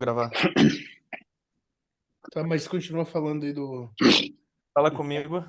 [0.00, 0.30] gravar.
[2.32, 3.90] Tá, mas continua falando aí do.
[4.72, 5.44] Fala comigo.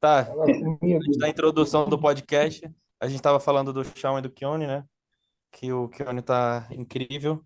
[0.00, 0.32] Tá,
[0.82, 2.64] antes da introdução do podcast,
[3.00, 4.84] a gente estava falando do Shawn e do Keone, né?
[5.50, 7.44] Que o Keone tá incrível.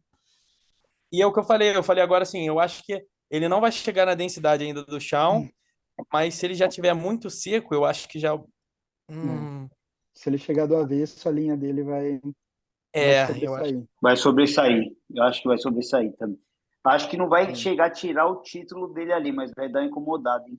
[1.10, 3.60] E é o que eu falei, eu falei agora assim, eu acho que ele não
[3.60, 5.48] vai chegar na densidade ainda do Shawn,
[6.12, 8.34] mas se ele já tiver muito seco, eu acho que já.
[9.10, 9.68] Hum,
[10.14, 12.20] Se ele chegar do avesso, a linha dele vai,
[12.94, 13.64] vai é, eu acho.
[13.64, 13.84] sobressair.
[14.00, 14.96] Vai sobressair.
[15.14, 16.38] Eu acho que vai sobressair também.
[16.84, 17.54] Acho que não vai Sim.
[17.54, 20.44] chegar a tirar o título dele ali, mas vai dar uma incomodada.
[20.48, 20.58] hein?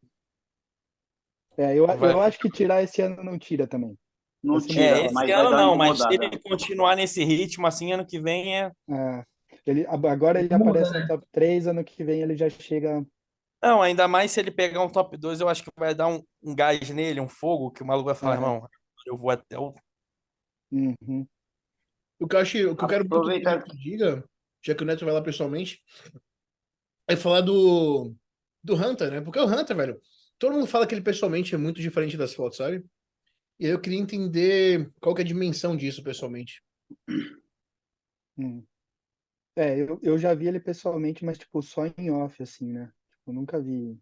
[1.57, 2.11] É, eu, Vai.
[2.11, 3.97] eu acho que tirar esse ano não tira também.
[4.43, 7.67] Não Esse tira, É, esse mas vai ano não, mas se ele continuar nesse ritmo
[7.67, 8.71] assim, ano que vem é.
[8.89, 9.23] É,
[9.65, 10.99] ele, agora ele Muda, aparece né?
[11.01, 13.05] no top 3, ano que vem ele já chega.
[13.61, 16.21] Não, ainda mais se ele pegar um top 2, eu acho que vai dar um,
[16.43, 18.55] um gás nele, um fogo, que o maluco vai falar, Aham.
[18.55, 18.69] irmão,
[19.05, 19.73] eu vou até o.
[20.71, 21.25] Uhum.
[22.23, 24.23] O que eu acho, o que eu quero que Aproveitar- Neto diga,
[24.61, 25.83] já que o Neto vai lá pessoalmente,
[27.05, 28.15] é falar do,
[28.63, 29.19] do Hunter, né?
[29.19, 30.01] Porque o Hunter, velho,
[30.39, 32.85] todo mundo fala que ele pessoalmente é muito diferente das fotos, sabe?
[33.59, 36.63] E aí eu queria entender qual que é a dimensão disso pessoalmente.
[38.37, 38.63] Hum.
[39.57, 42.89] É, eu, eu já vi ele pessoalmente, mas tipo só em off, assim, né?
[43.17, 43.99] Tipo, nunca vi.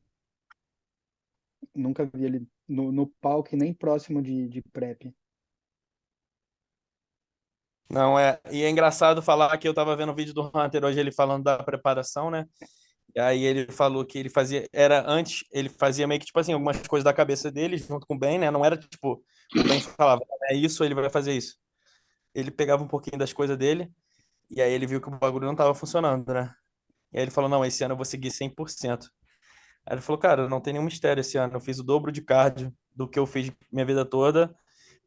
[1.74, 5.12] Nunca vi ele no, no palco nem próximo de, de prep.
[7.92, 8.40] Não, é.
[8.50, 11.44] E é engraçado falar que eu tava vendo o vídeo do Hunter hoje, ele falando
[11.44, 12.46] da preparação, né?
[13.14, 14.66] E aí ele falou que ele fazia.
[14.72, 18.16] Era antes, ele fazia meio que, tipo assim, algumas coisas da cabeça dele junto com
[18.16, 18.50] o Ben, né?
[18.50, 19.22] Não era tipo,
[19.58, 21.58] o Ben falava, é isso, ele vai fazer isso.
[22.34, 23.92] Ele pegava um pouquinho das coisas dele,
[24.50, 26.54] e aí ele viu que o bagulho não tava funcionando, né?
[27.12, 29.10] E aí ele falou, não, esse ano eu vou seguir 100%.
[29.86, 31.56] Aí ele falou, cara, não tem nenhum mistério esse ano.
[31.56, 34.56] Eu fiz o dobro de cardio do que eu fiz minha vida toda.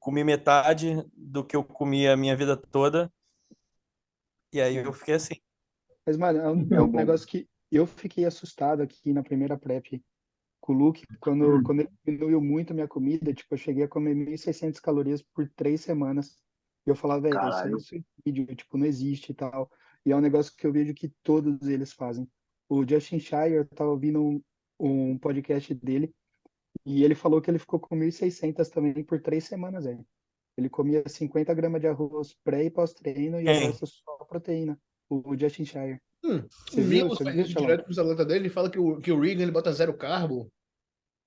[0.05, 3.11] Comi metade do que eu comi a minha vida toda.
[4.53, 5.37] E aí eu fiquei assim.
[6.07, 6.99] Mas, mano, é um, é Então, um bom.
[6.99, 10.05] negócio que eu fiquei assustado aqui na primeira prep
[10.61, 13.89] com o Luke, quando, quando ele diminuiu muito a minha comida, tipo, eu cheguei a
[13.89, 16.37] comer 1.600 calorias por três semanas.
[16.87, 19.71] E eu falava, velho, isso é suicídio, tipo, não existe e tal.
[20.05, 22.29] E é um negócio que eu vejo que todos eles fazem.
[22.69, 24.43] O Justin Shire, eu tava ouvindo um,
[24.79, 26.15] um podcast dele,
[26.85, 30.05] e ele falou que ele ficou com 1.600 também por três semanas, velho.
[30.57, 34.79] Ele comia 50 gramas de arroz pré e pós-treino e resto só proteína.
[35.09, 36.01] O Justin Shire.
[36.23, 37.09] Hum, Você o viu?
[37.09, 39.53] Você viu, direto com os atletas dele, ele fala que o, que o Regan ele
[39.53, 40.51] bota zero carbo,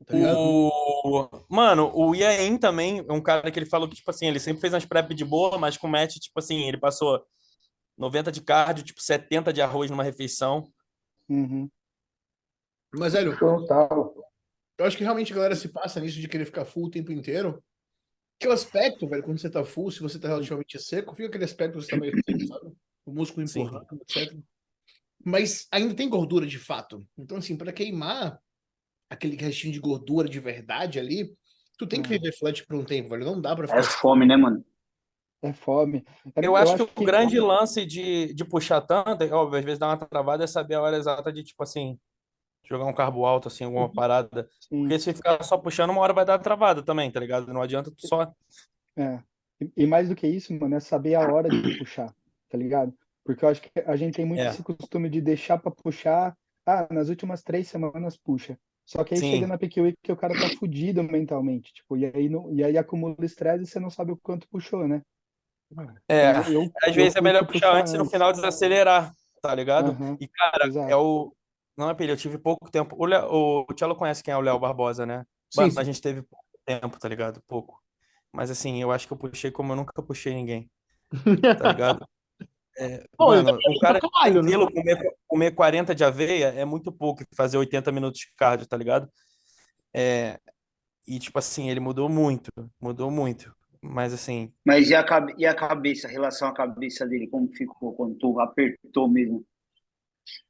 [0.05, 0.37] tá ligado?
[0.39, 1.29] O...
[1.49, 4.61] Mano, o Iain também é um cara que ele falou que, tipo assim, ele sempre
[4.61, 7.23] fez umas prep de boa, mas com o Matt, tipo assim, ele passou
[7.97, 10.63] 90 de cardio, tipo 70 de arroz numa refeição.
[11.29, 11.69] Uhum.
[12.95, 14.06] Mas, velho, Total.
[14.77, 17.11] Eu acho que realmente a galera se passa nisso de querer ficar full o tempo
[17.11, 17.63] inteiro.
[18.39, 21.45] Que o aspecto, velho, quando você tá full, se você tá relativamente seco, fica aquele
[21.45, 22.75] aspecto que você tá meio seco, sabe?
[23.05, 24.37] O músculo empurrando, etc.
[25.25, 27.05] Mas ainda tem gordura de fato.
[27.17, 28.39] Então, assim, para queimar
[29.09, 31.35] aquele restinho de gordura de verdade ali,
[31.77, 32.19] tu tem que Uhum.
[32.19, 33.25] viver flat por um tempo, velho.
[33.25, 33.83] Não dá pra É ficar.
[33.83, 34.63] fome, né, mano?
[35.41, 36.03] É fome.
[36.35, 39.79] É- Eu acho que o grande lance de, de puxar tanto, é óbvio, às vezes
[39.79, 41.97] dá uma travada, é saber a hora exata de, tipo assim,
[42.69, 44.47] jogar um carbo alto, assim, alguma parada.
[44.59, 47.51] Sim, Porque se ficar só puxando, uma hora vai dar travada também, tá ligado?
[47.53, 48.33] Não adianta tu só.
[48.97, 49.19] é.
[49.59, 52.13] E, e mais do que isso, mano, é saber a hora de puxar,
[52.49, 52.93] tá ligado?
[53.23, 54.49] Porque eu acho que a gente tem muito É.
[54.49, 56.35] esse costume de deixar pra puxar.
[56.65, 58.57] Ah, nas últimas três semanas puxa.
[58.85, 59.31] Só que aí Sim.
[59.31, 62.63] chega na Peak Week que o cara tá fudido mentalmente, tipo, e aí, não, e
[62.63, 65.01] aí acumula estresse e você não sabe o quanto puxou, né?
[66.07, 69.13] É, Eu- eu- às eu vezes é melhor curto puxar antes e no final desacelerar,
[69.41, 69.91] tá ligado?
[69.91, 70.89] Aham, E, cara, exato.
[70.91, 71.33] é o.
[71.77, 72.95] Não é pilha, eu tive pouco tempo.
[72.99, 75.25] O, Léo- o, o Tchelo conhece quem é o Léo Barbosa, né?
[75.49, 75.79] Sim, Mano, sim.
[75.79, 77.41] a gente teve pouco tempo, tá ligado?
[77.47, 77.81] Pouco.
[78.33, 80.69] Mas assim, eu acho que eu puxei como eu nunca puxei ninguém,
[81.57, 82.05] tá ligado?
[82.79, 84.51] É, Pô, ele mano, um cara pra caralho, né?
[84.73, 88.77] comer, comer 40 de aveia é muito pouco e fazer 80 minutos de cardio, tá
[88.77, 89.09] ligado?
[89.93, 90.39] É,
[91.07, 92.51] e tipo assim, ele mudou muito,
[92.81, 93.55] mudou muito.
[93.81, 95.03] Mas assim, Mas e a,
[95.37, 99.43] e a cabeça, a relação à cabeça dele, como ficou quando tu apertou mesmo?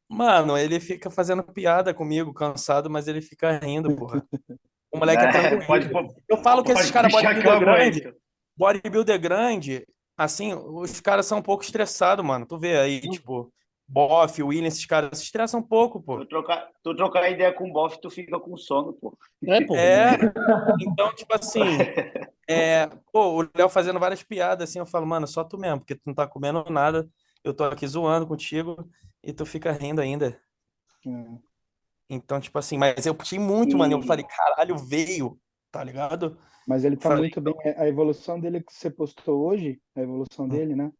[0.10, 4.24] Mano, ele fica fazendo piada comigo, cansado, mas ele fica rindo, porra.
[4.90, 5.66] O moleque é É, tranquilo.
[5.92, 8.18] pode Eu falo que esses caras bodybuilder grande, aguento.
[8.56, 9.88] bodybuilder grande,
[10.18, 12.46] assim, os caras são um pouco estressados, mano.
[12.46, 13.52] Tu vê aí, tipo,
[13.88, 16.18] Boff, William, esses caras se estressam um pouco, pô.
[16.20, 19.18] Tu trocar, tu trocar ideia com o bofe, tu fica com sono, pô.
[19.46, 19.76] É, pô.
[19.76, 20.12] É,
[20.82, 21.62] então, tipo assim,
[22.50, 25.96] é, pô, o Léo fazendo várias piadas, assim, eu falo, mano, só tu mesmo, porque
[25.96, 27.08] tu não tá comendo nada,
[27.48, 28.90] eu tô aqui zoando contigo
[29.24, 30.40] e tu fica rindo ainda.
[31.06, 31.38] É.
[32.10, 33.94] Então, tipo assim, mas eu puxei muito, mano.
[33.94, 35.40] Eu falei, caralho, veio,
[35.72, 36.38] tá ligado?
[36.68, 37.54] Mas ele tá Falei, muito bem.
[37.78, 40.92] A evolução dele que você postou hoje, a evolução dele, né?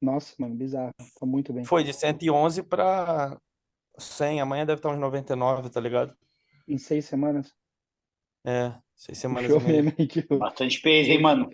[0.00, 0.92] Nossa, mano, bizarro.
[1.18, 1.64] Tá muito bem.
[1.64, 3.38] Foi de 111 pra
[3.96, 4.40] 100.
[4.40, 6.14] Amanhã deve estar uns 99, tá ligado?
[6.68, 7.54] Em seis semanas.
[8.46, 11.50] É, seis semanas e hein, tipo, Bastante peso, hein, mano?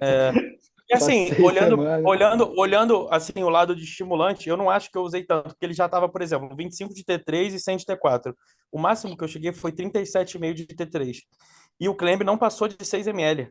[0.00, 0.53] É.
[0.88, 2.04] E assim, olhando, semanas.
[2.04, 5.64] olhando, olhando assim o lado de estimulante, eu não acho que eu usei tanto, porque
[5.64, 8.34] ele já estava, por exemplo, 25 de T3 e 100 de T4.
[8.70, 11.18] O máximo que eu cheguei foi 37,5 de T3.
[11.80, 13.50] E o Clemb não passou de 6 ml.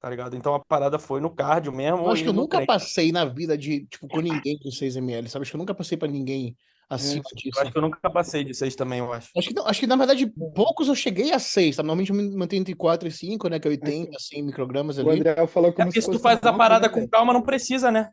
[0.00, 0.34] Tá ligado?
[0.34, 1.98] Então a parada foi no cardio mesmo.
[1.98, 2.66] Eu acho que eu nunca treino.
[2.66, 5.42] passei na vida de, tipo, com ninguém com 6ml, sabe?
[5.42, 6.56] Acho que eu nunca passei pra ninguém
[6.90, 7.58] acima É, disso.
[7.58, 9.30] Eu acho que eu nunca passei de 6 também, eu acho.
[9.36, 11.82] Acho que, não, acho que na verdade poucos eu cheguei a 6, tá?
[11.82, 13.60] Normalmente eu me mantenho entre 4 e 5, né?
[13.60, 15.20] Que é 80, 100 microgramas o ali.
[15.20, 17.42] André falou É como porque se se tu faz a parada né, com calma, não
[17.42, 18.10] precisa, né?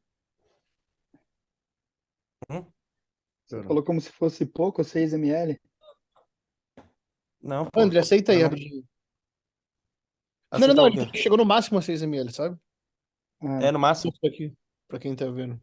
[3.47, 5.59] Você falou como se fosse pouco, 6 ml.
[7.41, 7.79] Não, pô.
[7.79, 8.49] André, aceita aí, Não.
[8.49, 8.83] rapidinho.
[10.51, 12.57] Não, não, não, o ele que chegou no máximo a 6ml, sabe?
[13.41, 14.13] Ah, É no máximo.
[14.25, 14.53] Aqui,
[14.87, 15.61] pra quem tá vendo.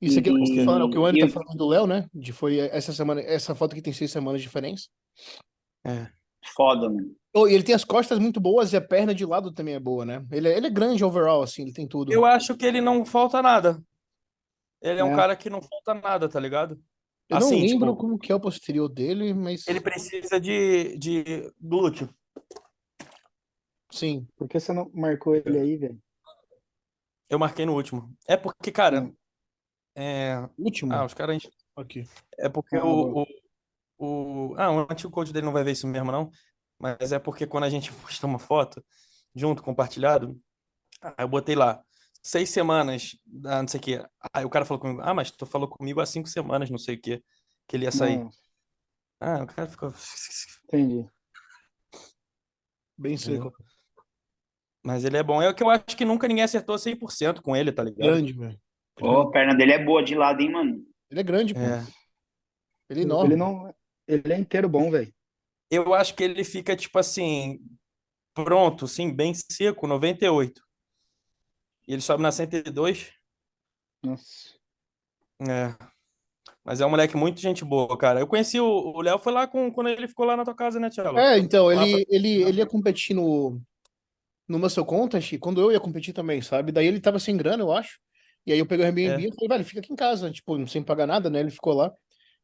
[0.00, 1.56] Isso aqui é o que, E- tá falando, é o que o André tá falando
[1.56, 2.08] do Léo, né?
[2.14, 4.88] De foi essa semana, essa foto aqui tem seis semanas de diferença.
[6.54, 7.14] Foda, mano.
[7.34, 9.80] Oh, e ele tem as costas muito boas e a perna de lado também é
[9.80, 10.24] boa, né?
[10.30, 12.12] Ele, é- ele é grande overall, assim, ele tem tudo.
[12.12, 13.82] Eu acho que ele não falta nada.
[14.80, 15.16] Ele é um É.
[15.16, 16.80] cara que não falta nada, tá ligado?
[17.28, 20.96] Eu não assim, lembro tipo- como que é o posterior dele, mas Ele precisa de,
[20.96, 22.08] de glúteo.
[23.90, 24.26] sim.
[24.36, 25.98] por que você não marcou ele aí, velho?
[27.28, 28.10] Eu marquei no último.
[28.26, 29.14] É porque, cara, Hum.
[29.98, 30.48] É...
[30.56, 30.92] Último.
[30.92, 31.42] Ah, os caras...
[31.76, 32.08] Aqui.
[32.38, 33.26] É porque Ah, o, o,
[33.98, 34.54] o...
[34.56, 36.30] Ah, o antigo coach dele não vai ver isso mesmo, não.
[36.78, 38.84] Mas é porque quando a gente posta uma foto
[39.34, 40.40] junto, compartilhado,
[41.02, 41.82] aí eu botei lá,
[42.22, 44.06] seis semanas, ah, não sei o quê.
[44.32, 46.96] Aí o cara falou comigo, ah, mas tu falou comigo há cinco semanas, não sei
[46.96, 47.22] o quê,
[47.66, 48.18] que ele ia sair.
[48.18, 48.30] Não,
[49.20, 49.92] Ah, o cara ficou...
[50.64, 51.08] entendi.
[52.96, 53.52] Bem seco.
[54.84, 55.40] Mas ele é bom.
[55.42, 58.06] É o que eu acho que nunca ninguém acertou 100% com ele, tá ligado?
[58.06, 58.60] Grande, velho.
[59.00, 60.84] Ó, a perna dele é boa de lado, hein, mano?
[61.10, 61.60] Ele é grande, pô.
[61.60, 61.86] É.
[62.90, 63.30] Ele é enorme.
[63.30, 63.74] Ele não.
[64.06, 65.12] Ele é inteiro bom, velho.
[65.70, 67.60] Eu acho que ele fica, tipo assim,
[68.34, 70.62] pronto, sim, bem seco, 98.
[71.86, 73.12] E ele sobe na 102.
[74.02, 74.58] Nossa.
[75.46, 75.74] É.
[76.64, 78.20] Mas é um moleque muito gente boa, cara.
[78.20, 80.90] Eu conheci o Léo, foi lá com, quando ele ficou lá na tua casa, né,
[80.90, 81.18] Tchelo?
[81.18, 83.60] É, então, ele, ele, ele ia competir no,
[84.46, 86.72] no Muscle Contest, quando eu ia competir também, sabe?
[86.72, 87.98] Daí ele tava sem grana, eu acho.
[88.48, 89.28] E aí eu peguei o Airbnb É.
[89.28, 91.40] e falei, velho, fica aqui em casa, tipo, sem pagar nada, né?
[91.40, 91.92] Ele ficou lá.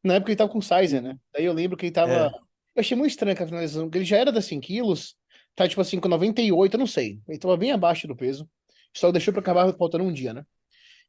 [0.03, 1.17] Na época ele tava com Sizer, né?
[1.33, 2.11] Daí eu lembro que ele tava.
[2.13, 2.27] É.
[2.27, 5.15] Eu achei muito estranho aquela finalização, porque ele já era da 100 quilos,
[5.55, 7.19] tá tipo assim, com 98, eu não sei.
[7.27, 8.47] Ele tava bem abaixo do peso.
[8.95, 10.45] Só deixou pra acabar faltando um dia, né?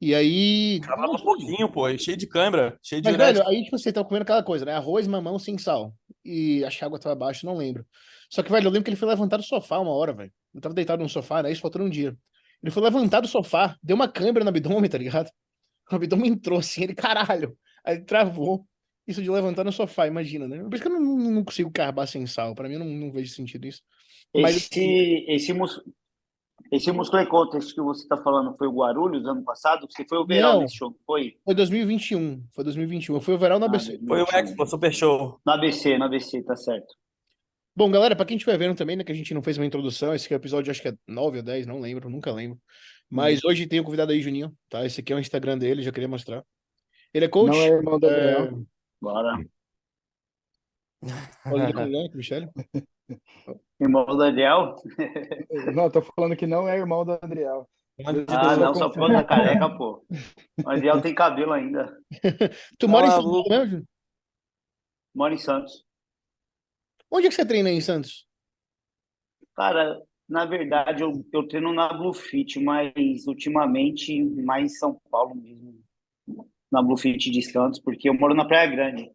[0.00, 0.80] E aí.
[0.80, 4.08] Tava um pouquinho, pô, cheio de câimbra, cheio de Mas, velho, aí, tipo, você tava
[4.08, 4.72] comendo aquela coisa, né?
[4.72, 5.94] Arroz, mamão, sem sal.
[6.24, 7.84] E acho que a água tava abaixo, não lembro.
[8.30, 10.32] Só que, velho, eu lembro que ele foi levantar do sofá uma hora, velho.
[10.54, 11.52] Eu tava deitado no sofá, né?
[11.52, 12.16] Isso faltando um dia.
[12.66, 15.30] Ele foi levantar do sofá, deu uma câimbra no abdômen, tá ligado?
[15.90, 17.56] O abdômen entrou assim, ele, caralho.
[17.84, 18.66] Aí ele travou.
[19.06, 20.58] Isso de levantar no sofá, imagina, né?
[20.64, 22.56] Por isso que eu não, não consigo carbar sem sal.
[22.56, 23.80] Pra mim, eu não, não vejo sentido isso.
[24.34, 25.80] Mas- Esse, esse, mus,
[26.72, 29.86] esse Muscle Contest que você tá falando foi o Guarulhos ano passado?
[29.88, 30.60] Você foi o verão Não.
[30.62, 31.36] nesse show, foi?
[31.44, 32.42] Foi 2021.
[32.52, 33.20] Foi 2021.
[33.20, 33.96] Foi o verão na Ah, ABC.
[34.08, 35.40] Foi o Expo, Super Show.
[35.46, 36.92] No ABC, no ABC, tá certo.
[37.76, 40.14] Bom, galera, pra quem estiver vendo também, né, que a gente não fez uma introdução,
[40.14, 42.58] esse aqui é o episódio, acho que é 9 ou 10, não lembro, nunca lembro.
[43.10, 44.86] Mas hoje tem o convidado aí, Juninho, tá?
[44.86, 46.42] Esse aqui é o Instagram dele, já queria mostrar.
[47.12, 47.54] Ele é coach.
[47.54, 48.34] Não é irmão do é...
[48.34, 48.66] Adriel.
[49.00, 49.46] Bora.
[51.42, 52.48] Com o Leandro, Michele?
[53.78, 54.74] Irmão do Daniel?
[55.74, 57.68] Não, tô falando que não é irmão do Adriel.
[58.04, 60.04] Ah, não, só por da careca, pô.
[60.58, 61.94] O Daniel tem cabelo ainda.
[62.78, 63.64] Tu mora em Ah, São Paulo mesmo?
[63.66, 63.84] Júnior?
[65.14, 65.85] Mora em Santos.
[67.10, 68.26] Onde é que você treina aí em Santos?
[69.54, 75.80] Cara, na verdade, eu, eu treino na Bluefit, mas ultimamente mais em São Paulo mesmo.
[76.70, 79.10] Na Bluefit de Santos, porque eu moro na Praia Grande.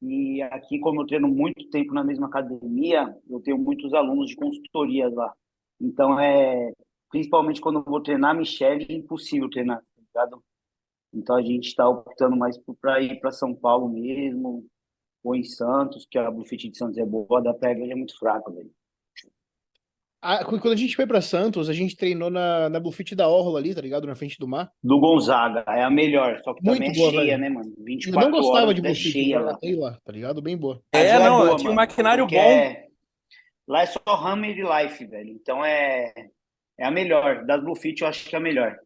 [0.00, 4.36] E aqui, como eu treino muito tempo na mesma academia, eu tenho muitos alunos de
[4.36, 5.32] consultoria lá.
[5.80, 6.72] Então, é
[7.10, 10.44] principalmente quando eu vou treinar Michelle, é impossível treinar, tá ligado?
[11.12, 14.66] Então, a gente está optando mais para ir para São Paulo mesmo,
[15.28, 18.50] ou em Santos, que a Bluefit de Santos é boa, da Grande é muito fraca,
[18.50, 18.70] velho.
[20.20, 23.60] Ah, quando a gente foi pra Santos, a gente treinou na, na Bluefit da Orla
[23.60, 24.04] ali, tá ligado?
[24.06, 24.72] Na frente do mar.
[24.82, 27.40] do Gonzaga, é a melhor, só que Muito também é boa, cheia, velho.
[27.40, 27.72] né, mano?
[27.78, 29.90] Eu 24 não gostava horas de é Bluefit, cheia então eu lá.
[29.90, 30.42] lá, tá ligado?
[30.42, 30.82] Bem boa.
[30.92, 32.34] É, lá não, boa, tinha um maquinário bom.
[32.36, 32.88] é-
[33.68, 35.30] Lá é só Hammer e Life, velho.
[35.30, 36.12] Então é...
[36.78, 37.44] é a melhor.
[37.44, 38.76] Das Bluefit eu acho que é a melhor.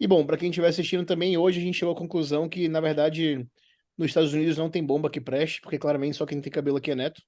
[0.00, 2.80] E bom, pra quem estiver assistindo também, hoje a gente chegou à conclusão que, na
[2.80, 3.46] verdade,
[3.96, 6.90] nos Estados Unidos não tem bomba que preste, porque claramente só quem tem cabelo aqui
[6.90, 7.22] é neto.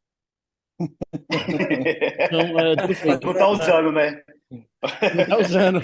[2.32, 2.76] Não, é.
[3.24, 4.22] Não tá usando, né?
[4.50, 5.80] Não tá usando.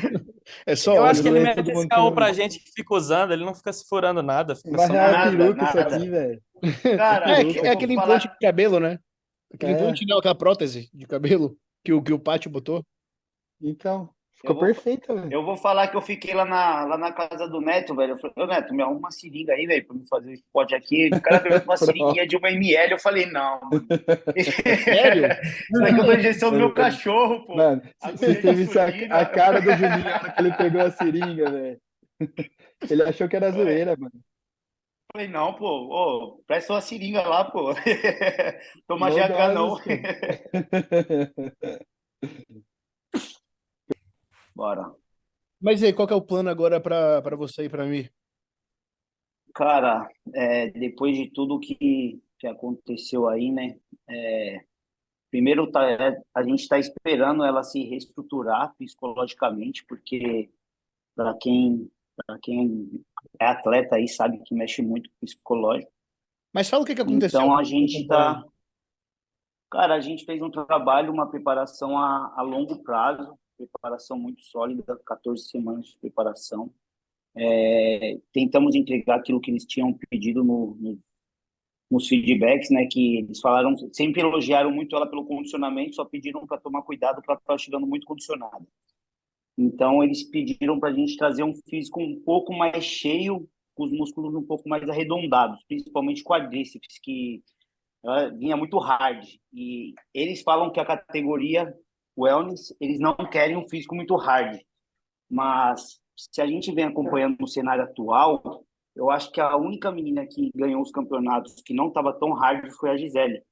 [0.66, 1.54] É só Eu acho que ele né?
[1.54, 4.54] Todo esse caô pra gente que fica usando, ele não fica se furando nada.
[4.54, 4.92] Fica Vai só...
[4.92, 5.96] rear nada, peruca isso nada.
[5.96, 6.42] aqui, velho.
[6.96, 8.98] Cara, É, é vou aquele falar- implante de cabelo, né?
[9.54, 9.74] Aquele É.
[9.76, 12.84] implante não, aquela prótese de cabelo que o, que o Pátio botou.
[13.62, 14.10] Então,
[14.42, 15.32] ficou Eu vou- perfeita, velho.
[15.32, 18.12] Eu vou falar que eu fiquei lá na, lá na casa do Neto, velho.
[18.12, 20.74] Eu falei, ô Neto, me arruma uma seringa aí, velho, pra me fazer esse pote
[20.74, 21.08] aqui.
[21.14, 22.92] O cara veio com uma seringuinha de uma ml.
[22.92, 23.86] Eu falei, não, mano.
[24.84, 25.26] Sério?
[25.42, 27.56] Isso daqui é uma injeção do meu cachorro, pô.
[27.56, 29.16] Mano, você teve insulina.
[29.16, 31.80] a cara do Juninho na que ele pegou a seringa, velho.
[32.90, 34.10] Ele achou que era zoeira, mano.
[34.14, 34.20] Eu
[35.20, 37.74] falei, não, pô, ô, presta uma seringa lá, pô.
[38.88, 39.76] Toma Não GH, dá não.
[44.54, 44.92] Bora.
[45.60, 48.08] Mas e aí, qual que é o plano agora pra você e pra mim?
[49.54, 53.78] Cara, é, depois de tudo que, que aconteceu aí, né?
[54.08, 54.64] é,
[55.30, 60.50] primeiro, tá, é, a gente está esperando ela se reestruturar psicologicamente, porque
[61.14, 63.04] para quem, para quem
[63.40, 65.92] é atleta aí sabe que mexe muito com o psicológico.
[66.52, 67.40] Mas fala o que, que aconteceu.
[67.40, 68.44] Então a gente tá.
[69.70, 75.00] Cara, a gente fez um trabalho, uma preparação a, a longo prazo, preparação muito sólida,
[75.06, 76.72] 14 semanas de preparação.
[77.34, 80.98] É, tentamos entregar aquilo que eles tinham pedido no, no,
[81.90, 82.86] nos feedbacks, né?
[82.90, 87.34] Que eles falaram, sempre elogiaram muito ela pelo condicionamento, só pediram para tomar cuidado para
[87.34, 88.66] estar chegando muito condicionada.
[89.56, 93.92] Então eles pediram para a gente trazer um físico um pouco mais cheio, com os
[93.92, 97.42] músculos um pouco mais arredondados, principalmente quadríceps, que
[98.02, 99.24] ela vinha muito hard.
[99.52, 101.74] E eles falam que a categoria
[102.16, 104.60] wellness, eles não querem um físico muito hard.
[105.30, 108.64] Mas se a gente vem acompanhando no cenário atual,
[108.94, 112.70] eu acho que a única menina que ganhou os campeonatos que não estava tão hard
[112.72, 113.42] foi a Gisele.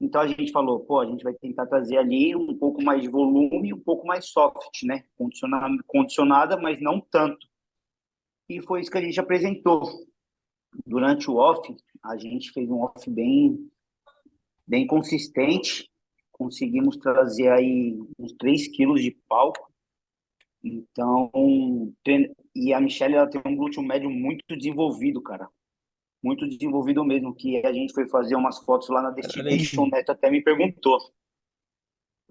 [0.00, 3.08] Então a gente falou, pô, a gente vai tentar trazer ali um pouco mais de
[3.08, 5.04] volume, um pouco mais soft, né?
[5.16, 7.46] Condicionada, condicionada mas não tanto.
[8.48, 9.82] E foi isso que a gente apresentou.
[10.86, 13.70] Durante o off, a gente fez um off bem,
[14.66, 15.90] bem consistente.
[16.38, 19.72] Conseguimos trazer aí uns 3 quilos de palco.
[20.62, 21.30] Então,
[22.54, 25.48] e a Michelle ela tem um glúteo médio muito desenvolvido, cara.
[26.22, 30.10] Muito desenvolvido mesmo, que a gente foi fazer umas fotos lá na Destination, o Neto
[30.10, 30.98] até me perguntou.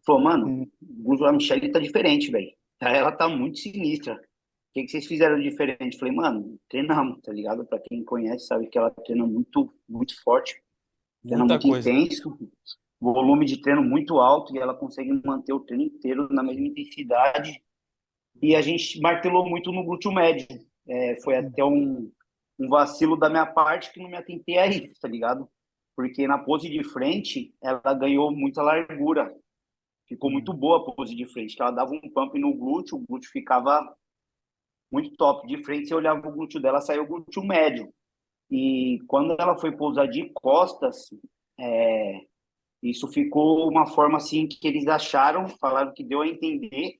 [0.05, 0.71] Falou, mano, Hum.
[0.81, 2.51] o glúteo da Michelle tá diferente, velho.
[2.81, 4.15] Ela tá muito sinistra.
[4.15, 5.97] O que, que vocês fizeram diferente?
[5.97, 7.65] Falei, mano, treinamos, tá ligado?
[7.65, 10.61] Pra quem conhece, sabe que ela treina muito, muito forte,
[11.23, 11.89] treina Muita muito coisa.
[11.89, 12.37] intenso,
[12.99, 17.61] volume de treino muito alto e ela consegue manter o treino inteiro na mesma intensidade.
[18.41, 20.47] E a gente martelou muito no glúteo médio.
[20.87, 22.11] É, foi até um,
[22.59, 25.49] um vacilo da minha parte que não me atentei a isso, tá ligado?
[25.95, 29.33] Porque na pose de frente, ela ganhou muita largura.
[30.07, 33.05] Ficou muito boa a pose de frente, que ela dava um pump no glúteo, o
[33.07, 33.81] glúteo ficava
[34.91, 35.47] muito top.
[35.47, 37.91] De frente, você olhava o glúteo dela, saiu o glúteo médio.
[38.51, 41.09] E quando ela foi pousar de costas,
[41.59, 42.21] é,
[42.89, 46.99] isso ficou uma forma assim que eles acharam, falaram que deu a entender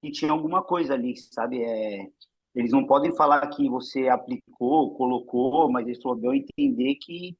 [0.00, 1.62] que tinha alguma coisa ali, sabe?
[1.62, 2.06] É,
[2.54, 7.36] eles não podem falar que você aplicou, colocou, mas eles falou, deu a entender que,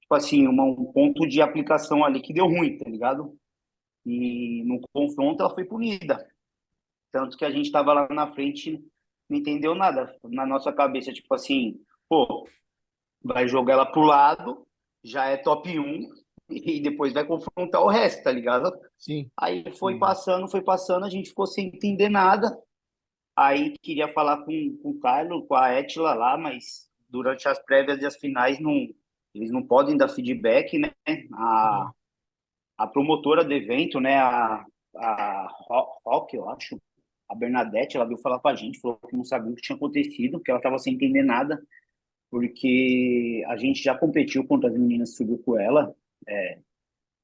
[0.00, 3.38] tipo assim, uma, um ponto de aplicação ali que deu ruim, tá ligado?
[4.04, 6.26] E no confronto ela foi punida.
[7.12, 8.84] Tanto que a gente tava lá na frente
[9.28, 10.16] não entendeu nada.
[10.24, 12.48] Na nossa cabeça, tipo assim, pô,
[13.22, 14.66] vai jogar ela pro lado,
[15.02, 16.08] já é top 1,
[16.48, 18.72] e depois vai confrontar o resto, tá ligado?
[18.98, 19.28] Sim.
[19.36, 19.98] Aí foi Sim.
[19.98, 22.56] passando, foi passando, a gente ficou sem entender nada.
[23.36, 28.00] Aí queria falar com, com o Carlos, com a Etila lá, mas durante as prévias
[28.00, 28.72] e as finais não,
[29.34, 30.90] eles não podem dar feedback, né?
[31.34, 31.90] A,
[32.78, 34.16] a promotora do evento, né?
[34.16, 34.64] A,
[34.96, 36.80] a Ro- Rock, eu acho,
[37.28, 39.76] a Bernadette, ela veio falar com a gente, falou que não sabia o que tinha
[39.76, 41.60] acontecido, que ela estava sem entender nada,
[42.30, 45.94] porque a gente já competiu contra as meninas que subiu com ela,
[46.28, 46.58] é,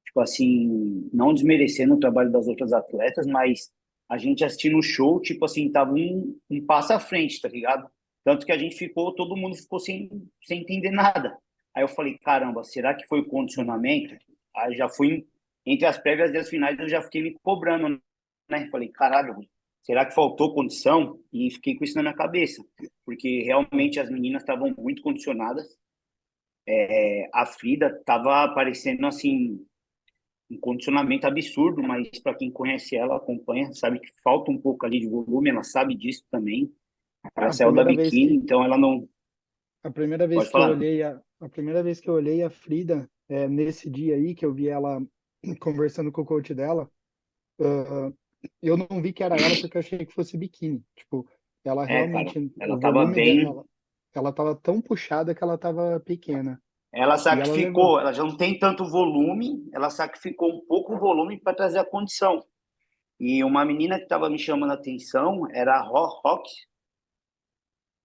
[0.05, 3.71] tipo assim, não desmerecendo o trabalho das outras atletas, mas
[4.09, 7.89] a gente assistindo o show, tipo assim, tava um, um passo à frente, tá ligado?
[8.23, 10.09] Tanto que a gente ficou, todo mundo ficou sem,
[10.43, 11.37] sem entender nada.
[11.75, 14.15] Aí eu falei, caramba, será que foi o condicionamento?
[14.55, 15.27] Aí já fui,
[15.65, 18.01] entre as prévias e as finais, eu já fiquei me cobrando,
[18.49, 18.69] né?
[18.69, 19.35] Falei, caralho,
[19.81, 21.19] será que faltou condição?
[21.31, 22.63] E fiquei com isso na minha cabeça,
[23.03, 25.65] porque realmente as meninas estavam muito condicionadas.
[26.67, 29.65] É, a Frida estava aparecendo assim,
[30.51, 34.99] um condicionamento absurdo, mas para quem conhece ela, acompanha, sabe que falta um pouco ali
[35.01, 36.71] de volume, ela sabe disso também.
[37.37, 39.07] Ela A saiu da biquíni, que- então ela não.
[39.83, 40.73] A primeira vez Pode que eu falar.
[40.73, 44.45] olhei a, a primeira vez que eu olhei a Frida, é, nesse dia aí que
[44.45, 45.01] eu vi ela
[45.59, 46.89] conversando com o coach dela,
[47.61, 48.15] uh,
[48.61, 50.83] eu não vi que era ela porque eu achei que fosse biquíni.
[50.95, 51.27] Tipo,
[51.63, 53.39] ela É, realmente, cara, ela o tava volume bem.
[53.39, 53.65] dela,
[54.19, 56.61] ela tava tão puxada que ela tava pequena.
[56.91, 57.99] Ela ela sacrificou, levou.
[57.99, 61.85] ela já não tem tanto volume, ela sacrificou um pouco o volume para trazer a
[61.85, 62.43] condição.
[63.19, 66.49] E uma menina que estava me chamando a atenção era a Ro- Rox,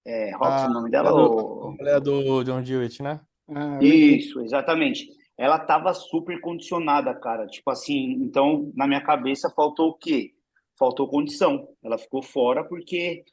[0.07, 1.11] é, Rox A o nome dela?
[1.11, 3.21] mulher do, ou- a mulher do John Dewitt, né?
[3.51, 3.79] Ah.
[3.83, 5.09] Isso, exatamente.
[5.37, 7.47] Ela tava super condicionada, cara.
[7.47, 10.33] Tipo assim, então na minha cabeça faltou o quê?
[10.79, 11.69] Faltou condição.
[11.83, 13.25] Ela ficou fora porque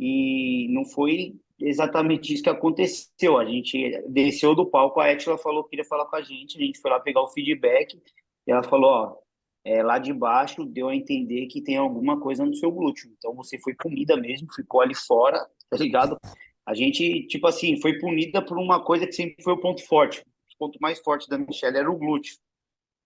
[0.00, 3.36] e não foi exatamente isso que aconteceu.
[3.36, 6.64] A gente desceu do palco, a Etila falou que queria falar com a gente, a
[6.64, 8.00] gente foi lá pegar o feedback
[8.46, 9.16] e ela falou, ó,
[9.62, 13.10] é, lá de baixo deu a entender que tem alguma coisa no seu glúteo.
[13.18, 16.16] Então você foi punida mesmo, ficou ali fora, tá ligado?
[16.64, 20.20] A gente, tipo assim, foi punida por uma coisa que sempre foi o ponto forte.
[20.20, 22.36] O ponto mais forte da Michelle era o glúteo,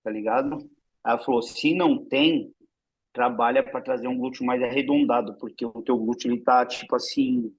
[0.05, 0.71] tá ligado?
[1.05, 2.53] Ela falou: se não tem,
[3.15, 7.55] trabalha para trazer um glúteo mais arredondado, porque o teu glúteo ele tá, tipo assim,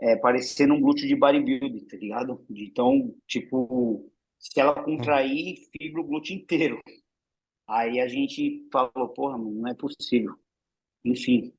[0.00, 2.44] é, parecendo um glúteo de bodybuilding, tá ligado?
[2.48, 6.80] Então, tipo, se ela contrair, fibra o glúteo inteiro.
[7.68, 10.34] Aí a gente falou: porra, mano, não é possível.
[11.04, 11.52] Enfim,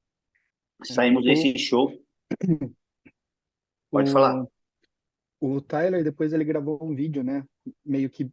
[0.84, 1.92] saímos desse show.
[3.92, 4.44] Pode falar.
[5.40, 7.46] O, o Tyler, depois ele gravou um vídeo, né?
[7.86, 8.32] Meio que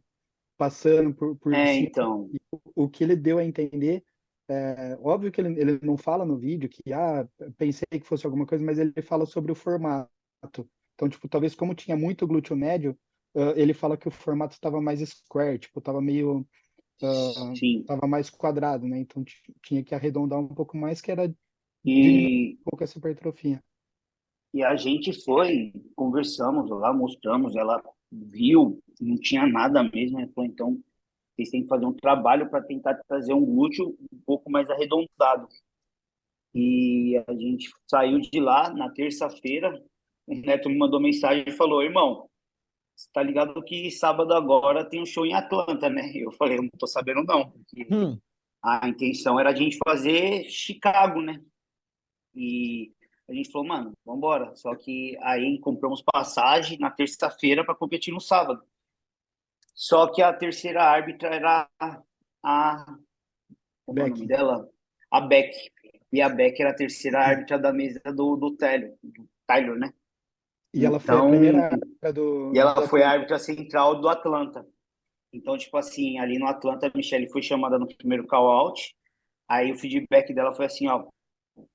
[0.57, 2.29] passando por, por É, então.
[2.51, 4.03] O, o que ele deu a entender,
[4.49, 7.27] é, óbvio que ele, ele não fala no vídeo que, ah,
[7.57, 10.09] pensei que fosse alguma coisa, mas ele fala sobre o formato.
[10.95, 12.97] Então, tipo, talvez como tinha muito glúteo médio,
[13.35, 16.47] ah, ele fala que o formato estava mais square, tipo, estava meio,
[17.53, 17.89] Sim.
[17.89, 18.99] estava mais quadrado, né?
[18.99, 21.25] Então ti- tinha que arredondar um pouco mais, que era
[21.83, 23.63] E um pouco essa hipertrofia.
[24.53, 30.49] E a gente foi, conversamos lá, mostramos, ela viu, não tinha nada mesmo, ela falou,
[30.49, 30.83] então,
[31.39, 35.47] vocês têm que fazer um trabalho para tentar trazer um glúteo um pouco mais arredondado.
[36.53, 39.81] E a gente saiu de lá na terça-feira,
[40.27, 42.27] o Neto me mandou mensagem e falou, irmão,
[42.95, 46.01] você tá ligado que sábado agora tem um show em Atlanta, né?
[46.13, 48.19] Eu falei, eu não tô sabendo não, porque Hum.
[48.61, 51.41] a intenção era a gente fazer Chicago, né?
[52.35, 52.91] E
[53.29, 54.55] a gente falou, mano, vamos embora.
[54.55, 58.61] Só que aí compramos passagem na terça-feira para competir no sábado.
[59.79, 61.69] Só que a terceira árbitra era
[62.43, 62.85] a.
[63.85, 64.69] Como é o nome dela?
[65.09, 65.55] A Beck.
[66.11, 69.93] E a Beck era a terceira árbitra da mesa do, do Tyler, do Tyler, né?
[70.73, 74.01] E ela foi a Então, primeira árbitra do, E ela do foi a árbitra central
[74.01, 74.67] do Atlanta.
[75.31, 78.93] Então, tipo assim, ali no Atlanta, a Michelle foi chamada no primeiro call-out.
[79.47, 81.07] Aí o feedback dela foi assim, ó,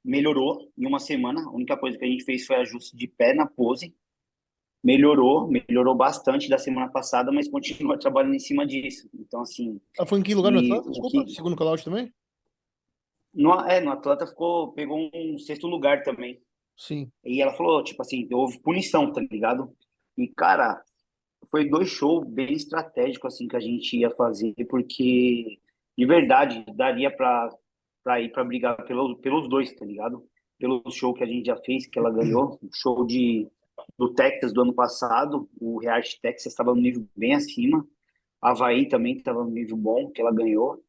[0.05, 1.41] melhorou em uma semana.
[1.43, 3.97] A única coisa que a gente fez foi ajuste de pé na pose.
[4.85, 9.09] Melhorou, melhorou bastante da semana passada, mas continua trabalhando em cima disso.
[9.15, 10.89] Então, assim, Ela foi em que lugar no E Atlanta?
[10.89, 12.13] o Desculpa, que- segundo call-out também?
[13.33, 16.39] no, é, no Atlanta ficou, pegou um sexto lugar também.
[16.77, 17.11] Sim.
[17.25, 19.75] E ela falou, tipo assim, houve punição, tá ligado?
[20.19, 20.83] E, cara,
[21.51, 25.59] foi dois shows bem estratégicos, assim, que a gente ia fazer, porque,
[25.97, 27.49] de verdade, daria pra,
[28.05, 30.25] pra ir pra brigar pelo, pelos dois, tá ligado?
[30.59, 33.49] Pelo show que a gente já fez, que ela ganhou, o show de,
[33.99, 37.87] do Texas do ano passado, o React Texas estava no nível bem acima,
[38.41, 40.83] Havaí também estava no nível bom, que ela ganhou.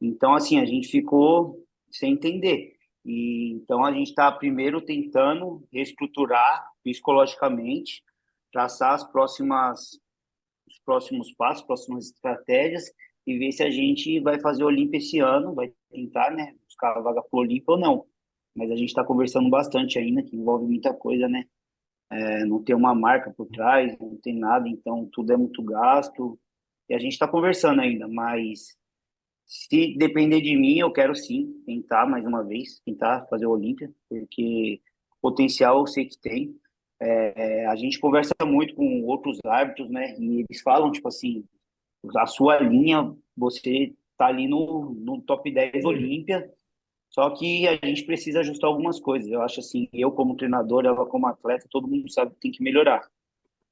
[0.00, 2.74] Então, assim, a gente ficou sem entender.
[3.04, 8.02] E, então, a gente está primeiro tentando reestruturar psicologicamente,
[8.52, 10.00] traçar as próximas,
[10.66, 12.90] os próximos passos, próximas estratégias
[13.24, 16.96] e ver se a gente vai fazer o Olímpia esse ano, vai tentar, né, buscar
[16.96, 18.06] a vaga para o Olímpia ou não.
[18.54, 21.44] Mas a gente está conversando bastante ainda, que envolve muita coisa, né?
[22.10, 26.38] É, não tem uma marca por trás, não tem nada, então tudo é muito gasto.
[26.88, 28.76] E a gente está conversando ainda, mas
[29.44, 33.92] se depender de mim, eu quero sim tentar mais uma vez, tentar fazer o Olímpia,
[34.08, 34.80] porque
[35.20, 36.56] potencial eu sei que tem.
[37.00, 40.16] É, a gente conversa muito com outros árbitros, né?
[40.18, 41.44] E eles falam, tipo assim,
[42.16, 46.50] a sua linha, você tá ali no, no top 10 Olímpia,
[47.10, 49.30] só que a gente precisa ajustar algumas coisas.
[49.30, 52.62] Eu acho assim, eu como treinador, ela como atleta, todo mundo sabe que tem que
[52.62, 53.08] melhorar.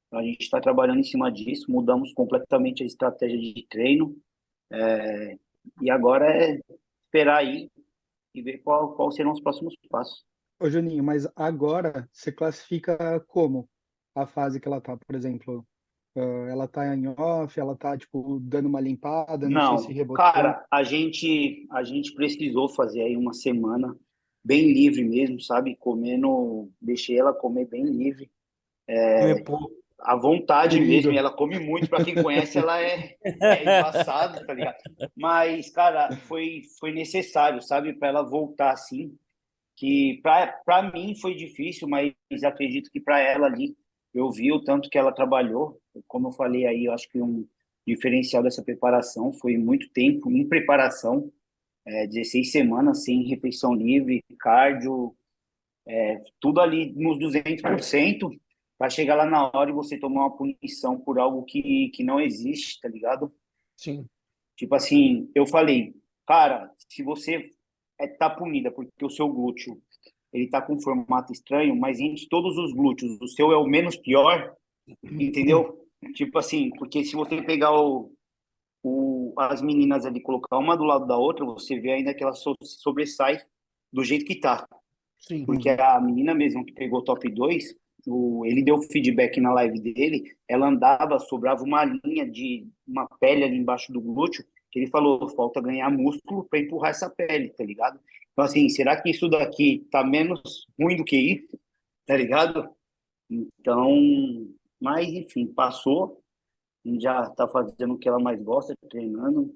[0.06, 4.16] Então, a gente está trabalhando em cima disso, mudamos completamente a estratégia de treino.
[4.70, 5.36] É,
[5.82, 6.60] e agora é
[7.06, 7.70] esperar aí
[8.34, 10.24] e ver qual, qual serão os próximos passos.
[10.60, 13.68] Ô, Juninho, mas agora você classifica como
[14.14, 15.66] a fase que ela tá, por exemplo?
[16.16, 19.92] Ah, ela tá em off, ela tá, tipo, dando uma limpada, não, Não, sei se
[19.92, 20.24] rebotou.
[20.24, 23.96] cara, a gente, a gente precisou fazer aí uma semana
[24.44, 25.74] bem livre mesmo, sabe?
[25.76, 28.30] Comendo, deixei ela comer bem livre.
[29.46, 29.72] Pouco.
[29.98, 34.52] à vontade mesmo, e ela come muito, para quem conhece, ela é, é engraçada, tá
[34.52, 34.76] ligado?
[35.16, 39.16] Mas, cara, foi, foi necessário, sabe, para ela voltar assim,
[39.76, 42.12] que para mim foi difícil, mas
[42.44, 43.74] acredito que para ela ali,
[44.12, 47.46] eu vi o tanto que ela trabalhou, como eu falei aí, eu acho que um
[47.86, 51.30] diferencial dessa preparação foi muito tempo em preparação,
[51.86, 55.14] é, 16 semanas sem refeição livre, cardio,
[55.86, 58.38] é, tudo ali nos 200%,
[58.78, 62.20] para chegar lá na hora e você tomar uma punição por algo que, que não
[62.20, 63.32] existe, tá ligado?
[63.76, 64.06] Sim.
[64.56, 65.94] Tipo assim, eu falei,
[66.26, 67.50] cara, se você
[67.98, 69.80] é, tá punida porque o seu glúteo
[70.32, 73.66] ele tá com um formato estranho, mas entre todos os glúteos, o seu é o
[73.66, 74.52] menos pior,
[75.04, 75.83] entendeu?
[76.12, 78.12] Tipo assim, porque se você pegar o,
[78.82, 82.32] o, as meninas ali, colocar uma do lado da outra, você vê ainda que ela
[82.32, 83.38] so, sobressai
[83.92, 84.66] do jeito que tá.
[85.18, 85.46] Sim.
[85.46, 87.74] Porque a menina mesmo que pegou top 2,
[88.06, 93.44] o, ele deu feedback na live dele, ela andava, sobrava uma linha de uma pele
[93.44, 97.64] ali embaixo do glúteo, que ele falou, falta ganhar músculo para empurrar essa pele, tá
[97.64, 97.98] ligado?
[98.32, 101.58] Então, assim, será que isso daqui tá menos ruim do que isso?
[102.04, 102.68] Tá ligado?
[103.30, 103.88] Então,
[104.84, 106.22] mas enfim, passou,
[107.00, 109.50] já tá fazendo o que ela mais gosta, treinando,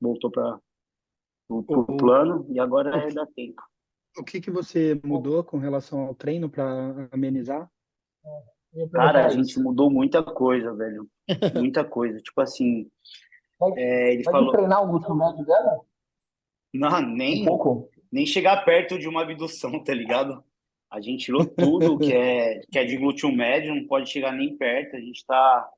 [0.00, 0.58] voltou para
[1.48, 3.62] o plano e agora é dar tempo.
[4.18, 7.70] O que que você mudou com relação ao treino para amenizar?
[8.92, 11.08] Cara, a gente mudou muita coisa, velho.
[11.54, 12.20] Muita coisa.
[12.20, 12.90] Tipo assim,
[13.76, 14.52] é, ele Pode falou.
[14.52, 15.80] treinar o glúteo médio dela?
[16.74, 17.88] Não, nem, Um pouco.
[18.10, 20.44] nem chegar perto de uma abdução, tá ligado?
[20.94, 24.56] A gente tirou tudo que é, que é de glúteo médio, não pode chegar nem
[24.56, 24.94] perto.
[24.94, 25.68] A gente tá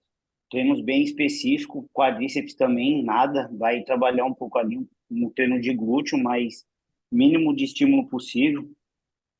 [0.51, 3.51] treinos bem específicos, quadríceps também, nada.
[3.55, 6.67] Vai trabalhar um pouco ali no treino de glúteo, mas
[7.11, 8.71] mínimo de estímulo possível.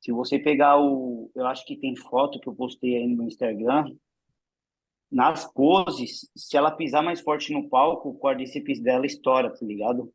[0.01, 1.31] Se você pegar o.
[1.35, 3.95] Eu acho que tem foto que eu postei aí no Instagram.
[5.13, 10.11] Nas poses, se ela pisar mais forte no palco, o quadríceps dela estoura, tá ligado?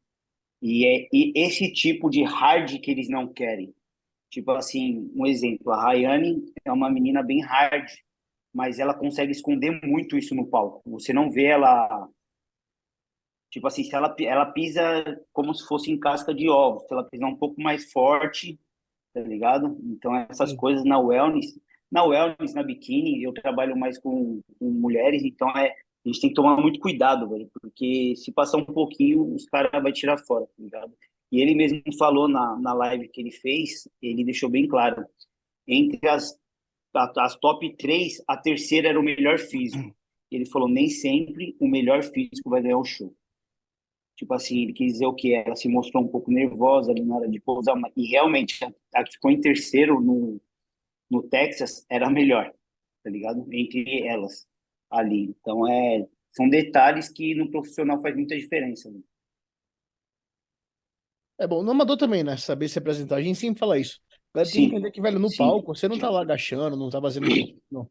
[0.60, 3.71] E é e esse tipo de hard que eles não querem.
[4.32, 7.86] Tipo assim, um exemplo, a Rayane é uma menina bem hard,
[8.54, 10.82] mas ela consegue esconder muito isso no palco.
[10.89, 12.10] Você não vê ela
[13.52, 14.82] tipo assim, se ela ela pisa
[15.34, 18.58] como se fosse em casca de ovos, se ela pisar um pouco mais forte,
[19.13, 19.78] tá ligado?
[19.84, 20.56] Então essas Sim.
[20.58, 21.60] coisas na wellness,
[21.91, 26.30] na wellness, na biquíni, eu trabalho mais com, com mulheres, então é a gente tem
[26.30, 30.46] que tomar muito cuidado, velho, porque se passar um pouquinho, os caras vai tirar fora,
[30.48, 30.94] tá ligado?
[31.32, 35.06] E ele mesmo falou na, na live que ele fez, ele deixou bem claro,
[35.65, 36.38] entre as,
[36.94, 39.96] as top três, a terceira era o melhor físico.
[40.30, 43.15] Ele falou, nem sempre o melhor físico vai ganhar o show.
[44.15, 45.34] Tipo assim, ele quis dizer o que?
[45.34, 49.04] Ela se mostrou um pouco nervosa ali na hora de pousar, e realmente, a, a
[49.04, 50.39] que ficou em terceiro no,
[51.10, 52.54] no Texas era a melhor,
[53.04, 53.46] tá ligado?
[53.52, 54.48] Entre elas
[54.89, 55.36] ali.
[55.41, 58.91] Então, é, são detalhes que no profissional faz muita diferença.
[58.91, 59.00] Né?
[61.41, 62.38] É bom, no amador também, né?
[62.38, 63.15] Saber se apresentar.
[63.15, 63.99] A gente sempre fala isso.
[64.45, 64.51] Sim.
[64.51, 65.38] que entender que, velho, no Sim.
[65.38, 67.25] palco, você não tá lá agachando, não tá fazendo
[67.71, 67.89] não.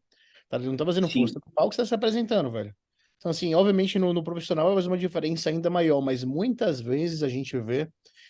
[0.49, 1.19] Tá, não tá fazendo Sim.
[1.19, 1.33] força.
[1.45, 2.73] No palco você tá se apresentando, velho.
[3.17, 7.23] Então, assim, obviamente no, no profissional vai fazer uma diferença ainda maior, mas muitas vezes
[7.23, 7.89] a gente vê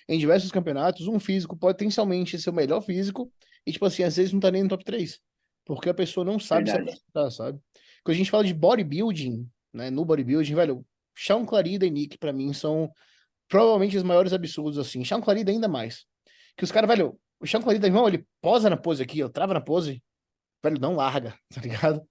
[0.09, 3.31] em diversos campeonatos um físico potencialmente ser o melhor físico
[3.63, 5.19] e, tipo assim, às vezes não tá nem no top 3.
[5.63, 6.97] Porque a pessoa não sabe se Verdade.
[6.97, 7.59] apresentar, sabe?
[8.03, 9.91] Quando a gente fala de bodybuilding, né?
[9.91, 10.83] No bodybuilding, velho,
[11.15, 12.91] Sean Clarida e Nick, pra mim, são
[13.51, 15.03] provavelmente os maiores absurdos, assim.
[15.03, 16.05] Sean Clarida ainda mais.
[16.55, 19.53] Que os caras, velho, o Sean Clarida, irmão, ele posa na pose aqui, ó, trava
[19.53, 20.01] na pose,
[20.63, 22.01] velho, não larga, tá ligado?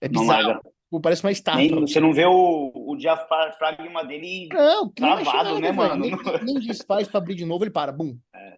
[0.00, 0.48] É Não bizarro.
[0.48, 0.60] larga.
[0.90, 1.60] Pô, Parece uma estátua.
[1.60, 5.96] Nem, você não vê o, o diafragma dele Não, não Travado, nada, né, mano?
[5.96, 8.18] Nem, nem desfaz pra abrir de novo, ele para, bum.
[8.34, 8.56] É.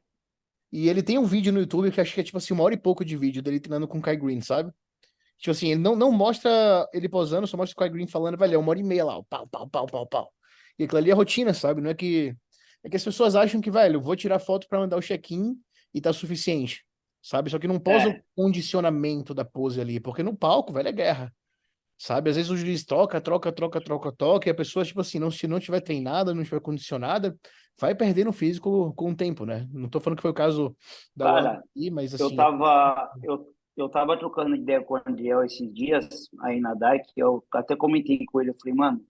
[0.73, 2.75] E ele tem um vídeo no YouTube que acho que é tipo assim, uma hora
[2.75, 4.71] e pouco de vídeo dele treinando com o Kai Green, sabe?
[5.39, 8.55] Tipo assim, ele não, não mostra ele posando, só mostra o Kai Green falando, velho,
[8.55, 10.33] é uma hora e meia lá, pau, pau, pau, pau, pau.
[10.81, 11.83] E aquilo ali é rotina, sabe?
[11.83, 12.35] Não é que.
[12.83, 15.55] É que as pessoas acham que, velho, vou tirar foto pra mandar o check-in
[15.93, 16.83] e tá suficiente,
[17.23, 17.51] sabe?
[17.51, 18.13] Só que não posa É.
[18.13, 21.35] o condicionamento da pose ali, porque no palco, velho, é guerra.
[21.99, 22.31] Sabe?
[22.31, 25.31] Às vezes o juiz troca, troca, troca, troca, troca, e a pessoa, tipo assim, não,
[25.31, 27.37] se não tiver treinada, não tiver condicionada,
[27.79, 29.69] vai perdendo físico com o tempo, né?
[29.71, 30.75] Não tô falando que foi o caso
[31.15, 32.25] da Cara, aqui, mas assim.
[32.25, 36.09] Eu tava, eu, eu tava trocando ideia com o Andriel esses dias
[36.41, 39.05] aí na DAIC, eu até comentei com ele, eu falei, mano,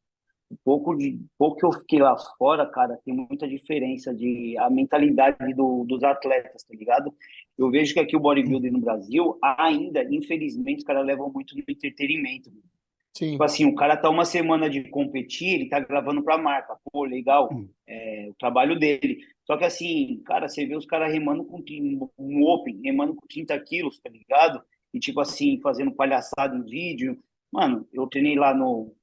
[0.64, 5.54] pouco de pouco que eu fiquei lá fora, cara, tem muita diferença de a mentalidade
[5.54, 7.14] do, dos atletas, tá ligado?
[7.56, 11.62] Eu vejo que aqui o bodybuilding no Brasil ainda, infelizmente, os caras levam muito no
[11.68, 12.50] entretenimento.
[13.16, 16.76] Sim, Tipo assim, o cara tá uma semana de competir, ele tá gravando pra marca.
[16.92, 17.50] Pô, legal,
[17.86, 19.18] é, o trabalho dele.
[19.44, 21.62] Só que assim, cara, você vê os caras remando com
[22.18, 24.62] um open, remando com 30 quilos, tá ligado?
[24.94, 27.18] E tipo assim, fazendo palhaçada em vídeo.
[27.52, 28.94] Mano, eu treinei lá no.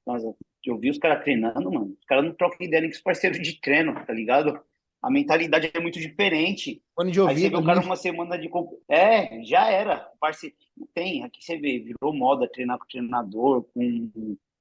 [0.64, 1.96] Eu vi os caras treinando, mano.
[1.98, 4.60] Os caras não trocam ideia nem com os parceiros de treino, tá ligado?
[5.00, 6.82] A mentalidade é muito diferente.
[6.94, 7.50] Fone de Aí você ouvido.
[7.50, 8.50] vê o cara uma semana de.
[8.88, 10.10] É, já era.
[10.20, 10.54] Parce...
[10.92, 11.22] Tem.
[11.22, 14.10] Aqui você vê, virou moda treinar com treinador, com,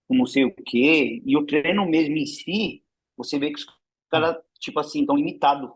[0.07, 1.21] com não sei o quê.
[1.25, 2.83] E o treino mesmo em si,
[3.17, 3.65] você vê que os
[4.09, 5.71] caras, tipo assim, estão limitados.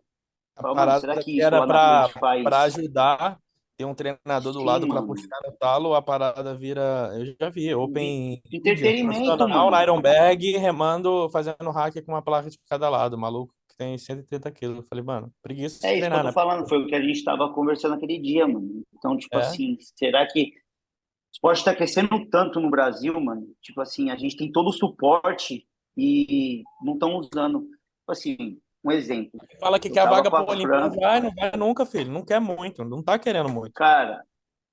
[0.99, 3.39] Será que que isso era pra ajudar,
[3.82, 5.08] ter um treinador do Sim, lado pra mano.
[5.08, 7.12] puxar no talo, a parada vira.
[7.17, 9.70] Eu já vi, Open Entretenimento, mano.
[9.72, 13.17] na Ironberg, remando, fazendo hack com uma placa de cada lado.
[13.17, 14.78] Maluco que tem 130 quilos.
[14.78, 16.32] Eu falei, mano, preguiça É isso que eu tô né?
[16.32, 18.84] falando, foi o que a gente estava conversando aquele dia, mano.
[18.96, 19.41] Então, tipo É.
[19.41, 23.48] assim, será que o esporte está crescendo tanto no Brasil, mano?
[23.62, 25.65] Tipo assim, a gente tem todo o suporte
[25.98, 27.62] e não estão usando.
[27.62, 29.39] Tipo assim, um exemplo.
[29.60, 31.00] Fala que quer a vaga com a pro Olimpíada, Fran.
[31.00, 32.12] vai, não vai nunca, filho.
[32.12, 33.74] Não quer muito, não tá querendo muito.
[33.74, 34.24] Cara,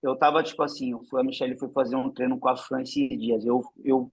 [0.02, 3.44] eu tava, tipo assim, a Michelle foi fazer um treino com a Fran esses dias.
[3.44, 4.10] Eu, eu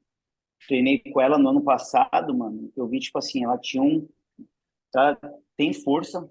[0.68, 2.72] treinei com ela no ano passado, mano.
[2.76, 4.08] Eu vi, tipo assim, ela tinha um.
[4.92, 5.18] Tá,
[5.58, 6.30] tem força,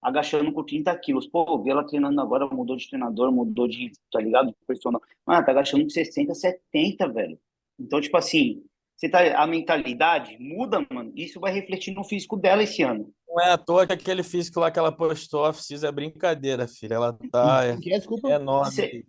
[0.00, 1.26] agachando com 30 quilos.
[1.26, 4.54] Pô, vi ela treinando agora, mudou de treinador, mudou de, tá ligado?
[4.66, 5.00] Personal.
[5.26, 7.38] Mano, tá agachando com 60, 70, velho.
[7.78, 8.64] Então, tipo assim,
[9.02, 11.12] você tá, a mentalidade muda, mano.
[11.16, 13.12] Isso vai refletir no físico dela esse ano.
[13.28, 16.68] Não é à toa que aquele físico lá que ela postou, a Cis, é brincadeira,
[16.68, 16.94] filho.
[16.94, 18.28] Ela tá é, Que é, desculpa.
[18.30, 18.70] enorme.
[18.70, 19.04] Você-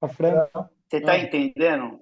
[0.00, 1.18] Você tá Ah.
[1.18, 2.00] entendendo?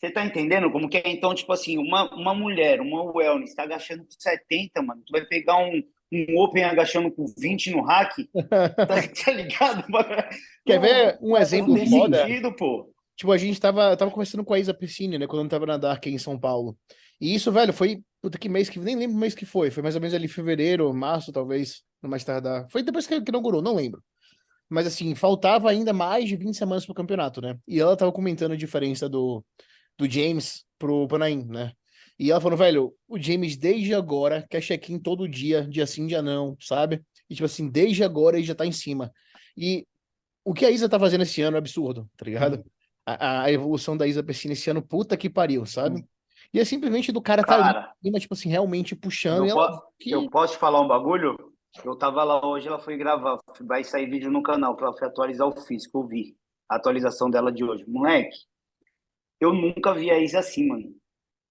[0.00, 1.02] Você tá entendendo como que é?
[1.06, 5.02] Então, tipo assim, uma, uma mulher, uma wellness, tá agachando com 70, mano.
[5.06, 8.14] Tu vai pegar um, um open agachando com 20 no hack,
[8.88, 9.84] tá, tá ligado?
[10.64, 12.26] Quer ver um Não exemplo tem foda?
[12.26, 12.90] sentido, pô.
[13.18, 15.76] Tipo, a gente tava, tava conversando com a Isa Persini, né, quando eu tava na
[15.76, 16.78] Dark em São Paulo.
[17.20, 19.82] E isso, velho, foi, puta que mês que, nem lembro o mês que foi, foi
[19.82, 22.68] mais ou menos ali em fevereiro, março, talvez, no mais tardar.
[22.70, 24.00] Foi depois que, inaugurou, não lembro.
[24.70, 27.58] Mas assim, faltava ainda mais de 20 semanas pro campeonato, né?
[27.66, 29.44] E ela tava comentando a diferença do,
[29.98, 31.72] do James pro Panaim, né?
[32.20, 36.22] E ela falou, velho, o James desde agora quer check-in todo dia, dia sim, dia
[36.22, 37.02] não, sabe?
[37.28, 39.12] E tipo assim, desde agora ele já tá em cima.
[39.56, 39.84] E
[40.44, 42.64] o que a Isa tá fazendo esse ano é absurdo, tá ligado?
[43.14, 46.04] A, a evolução da Isa Pessina esse ano, puta que pariu, sabe?
[46.52, 49.44] E é simplesmente do cara tá ali Cara, em cima, tipo assim, realmente puxando.
[49.46, 50.10] eu, ela, po- que...
[50.10, 51.36] eu posso te falar um bagulho?
[51.84, 55.06] Eu tava lá hoje, ela foi gravar, vai sair vídeo no canal, que ela foi
[55.08, 56.36] atualizar o físico, eu vi
[56.68, 57.84] a atualização dela de hoje.
[57.86, 58.36] Moleque,
[59.40, 60.94] eu nunca vi a Isa assim, mano.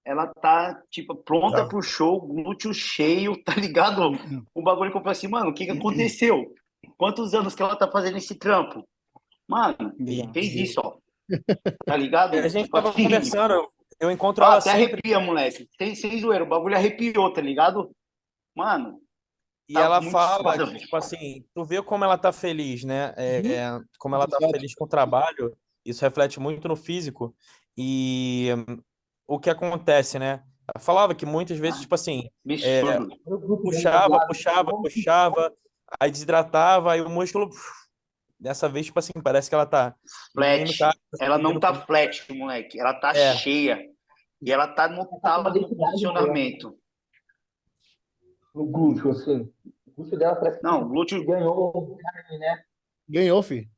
[0.05, 1.67] Ela tá, tipo, pronta Tá.
[1.67, 4.11] pro show, glúteo cheio, tá ligado?
[4.53, 6.53] O bagulho que eu falei assim, mano, o que que aconteceu?
[6.97, 8.87] Quantos anos que ela tá fazendo esse trampo?
[9.47, 9.93] Mano,
[10.33, 10.97] fez isso, ó.
[11.85, 12.35] Tá ligado?
[12.35, 15.69] A gente Tipo tava assim, conversando, eu encontro ah, ela até sempre arrepia, moleque.
[15.77, 17.91] Sem, sem zoeira, o bagulho arrepiou, tá ligado?
[18.55, 18.99] Mano,
[19.69, 23.13] e tá ela fala que, tipo assim, tu vê como ela tá feliz, né?
[23.17, 23.51] É, Uhum.
[23.51, 24.53] é, como ela tá Exato.
[24.53, 27.35] feliz com o trabalho, isso reflete muito no físico.
[27.77, 28.47] E
[29.27, 30.41] o que acontece, né?
[30.73, 33.09] Ela falava que muitas vezes, tipo assim, absurdo.
[33.61, 35.53] puxava, puxava, puxava,
[35.99, 37.49] aí desidratava, aí o músculo.
[38.39, 39.95] Dessa vez, tipo assim, parece que ela tá.
[40.33, 40.77] Flat.
[40.77, 42.79] tá- Ela não diminuindo tá flat, moleque.
[42.79, 43.35] Ela tá É.
[43.35, 43.79] cheia.
[44.41, 46.77] E ela tá no talo do funcionamento.
[48.53, 49.53] no glúteo, assim.
[49.85, 52.63] O glúteo dela parece Não, o glúteo, ganhou carne, né?
[53.07, 53.69] Ganhou, fi.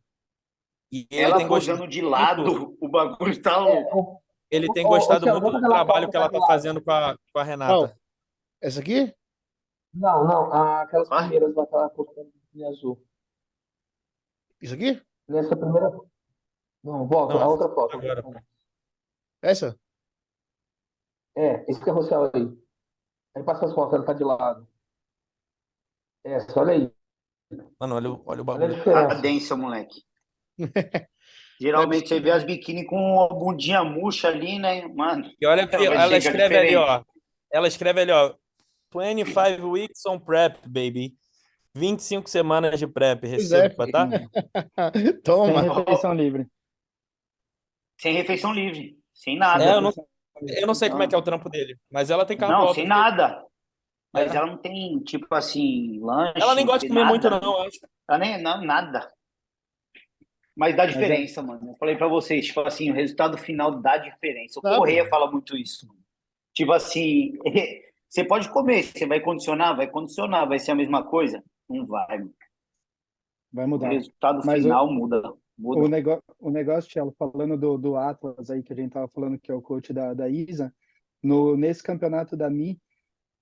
[0.92, 4.22] E ele ela tem gostado, posando de lado, o bagulho tá louco.
[4.50, 7.18] ele tem Ô, ô, gostado muito do trabalho foto que ela tá fazendo com a,
[7.34, 7.74] com a Renata.
[7.74, 7.92] Qual?
[8.62, 9.14] Essa aqui?
[9.94, 11.18] Não, não, aquelas Ah.
[11.24, 13.02] primeiras lá que ela colocou em azul.
[14.62, 15.02] Isso aqui?
[15.28, 15.90] Nessa primeira.
[16.84, 17.98] Não, volta, Não, a outra foto.
[17.98, 18.44] agora.
[19.42, 19.78] Essa?
[21.38, 22.58] É, esse carrossel aí.
[23.36, 24.68] Aí passa as fotos, ela tá de lado.
[26.24, 26.92] Essa, olha aí.
[27.80, 28.74] Mano, olha, o- olha o Olha a bagulho.
[28.74, 29.22] Tá diferença.
[29.22, 30.04] densa, moleque.
[31.62, 34.88] Geralmente você vê as biquíni com a bundinha murcha ali, né?
[34.88, 36.76] Mano, E olha aqui, Ela ela escreve ali, diferente.
[36.76, 37.04] ó.
[37.52, 38.36] Ela escreve ali, ó.
[38.94, 41.16] 25 weeks on prep, baby.
[41.76, 44.08] 25 semanas de prep, Pois é, receba, tá?
[44.96, 45.62] Sem Toma.
[45.62, 46.48] refeição livre.
[48.00, 48.98] sem refeição livre.
[49.14, 49.64] Sem nada.
[49.64, 49.92] É, eu não,
[50.42, 52.74] eu não sei como é que é o trampo dele, mas ela tem carbo Não,
[52.74, 53.46] sem nada.
[54.12, 54.38] Mas É.
[54.38, 56.34] ela não tem, tipo assim, lanche.
[56.42, 57.46] Ela nem gosta de comer muito, nada.
[57.46, 57.80] não, eu acho.
[58.10, 59.12] Ela nem, não, nada.
[60.56, 61.72] Mas dá diferença, mano.
[61.72, 64.60] Eu falei pra vocês, tipo assim, o resultado final dá diferença.
[64.60, 65.10] O Dá, Correia pô.
[65.10, 65.88] fala muito isso.
[65.88, 66.00] mano.
[66.54, 67.34] Tipo assim,
[68.10, 71.44] você pode comer, você vai condicionar, vai condicionar, vai ser a mesma coisa?
[71.70, 72.28] Não vai.
[73.52, 73.90] Vai O mudar.
[73.90, 75.34] resultado Mas final muda.
[75.58, 75.82] Muda.
[75.82, 79.38] O, nego, o negócio, Thiago, falando do, do Atlas aí, que a gente tava falando
[79.38, 80.74] que é o coach da, da Isa,
[81.22, 82.80] no, nesse campeonato da Mi,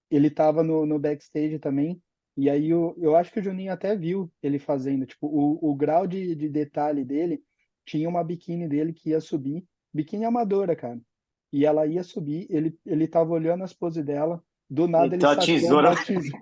[0.09, 2.01] ele tava no, no backstage também,
[2.35, 5.75] e aí eu, eu acho que o Juninho até viu ele fazendo, tipo, o, o
[5.75, 7.43] grau de, de detalhe dele,
[7.85, 10.99] tinha uma biquíni dele que ia subir biquíni amadora, cara.
[11.51, 15.29] E ela ia subir, ele, ele tava olhando as poses dela, do nada ele Então
[15.29, 15.89] a sacou tesoura.
[15.91, 16.39] uma tesoura.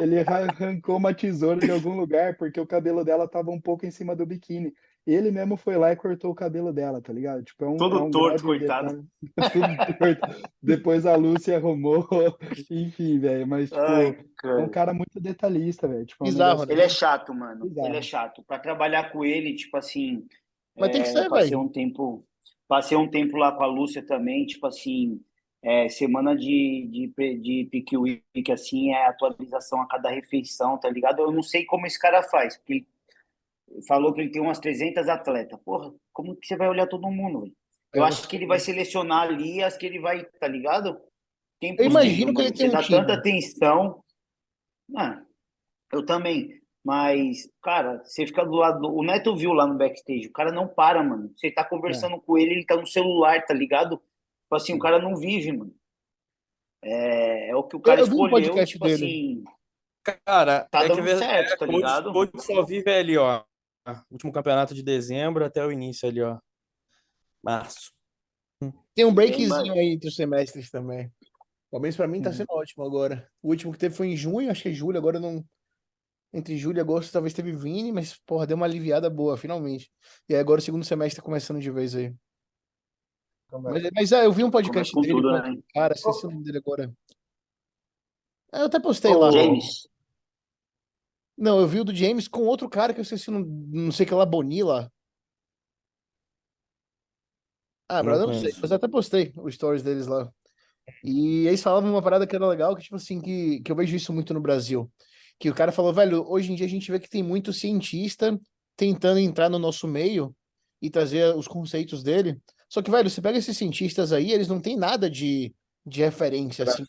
[0.00, 3.90] Ele arrancou uma tesoura de algum lugar porque o cabelo dela tava um pouco em
[3.90, 4.72] cima do biquíni.
[5.06, 7.42] Ele mesmo foi lá e cortou o cabelo dela, tá ligado?
[7.42, 9.06] Tipo, é um, Todo é um torto, coitado.
[9.52, 9.66] Tudo
[9.98, 10.50] torto.
[10.62, 12.08] Depois a Lúcia arrumou,
[12.70, 13.46] enfim, velho.
[13.46, 14.94] Mas, tipo, Ai, é um cara.
[14.94, 16.06] muito detalhista, velho.
[16.06, 17.66] Tipo, é um Bizarro, negócio- Ele é chato, mano.
[17.66, 17.88] Bizarro.
[17.88, 18.42] Ele é chato.
[18.46, 20.24] Pra trabalhar com ele, tipo assim.
[20.74, 21.60] Mas tem que é, ser, eu passei velho.
[21.60, 22.24] um tempo,
[22.66, 25.20] passei um tempo lá com a Lúcia também, tipo assim,
[25.64, 31.20] é, semana de, de, de Peak Week, assim, é atualização a cada refeição, tá ligado?
[31.22, 32.86] Eu não sei como esse cara faz, porque ele
[33.88, 35.58] falou que ele tem umas 300 atletas.
[35.64, 37.56] Porra, como que você vai olhar todo mundo, velho?
[37.94, 41.00] Eu É, acho que ele vai selecionar ali as que ele vai, tá ligado?
[41.62, 42.98] É Eu imagino que ele tem um dá time.
[42.98, 44.02] tanta atenção.
[44.88, 45.26] Mano,
[45.92, 46.60] eu também.
[46.84, 48.80] Mas, cara, você fica do lado.
[48.80, 51.32] do- O Neto viu lá no backstage, o cara não para, mano.
[51.36, 54.00] Você tá conversando com ele, ele tá no celular, tá ligado?
[54.54, 55.74] Tipo assim, o cara não vive, mano.
[56.82, 59.04] É, é o que o cara Eu vi um escolheu, podcast tipo dele.
[59.04, 59.44] assim,
[60.26, 62.12] Cara, tá é dando que é certo, tá ligado?
[62.12, 63.42] Coach só vive ali, ó.
[64.10, 66.38] Último campeonato de dezembro até o início ali, ó.
[67.42, 67.90] Março.
[68.94, 71.10] Tem um breakzinho aí entre os semestres também.
[71.70, 72.36] Pelo menos pra mim tá Uhum.
[72.36, 73.28] sendo ótimo agora.
[73.42, 75.44] O último que teve foi em junho, acho que é julho, agora não.
[76.32, 79.90] Entre julho e agosto talvez teve Vini, mas, porra, deu uma aliviada boa, finalmente.
[80.28, 82.14] E aí agora o segundo semestre tá começando de vez aí.
[83.50, 85.50] Mas, mas ah, eu vi um podcast Começa com dele tudo, com né?
[85.50, 86.92] outro cara, esqueci o nome dele agora.
[88.52, 89.30] Ah, Eu até postei lá.
[89.30, 89.88] James.
[91.36, 94.06] Não, eu vi o do James com outro cara que eu esqueci, não, não sei
[94.06, 94.90] que lá, Bonilla.
[97.88, 100.32] Ah, brother, eu não sei, mas eu até postei os stories deles lá.
[101.02, 103.94] E eles falavam uma parada que era legal, que tipo assim, que, que eu vejo
[103.94, 104.90] isso muito no Brasil.
[105.38, 108.38] Que o cara falou, velho, hoje em dia a gente vê que tem muito cientista
[108.76, 110.34] tentando entrar no nosso meio
[110.80, 112.40] e trazer os conceitos dele.
[112.74, 115.54] Só que, velho, você pega esses cientistas aí, eles não têm nada de,
[115.86, 116.82] de referência, assim.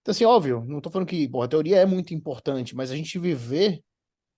[0.00, 2.96] Então, assim, óbvio, não tô falando que, porra, a teoria é muito importante, mas a
[2.96, 3.82] gente viver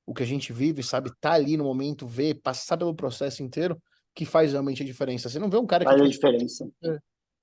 [0.04, 3.80] o que a gente vive, sabe, tá ali no momento, ver, passar pelo processo inteiro,
[4.12, 5.28] que faz realmente a diferença.
[5.28, 6.68] Você não vê um cara que Faz a diferença.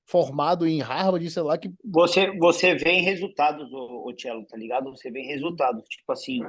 [0.05, 4.57] formado em Harvard, sei lá, que Você, você vê em resultados, o, o Cello, tá
[4.57, 4.89] ligado?
[4.89, 5.85] Você vê em resultados.
[5.87, 6.41] Tipo assim,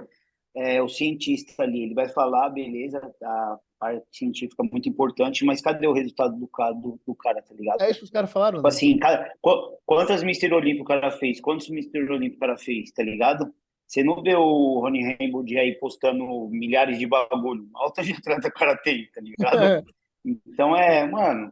[0.57, 5.61] é, o cientista ali, ele vai falar, beleza, a parte científica é muito importante, mas
[5.63, 7.81] cadê o resultado do cara, do, do cara tá ligado?
[7.83, 8.75] é isso que os caras falaram, Tipo né?
[8.75, 10.53] assim, cara, qu- quantas Mr.
[10.55, 11.41] Olímpio o cara fez?
[11.41, 12.09] Quantos Mr.
[12.13, 13.53] Olímpio o cara fez, tá ligado?
[13.87, 17.69] Você não vê o Rony Rainbow de aí postando milhares de bagulho.
[17.75, 19.85] Alta de atleta o cara tem, tá ligado?
[20.25, 21.51] Então é, mano,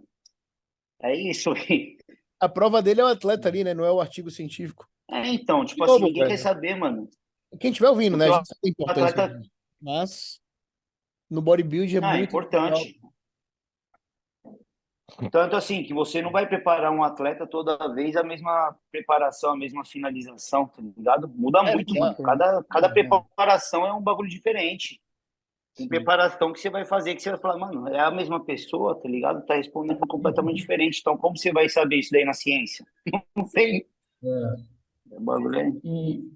[1.02, 1.52] é isso.
[2.38, 3.74] A prova dele é o atleta ali, né?
[3.74, 4.86] Não é o artigo científico.
[5.10, 6.30] É, então, tipo Novo, assim, ninguém velho.
[6.30, 7.08] quer saber, mano.
[7.58, 8.26] Quem estiver ouvindo, né?
[8.28, 9.08] A gente sabe a importância.
[9.24, 9.42] atleta-.
[9.80, 10.40] Mas
[11.30, 12.98] no bodybuilding é Ah, é muito importante.
[15.32, 19.56] Tanto assim, que você não vai preparar um atleta toda vez a mesma preparação, a
[19.56, 21.28] mesma finalização, tá ligado?
[21.28, 21.98] Muda É, muito, é.
[21.98, 22.16] mano.
[22.22, 22.90] Cada, cada É.
[22.90, 25.00] preparação é um bagulho diferente.
[25.74, 25.88] Tem Sim.
[25.88, 29.08] preparação que você vai fazer que você vai falar, mano, é a mesma pessoa, tá
[29.08, 29.44] ligado?
[29.46, 30.98] Tá respondendo completamente diferente.
[31.00, 32.84] Então, como você vai saber isso daí na ciência?
[33.34, 33.86] Não sei.
[34.22, 35.16] É.
[35.16, 35.80] É bagulho aí.
[35.84, 36.30] E,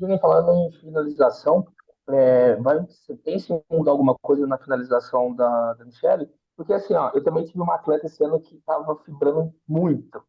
[0.00, 1.66] Júnior, falando em finalização,
[2.08, 6.28] é, vai, você pensa em mudar alguma coisa na finalização da, da Michelle?
[6.56, 10.22] Porque assim, ó, eu também tive uma atleta esse ano que estava fibrando muito,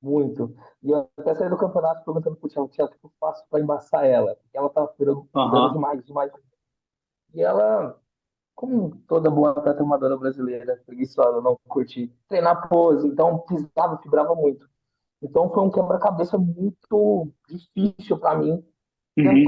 [0.00, 0.54] muito.
[0.82, 3.60] E eu até saí do campeonato perguntando pro Tiago, Tiago, o que eu faço para
[3.60, 4.34] embaçar ela?
[4.36, 5.72] Porque ela estava fibrando, Aham.
[5.72, 6.32] demais, demais.
[7.34, 8.00] E ela,
[8.54, 14.68] como toda boa atleta amadora brasileira, preguiçosa, não curti treinar pose, então pisava, fibrava muito.
[15.22, 18.64] Então foi um quebra-cabeça muito difícil para mim
[19.18, 19.44] Uhum.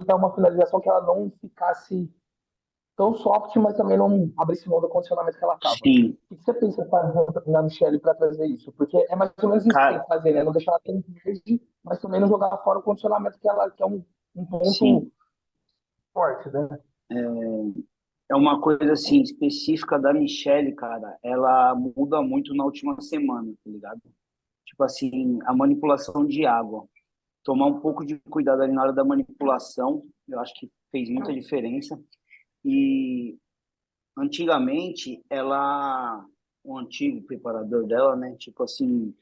[0.00, 2.12] Tentar ajudar uma finalização que ela não ficasse
[2.96, 5.74] tão soft, mas também não abrisse mão do condicionamento que ela estava.
[5.82, 6.18] Sim.
[6.30, 8.72] O que você pensa fazer na Michelle para trazer isso?
[8.72, 10.44] Porque é mais ou menos isso que Cara- tem que fazer, né?
[10.44, 13.82] Não deixar ela tão verde, mas também não jogar fora o condicionamento que ela que
[13.82, 14.04] é um,
[14.36, 15.10] um ponto Sim.
[16.12, 16.68] forte, né?
[18.30, 21.18] é uma coisa assim específica da Michelle, cara.
[21.22, 24.00] Ela muda muito na última semana, tá ligado?
[24.64, 26.86] Tipo assim, a manipulação de água.
[27.50, 31.34] Tomar um pouco de cuidado ali na hora da manipulação, eu acho que fez muita
[31.34, 32.00] diferença.
[32.64, 33.36] E
[34.16, 36.24] antigamente ela,
[36.62, 38.36] o antigo preparador dela, né?
[38.38, 39.12] Tipo assim,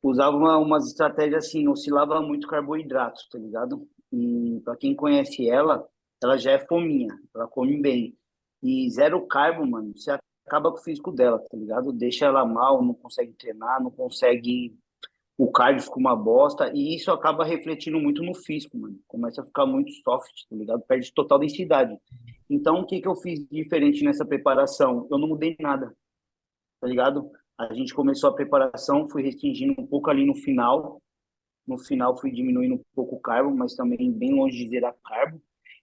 [0.00, 3.88] usava uma, umas estratégias assim, oscilava muito carboidrato, tá ligado?
[4.12, 5.84] E para quem conhece ela,
[6.22, 8.16] ela já é fominha, ela come bem.
[8.62, 10.16] E zero carbo, mano, você
[10.46, 11.92] acaba com o físico dela, tá ligado?
[11.92, 14.78] Deixa ela mal, não consegue treinar, não consegue.
[15.36, 18.98] O cardio fica uma bosta, e isso acaba refletindo muito no físico, mano.
[19.08, 20.82] Começa a ficar muito soft, tá ligado?
[20.82, 21.98] Perde total densidade.
[22.48, 25.08] Então, o que que eu fiz diferente nessa preparação?
[25.10, 25.94] Eu não mudei nada.
[26.80, 27.30] tá ligado?
[27.58, 31.00] A gente começou a preparação, fui restringindo um pouco ali no final.
[31.66, 35.40] No final fui diminuindo um pouco o carbo, mas também bem longe de zerar carbo.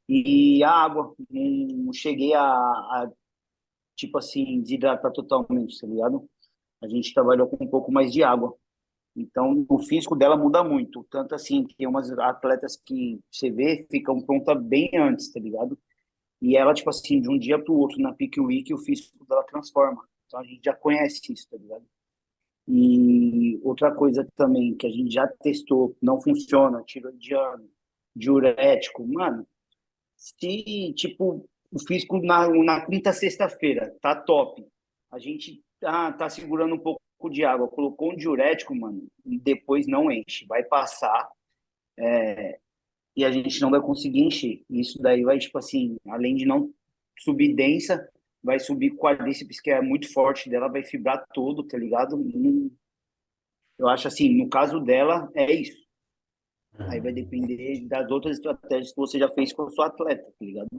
[0.08, 3.12] E a água, não cheguei a, a
[3.96, 6.28] tipo assim, desidratar totalmente, tá ligado?
[6.84, 8.56] A gente trabalhou com um pouco mais de água.
[9.16, 11.04] Então, o físico dela muda muito.
[11.10, 15.78] Tanto assim, que umas atletas que você vê ficam pronta bem antes, tá ligado?
[16.42, 19.26] E ela, tipo assim, de um dia para o outro, na Peak Week, o físico
[19.26, 20.04] dela transforma.
[20.26, 21.86] Então, a gente já conhece isso, tá ligado?
[22.68, 27.70] E outra coisa também que a gente já testou, não funciona, tiroidiano,
[28.16, 29.46] diurético, mano,
[30.16, 34.66] se, tipo, o físico na, na quinta, sexta-feira tá top,
[35.10, 39.88] a gente tá, tá segurando um pouco de água, colocou um diurético, mano, e depois
[39.88, 41.30] não enche, vai passar
[41.98, 42.60] é,
[43.16, 44.64] e a gente não vai conseguir encher.
[44.70, 46.74] Isso daí vai, tipo assim, além de não
[47.20, 48.10] subir densa,
[48.44, 52.18] vai subir quadríceps, que é muito forte dela, vai fibrar todo, tá ligado?
[53.78, 55.82] Eu acho assim, no caso dela, é isso.
[56.90, 60.46] Aí vai depender das outras estratégias que você já fez com a sua atleta, tá
[60.46, 60.70] ligado?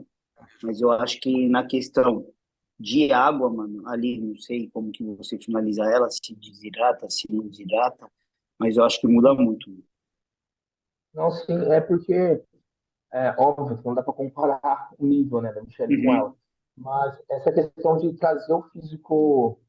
[0.61, 2.27] Mas eu acho que na questão
[2.79, 7.47] de água, mano, ali, não sei como que você finaliza ela, se desidrata, se não
[7.47, 8.09] desidrata,
[8.59, 9.71] mas eu acho que muda muito.
[11.13, 12.41] Não, sim, é porque,
[13.11, 16.03] é óbvio não dá para comparar o nível, né, da Michelle uhum.
[16.03, 16.35] com ela,
[16.75, 19.59] mas essa questão de trazer o físico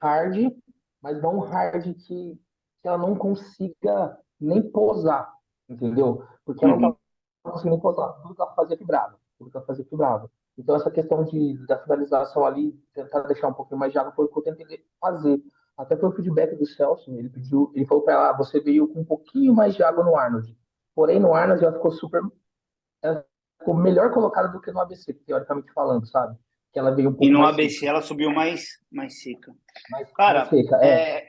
[0.00, 0.52] hard,
[1.02, 2.40] mas não hard que,
[2.80, 5.32] que ela não consiga nem posar,
[5.68, 6.26] entendeu?
[6.44, 6.80] Porque ela uhum.
[6.80, 10.30] não tá conseguindo nem posar, tudo que ela fazia quebrava, tudo que ela fazia quebrava.
[10.58, 14.24] Então, essa questão de, da finalização ali, tentar deixar um pouquinho mais de água, foi
[14.24, 15.40] o que eu tentei fazer.
[15.76, 18.88] Até foi o feedback do Celso, ele pediu, ele falou para ela, ah, você veio
[18.88, 20.52] com um pouquinho mais de água no Arnold.
[20.92, 22.20] Porém, no Arnold ela ficou super.
[23.00, 23.24] Ela
[23.60, 26.36] ficou melhor colocada do que no ABC, teoricamente falando, sabe?
[26.72, 27.86] Que ela veio um pouco E no ABC seca.
[27.86, 29.54] ela subiu mais, mais seca.
[29.92, 31.18] Mais, Cara, mais seca, é.
[31.20, 31.26] é.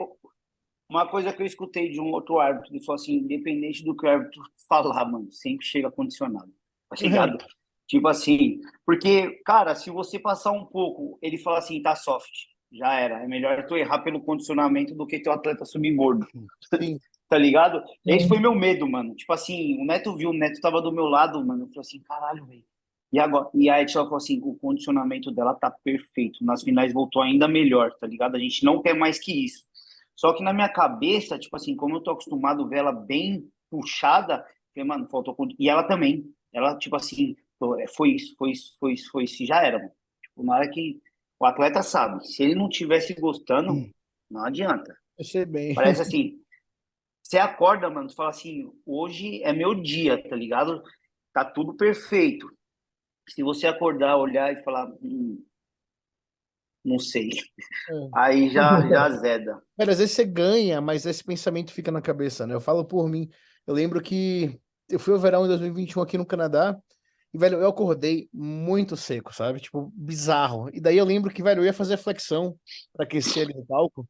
[0.89, 4.07] Uma coisa que eu escutei de um outro árbitro, ele falou assim: independente do que
[4.07, 6.51] o árbitro falar, mano, sempre chega condicionado.
[6.89, 7.37] Tá ligado?
[7.91, 7.99] Uhum.
[7.99, 12.29] Tipo assim, porque, cara, se você passar um pouco, ele fala assim, tá soft,
[12.71, 13.23] já era.
[13.23, 16.27] É melhor tu errar pelo condicionamento do que teu atleta subir gordo.
[16.79, 16.99] Sim.
[17.27, 17.81] tá ligado?
[18.03, 18.13] Sim.
[18.13, 19.15] Esse foi meu medo, mano.
[19.15, 21.63] Tipo assim, o Neto viu, o Neto tava do meu lado, mano.
[21.63, 22.63] Eu falei assim, caralho, velho.
[23.11, 26.43] E, agora, e a Etila falou assim: o condicionamento dela tá perfeito.
[26.45, 28.35] Nas finais voltou ainda melhor, tá ligado?
[28.35, 29.63] A gente não quer mais que isso.
[30.15, 33.49] Só que na minha cabeça, tipo assim, como eu tô acostumado a ver ela bem
[33.69, 35.35] puxada, falei, mano, faltou.
[35.57, 36.25] E ela também.
[36.53, 37.35] Ela, tipo assim,
[37.95, 39.91] foi isso, foi isso, foi isso, foi isso, já era, mano.
[40.21, 41.01] Tipo, na hora que
[41.39, 43.91] o atleta sabe, se ele não tivesse gostando, hum.
[44.29, 44.97] não adianta.
[45.17, 45.73] Eu sei bem.
[45.73, 46.39] Parece assim,
[47.21, 50.81] você acorda, mano, fala assim, hoje é meu dia, tá ligado?
[51.33, 52.49] Tá tudo perfeito.
[53.29, 55.43] Se você acordar, olhar e falar, hum,
[56.83, 57.29] não sei.
[57.29, 58.09] É.
[58.15, 59.61] Aí já, já azeda.
[59.77, 62.55] Mas às vezes você ganha, mas esse pensamento fica na cabeça, né?
[62.55, 63.29] Eu falo por mim.
[63.67, 66.75] Eu lembro que eu fui ao verão em 2021 aqui no Canadá
[67.33, 69.59] e, velho, eu acordei muito seco, sabe?
[69.59, 70.69] Tipo, bizarro.
[70.73, 72.57] E daí eu lembro que, velho, eu ia fazer flexão
[72.93, 74.07] para aquecer ali no palco.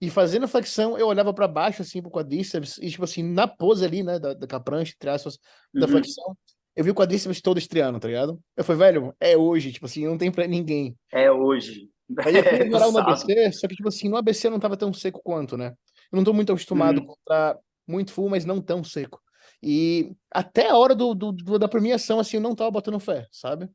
[0.00, 3.84] E fazendo flexão, eu olhava para baixo, assim, pro quadríceps, e, tipo assim, na pose
[3.84, 5.38] ali, né, da, da prancha, entre aspas,
[5.72, 5.92] da uhum.
[5.92, 6.36] flexão,
[6.74, 8.40] eu vi o quadríceps todo estreando, tá ligado?
[8.56, 10.96] Eu falei, velho, é hoje, tipo assim, não tem pra ninguém.
[11.12, 11.88] É hoje.
[12.26, 14.92] Aí eu fui morar no ABC, só que, tipo assim, no ABC não tava tão
[14.92, 15.74] seco quanto, né?
[16.10, 17.14] Eu não tô muito acostumado uhum.
[17.30, 17.56] a
[17.86, 19.20] muito full, mas não tão seco.
[19.62, 23.28] E até a hora do, do, do, da premiação, assim, eu não tava botando fé,
[23.30, 23.70] sabe?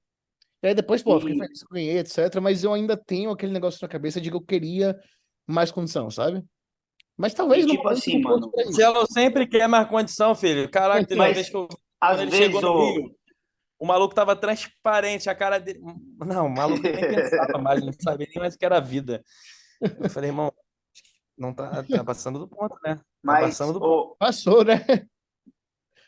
[0.62, 2.42] E aí depois, pô, fiquei feliz que ganhei, etc.
[2.42, 5.00] Mas eu ainda tenho aquele negócio na cabeça de que eu queria
[5.46, 6.44] mais condição, sabe?
[7.16, 8.52] Mas talvez e, tipo assim, mano.
[8.72, 10.70] Se ela sempre quer mais condição, filho.
[10.70, 11.68] Caraca, teve uma vez que eu.
[12.02, 13.16] Às vezes, chegou no Rio,
[13.80, 15.80] o maluco tava transparente, a cara dele.
[16.20, 19.24] Não, o maluco nem pensava mais, não sabia nem mais o que era a vida.
[19.82, 20.52] Eu falei, irmão,
[21.38, 22.96] não tá, tá passando do ponto, né?
[22.96, 24.16] Tá Mas, passando do ponto.
[24.18, 24.86] Passou, né?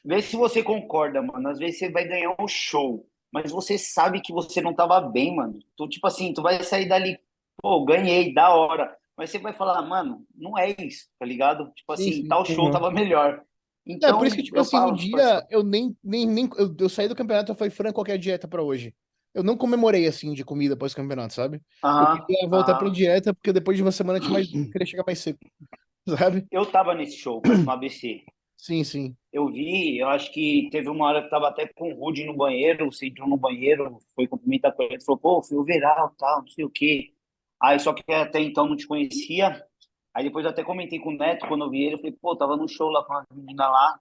[0.03, 1.49] Vê se você concorda, mano.
[1.49, 5.35] Às vezes você vai ganhar um show, mas você sabe que você não tava bem,
[5.35, 5.59] mano.
[5.75, 7.17] Tu, tipo assim, tu vai sair dali,
[7.61, 8.95] pô, ganhei, da hora.
[9.17, 11.71] Mas você vai falar, mano, não é isso, tá ligado?
[11.75, 13.41] Tipo assim, sim, sim, tal show tava melhor.
[13.85, 16.25] Então, é, por isso que, tipo assim, falo, no tipo dia assim, eu nem, nem,
[16.25, 18.93] nem eu, eu, saí do campeonato, eu falei, Fran, qual é a dieta para hoje?
[19.33, 21.61] Eu não comemorei assim de comida após o campeonato, sabe?
[21.83, 22.77] Ah, eu queria voltar ah.
[22.77, 25.39] pra dieta, porque depois de uma semana eu mais, queria chegar mais seco,
[26.17, 26.45] sabe?
[26.51, 28.23] Eu tava nesse show no ABC.
[28.59, 29.15] Sim, sim.
[29.31, 32.35] Eu vi, eu acho que teve uma hora que tava até com o Rudy no
[32.35, 36.41] banheiro, você entrou no banheiro, foi cumprimentar com ele, falou, pô, fui o Veral, tal,
[36.41, 37.13] não sei o quê.
[37.61, 39.65] Aí só que até então não te conhecia.
[40.13, 42.35] Aí depois eu até comentei com o Neto quando eu vi ele, eu falei, pô,
[42.35, 43.99] tava no show lá com a menina lá.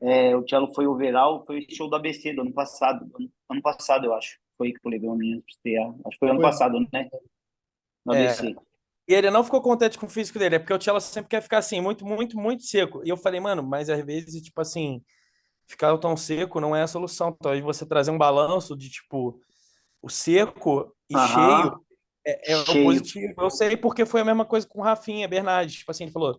[0.00, 3.04] É, o Tchelo foi o Veral, foi o show do ABC do ano passado.
[3.14, 4.38] Ano, ano passado, eu acho.
[4.56, 5.88] Foi que eu levei uma menina pra estrear.
[6.06, 6.50] Acho que foi ano foi.
[6.50, 7.10] passado, né?
[8.06, 8.56] No é, ABC.
[9.06, 11.42] E ele não ficou contente com o físico dele, é porque o Tchela sempre quer
[11.42, 13.02] ficar assim, muito, muito, muito seco.
[13.04, 15.02] E eu falei, mano, mas às vezes, tipo assim,
[15.66, 17.32] ficar tão seco não é a solução.
[17.32, 19.38] Talvez você trazer um balanço de, tipo,
[20.00, 21.84] o seco e Aham, cheio
[22.26, 22.84] é, é o cheio.
[22.84, 23.34] positivo.
[23.38, 25.76] Eu sei porque foi a mesma coisa com o Rafinha Bernardes.
[25.76, 26.38] Tipo assim, ele falou,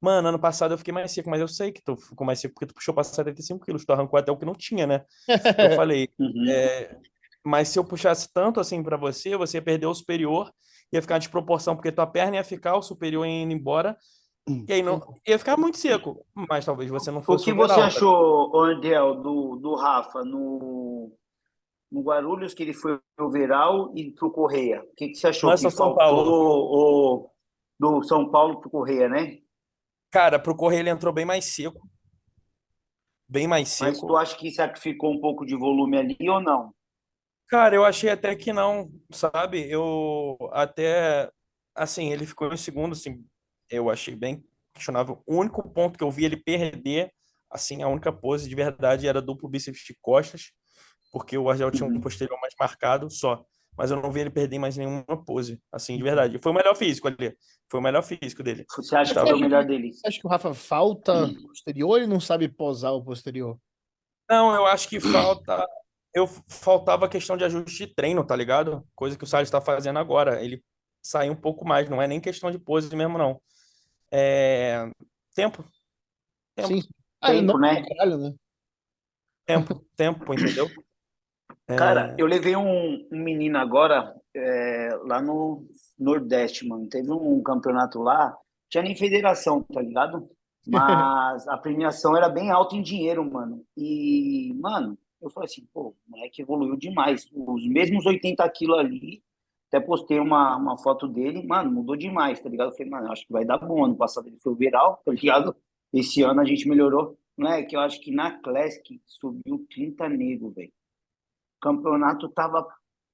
[0.00, 2.54] mano, ano passado eu fiquei mais seco, mas eu sei que tu ficou mais seco
[2.54, 5.04] porque tu puxou pra 75 quilos, tu arrancou até o que não tinha, né?
[5.58, 6.48] Eu falei, Uhum.
[6.48, 6.96] é,
[7.44, 10.52] mas se eu puxasse tanto assim pra você, você ia perder o superior,
[10.92, 13.96] ia ficar desproporção, porque tua perna ia ficar, o superior ia indo embora,
[14.68, 16.24] e aí não ia ficar muito seco.
[16.48, 17.96] Mas talvez você não O fosse que o você Veralta.
[17.96, 21.12] achou, Andel, do, do Rafa no,
[21.90, 24.82] no Guarulhos, que ele foi pro Veral e pro Correia?
[24.82, 27.30] O que, que você achou Lança que São faltou o,
[27.78, 29.38] do São Paulo pro Correia, né?
[30.12, 31.80] Cara, pro correr ele entrou bem mais seco.
[33.28, 34.06] Bem mais Mas seco.
[34.06, 36.72] tu acha que sacrificou um pouco de volume ali ou não?
[37.48, 39.70] Cara, eu achei até que não, sabe?
[39.70, 41.30] Eu até,
[41.74, 43.24] assim, ele ficou em segundo, assim,
[43.70, 44.44] eu achei bem
[44.74, 45.22] questionável.
[45.26, 47.12] O único ponto que eu vi ele perder,
[47.50, 50.50] assim, a única pose de verdade era duplo bíceps de costas,
[51.12, 52.00] porque o Argel tinha um Uhum.
[52.00, 53.44] posterior mais marcado só.
[53.78, 56.38] Mas eu não vi ele perder mais nenhuma pose, assim, de verdade.
[56.42, 57.36] Foi o melhor físico ali.
[57.70, 58.64] Foi o melhor físico dele.
[58.74, 59.92] Você acha que foi o melhor dele?
[59.92, 63.58] Você acha que o Rafa falta posterior ou ele não sabe posar o posterior?
[64.28, 65.64] Não, eu acho que falta.
[66.16, 68.82] Eu faltava a questão de ajuste de treino, tá ligado?
[68.94, 70.42] Coisa que o Salles está fazendo agora.
[70.42, 70.64] Ele
[71.04, 73.38] sai um pouco mais, não é nem questão de pose mesmo, não.
[74.10, 74.90] É...
[75.34, 75.62] Tempo,
[76.56, 76.68] Tempo.
[76.68, 76.82] Sim.
[77.20, 77.84] Ah, Tempo, não, né?
[77.86, 78.34] caralho, né?
[79.44, 80.66] tempo, tempo, entendeu?
[81.68, 85.66] É, Cara, eu levei um, um menino agora é, lá no
[85.98, 86.88] Nordeste, mano.
[86.88, 88.36] Teve um campeonato lá,
[88.68, 90.30] tinha nem federação, tá ligado?
[90.64, 93.64] Mas a premiação era bem alta em dinheiro, mano.
[93.76, 97.28] E, mano, eu falei assim, pô, o moleque evoluiu demais.
[97.32, 99.22] Os mesmos 80 quilos ali,
[99.68, 102.68] até postei uma, uma foto dele, mano, mudou demais, tá ligado?
[102.68, 103.84] Eu falei, mano, acho que vai dar bom.
[103.84, 105.56] Ano passado ele foi o viral, tá ligado?
[105.92, 107.18] Esse ano a gente melhorou.
[107.36, 110.72] Não é que eu acho que na Classic subiu 30 nego, velho.
[111.58, 112.66] O campeonato tava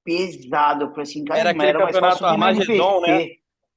[0.04, 0.84] pesado.
[0.84, 3.28] Eu falei assim, cara, Era aquele mais fácil campeonato Armagedon, né?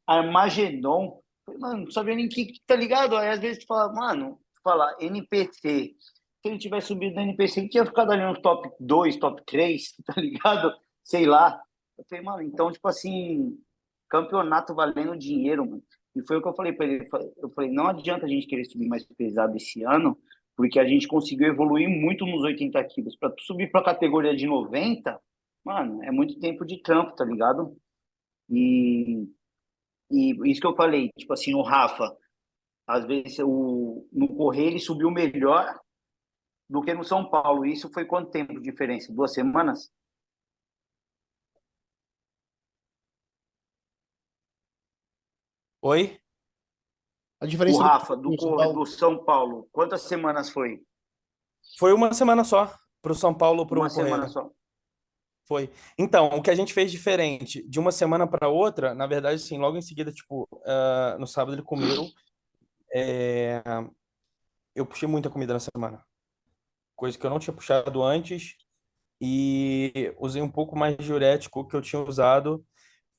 [0.05, 1.21] Armagedon.
[1.45, 3.15] Falei, Mano, não sabia nem que, tá ligado?
[3.15, 5.95] Aí às vezes tu fala, mano, tu fala NPC.
[6.45, 9.95] Se ele tivesse subido na NPC, ele tinha ficado ali no top 2, top 3,
[10.05, 10.71] tá ligado?
[11.03, 11.59] Sei lá.
[11.97, 13.57] Eu falei, mano, então, tipo assim,
[14.07, 15.81] campeonato valendo dinheiro, mano.
[16.15, 17.03] E foi o que eu falei pra ele.
[17.37, 20.15] Eu falei, não adianta a gente querer subir mais pesado esse ano,
[20.55, 23.17] porque a gente conseguiu evoluir muito nos 80 quilos.
[23.19, 25.19] Tu subir pra categoria de 90,
[25.63, 27.75] mano, é muito tempo de trampo, tá ligado?
[28.51, 29.27] E,
[30.11, 32.15] e isso que eu falei, tipo assim, o Rafa,
[32.85, 35.83] às vezes o, no correr ele subiu melhor
[36.69, 37.65] do que no São Paulo.
[37.65, 39.13] Isso foi quanto tempo de diferença?
[39.13, 39.91] Duas semanas?
[45.81, 46.19] Oi?
[47.39, 48.73] A O diferença Rafa, do, do São Paulo.
[48.73, 50.81] do São Paulo, quantas semanas foi?
[51.77, 54.05] Foi uma semana só pro São Paulo pro Uma Correia.
[54.09, 54.49] semana só.
[55.47, 55.69] Foi.
[55.97, 59.59] Então, o que a gente fez diferente de uma semana para outra, na verdade, assim,
[59.59, 62.07] logo em seguida, tipo, ah, no sábado ele comeu.
[62.91, 63.61] é,
[64.73, 66.03] eu puxei muita comida na semana,
[66.95, 68.55] coisa que eu não tinha puxado antes,
[69.21, 72.65] e usei um pouco mais de diurético que eu tinha usado,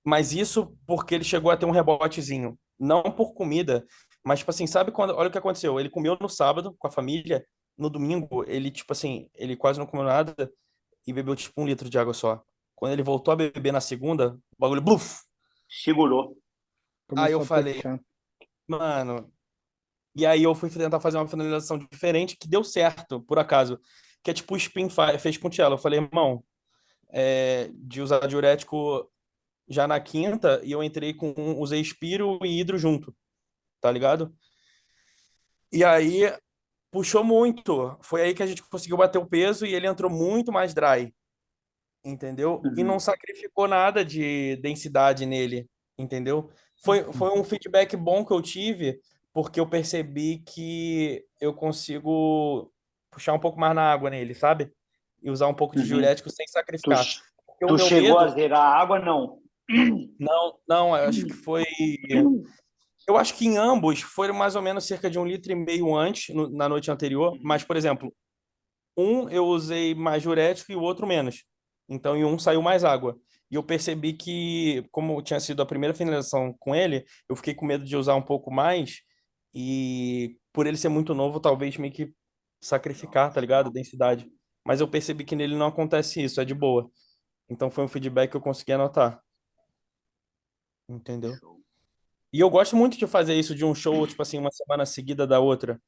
[0.05, 3.85] mas isso porque ele chegou a ter um rebotezinho, não por comida,
[4.25, 6.91] mas tipo assim, sabe quando, olha o que aconteceu, ele comeu no sábado com a
[6.91, 7.47] família,
[7.77, 10.35] no domingo ele tipo assim, ele quase não comeu nada
[11.07, 12.43] e bebeu tipo um litro de água só.
[12.75, 15.23] Quando ele voltou a beber na segunda, o bagulho, bluf!
[15.69, 16.37] Segurou.
[17.17, 18.01] Aí eu Começou falei, puxar.
[18.69, 19.33] Mano,
[20.17, 23.79] e aí eu fui tentar fazer uma finalização diferente que deu certo, por acaso.
[24.23, 24.89] Que é tipo o Spin
[25.21, 25.75] fez com o Tchelo.
[25.75, 26.43] Eu falei, irmão,
[27.11, 29.11] é, de usar diurético
[29.69, 33.15] já na quinta, e eu entrei com, usei Spiro e Hidro junto,
[33.81, 34.35] tá ligado?
[35.73, 36.33] E aí
[36.91, 37.99] puxou muito.
[38.01, 41.15] Foi aí que a gente conseguiu bater o peso e ele entrou muito mais dry,
[42.05, 42.63] entendeu?
[42.77, 42.87] E Uhum.
[42.87, 46.49] não sacrificou nada de densidade nele, entendeu?
[46.83, 49.01] Foi, foi um feedback bom que eu tive,
[49.37, 52.73] porque eu percebi que eu consigo
[53.11, 54.73] puxar um pouco mais na água nele, sabe?
[55.23, 55.89] E usar um pouco de Uhum.
[55.89, 57.05] diurético sem Tu, sacrificar.
[57.05, 58.99] Tu meu chegou a medo, zerar a água?
[58.99, 59.43] Não.
[60.19, 61.65] não, não, eu acho que foi.
[63.07, 65.95] Eu acho que em ambos foram mais ou menos cerca de um litro e meio
[65.95, 67.39] antes, no- na noite anterior.
[67.43, 68.11] Mas, por exemplo,
[68.97, 71.45] um eu usei mais diurético e o outro menos.
[71.91, 73.19] Então, em um saiu mais água.
[73.51, 77.67] E eu percebi que, como tinha sido a primeira finalização com ele, eu fiquei com
[77.67, 79.03] medo de usar um pouco mais.
[79.59, 82.13] E por ele ser muito novo, talvez meio que
[82.61, 83.71] sacrificar, tá ligado?
[83.71, 84.31] Densidade.
[84.63, 86.91] Mas eu percebi que nele não acontece isso, é de boa.
[87.49, 89.19] Então foi um feedback que eu consegui anotar.
[90.87, 91.33] Entendeu?
[92.33, 95.27] E eu gosto muito de fazer isso de um show, tipo assim, uma semana seguida
[95.27, 95.81] da outra.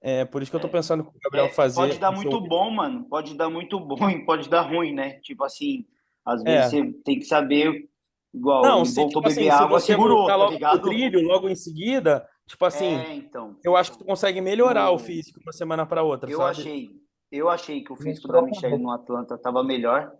[0.00, 2.14] É por isso que eu tô pensando com o Gabriel É, fazer pode dar um
[2.14, 2.46] muito show.
[2.48, 3.04] bom, mano.
[3.08, 5.18] Pode dar muito bom e pode dar ruim, né?
[5.20, 5.84] Tipo assim,
[6.24, 6.68] às É.
[6.68, 7.88] vezes você tem que saber,
[8.32, 10.82] igual, Não, se, voltou tipo assim, beber se água, você segurou, tá ligado?
[10.82, 13.56] trilho, logo em seguida, tipo assim, É, então.
[13.62, 16.50] eu acho que tu consegue melhorar o físico uma semana para outra, Eu sabe?
[16.50, 16.90] achei,
[17.30, 20.10] eu achei que o físico da troca Michelle no Atlanta tava melhor,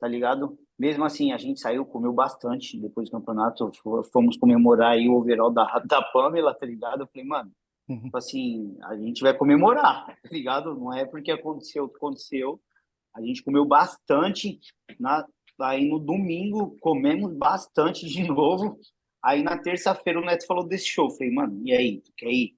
[0.00, 0.58] tá ligado?
[0.78, 5.14] Mesmo assim, a gente saiu, comeu bastante depois do campeonato, fo- fomos comemorar aí o
[5.14, 7.02] overall da, da Pamela, tá ligado?
[7.02, 7.50] Eu falei, mano,
[7.88, 8.02] Uhum.
[8.02, 10.74] tipo assim, a gente vai comemorar, tá ligado?
[10.74, 12.60] Não é porque aconteceu o que aconteceu.
[13.14, 14.58] A gente comeu bastante,
[14.98, 15.24] na,
[15.60, 18.76] aí no domingo comemos bastante de novo.
[19.26, 21.06] Aí na terça-feira o Neto falou desse show.
[21.06, 22.56] Eu falei, mano, e aí, tu quer ir?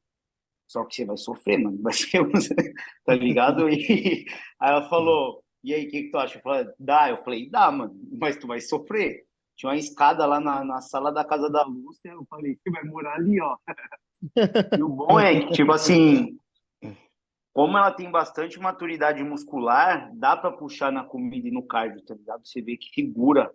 [0.66, 1.80] Só que você vai sofrer, mano.
[1.80, 2.20] Vai ser,
[3.06, 3.70] tá ligado?
[3.70, 4.26] E
[4.60, 6.36] aí ela falou, e aí, o que, que tu acha?
[6.36, 7.08] Eu falei, dá.
[7.08, 9.24] Eu falei, dá, mano, mas tu vai sofrer.
[9.56, 12.10] Tinha uma escada lá na, na sala da casa da Lúcia.
[12.10, 13.56] Eu falei, você vai morar ali, ó.
[14.76, 16.36] E o bom é que, tipo assim,
[17.54, 22.14] como ela tem bastante maturidade muscular, dá pra puxar na comida e no cardio, tá
[22.14, 22.44] ligado?
[22.44, 23.48] Você vê que segura,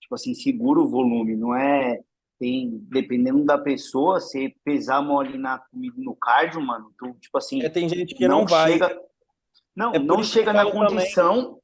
[0.00, 2.00] tipo assim, segura o volume, não é
[2.40, 7.62] tem, dependendo da pessoa, você pesar ali na comida no cardio, mano, tu, tipo assim,
[7.62, 8.72] É, tem gente que não, vai.
[8.72, 9.00] chega,
[9.76, 11.60] não, É não chega na condição,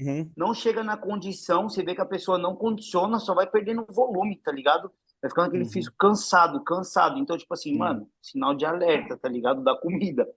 [0.00, 0.30] Uhum.
[0.36, 4.36] não chega na condição, você vê que a pessoa não condiciona, só vai perdendo volume,
[4.44, 4.90] tá ligado?
[5.22, 5.70] Vai ficando aquele Uhum.
[5.70, 7.18] físico cansado, cansado.
[7.20, 7.78] Então, tipo assim, Uhum.
[7.78, 9.62] mano, sinal de alerta, tá ligado?
[9.62, 10.28] Da comida.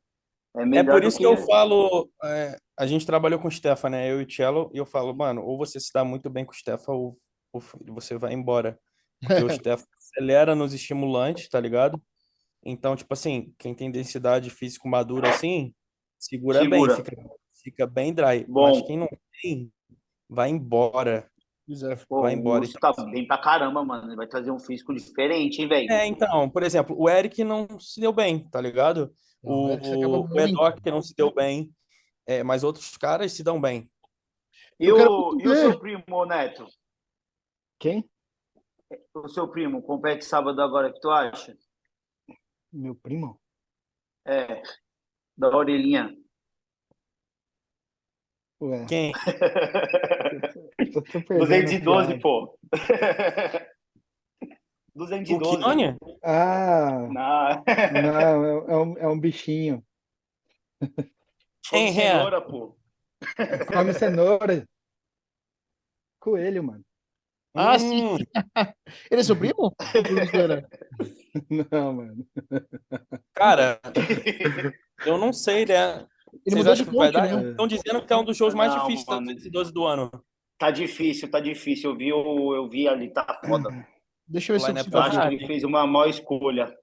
[0.56, 3.90] É É por isso que que eu falo, é, a gente trabalhou com o Stefan,
[3.90, 4.12] né?
[4.12, 6.52] Eu e o Cello, e eu falo, mano, ou você se dá muito bem com
[6.52, 7.18] o Stefan, ou,
[7.52, 8.78] ou você vai embora.
[9.22, 12.02] Porque o Stefan acelera nos estimulantes, tá ligado?
[12.64, 15.74] Então, tipo assim, quem tem densidade físico madura assim,
[16.20, 16.96] segura, Segura.
[16.96, 17.30] bem, fica,
[17.64, 18.46] fica bem dry.
[18.48, 18.70] Bom.
[18.70, 19.10] Mas quem não
[19.42, 19.72] tem,
[20.30, 21.30] vai embora.
[22.08, 24.10] Pô, vai o embora, Lúcio então, tá bem pra caramba, mano.
[24.10, 25.92] Ele vai trazer um físico diferente, hein, velho?
[25.92, 29.14] É, então, por exemplo, o Eric não se deu bem, tá ligado?
[29.42, 30.40] O, o o.
[30.40, 31.72] Edoc não se deu bem,
[32.28, 33.90] é, mas outros caras se dão bem.
[34.80, 36.66] E, Eu o, e o seu primo, Neto?
[37.80, 38.04] Quem?
[39.14, 41.58] O seu primo compete sábado agora, o que tu acha?
[42.72, 43.40] Meu primo?
[44.26, 44.62] É,
[45.38, 46.16] da orelhinha.
[48.62, 49.12] Ué, Quem?
[50.94, 52.22] tô, tô perdendo a 212, piada.
[52.22, 52.58] pô.
[54.94, 55.58] O 212.
[55.58, 55.98] Kione?
[56.24, 57.64] Ah, Não.
[58.02, 59.84] não, é, é um, é um bichinho.
[61.70, 62.12] Quem Come é?
[62.12, 62.78] cenoura, pô.
[63.74, 64.68] Come cenoura.
[66.20, 66.84] Coelho, mano.
[67.54, 68.14] Ah, sim.
[68.14, 68.18] Hum,
[69.10, 69.76] Ele é seu primo?
[71.72, 72.28] Não, mano.
[73.34, 73.80] cara,
[75.06, 76.06] eu não sei, né?
[76.46, 77.28] Ele Vocês acham que vai dar?
[77.28, 77.52] né?
[77.52, 79.28] Estão dizendo que é um dos shows mais Não, difíceis da mano.
[79.28, 80.12] 2012 do ano.
[80.58, 81.92] Tá difícil, tá difícil.
[81.92, 83.70] Eu vi, eu, eu vi ali, tá foda.
[84.28, 86.74] Deixa eu ver se eu consigo Eu tá acho que ele fez uma má escolha.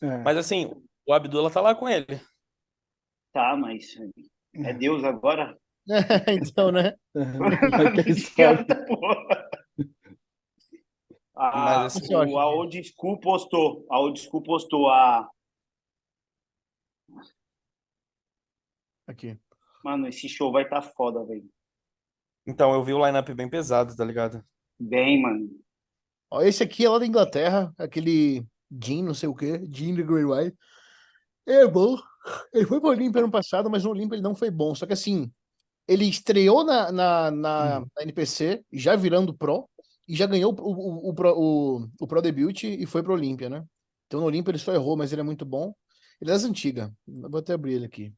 [0.00, 0.72] É, Mas assim,
[1.06, 2.20] o Abdullah tá lá com ele.
[3.32, 3.94] Tá, mas
[4.54, 5.56] é Deus agora?
[6.28, 6.94] então, né?
[8.36, 9.41] Piada, porra.
[11.42, 13.84] A, Mas, assim, o, a Old School postou.
[13.90, 15.28] A Old School postou a.
[19.08, 19.36] Aqui.
[19.82, 21.50] Mano, esse show vai tá foda, velho.
[22.46, 24.44] Então, eu vi o line-up bem pesado, tá ligado?
[24.78, 25.50] Bem, mano.
[26.30, 30.02] Ó, esse aqui é lá da Inglaterra, aquele Jean, não sei o quê, Jean the
[30.02, 30.56] Grey White.
[31.44, 31.98] É bom.
[32.54, 34.76] Ele foi pro Olímpia ano passado, mas no Olímpia ele não foi bom.
[34.76, 35.28] Só que assim,
[35.88, 37.86] ele estreou na, na, na, Hum.
[37.96, 39.68] na NPC, já virando Pro,
[40.08, 43.48] e já ganhou o, o, o, Pro- o, o Pro Debut e foi pro Olímpia,
[43.48, 43.64] né?
[44.06, 45.74] Então no Olímpia ele só errou, mas ele é muito bom.
[46.20, 46.90] Ele é das antigas.
[47.06, 48.12] Vou até abrir ele aqui.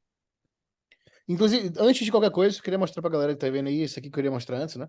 [1.29, 3.99] Inclusive, antes de qualquer coisa, eu queria mostrar pra galera que tá vendo aí, esse
[3.99, 4.89] aqui que eu queria mostrar antes, né?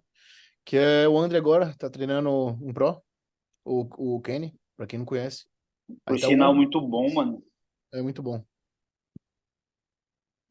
[0.66, 3.02] Que é o André agora, tá treinando um Pro,
[3.64, 5.46] o, o Kenny, pra quem não conhece.
[6.04, 7.44] Tá o sinal, André, muito bom, mano.
[7.94, 8.44] é muito bom.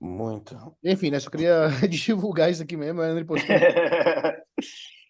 [0.01, 0.57] Muito.
[0.83, 1.21] Enfim, né?
[1.21, 3.55] Só queria divulgar isso aqui mesmo, ele postou.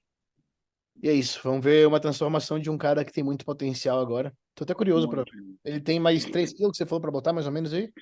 [1.04, 4.32] E é isso, vamos ver uma transformação de um cara que tem muito potencial agora.
[4.54, 5.32] Tô até curioso pra Muito.
[5.62, 7.92] Ele tem mais 3 quilos que você falou pra botar, mais ou menos aí?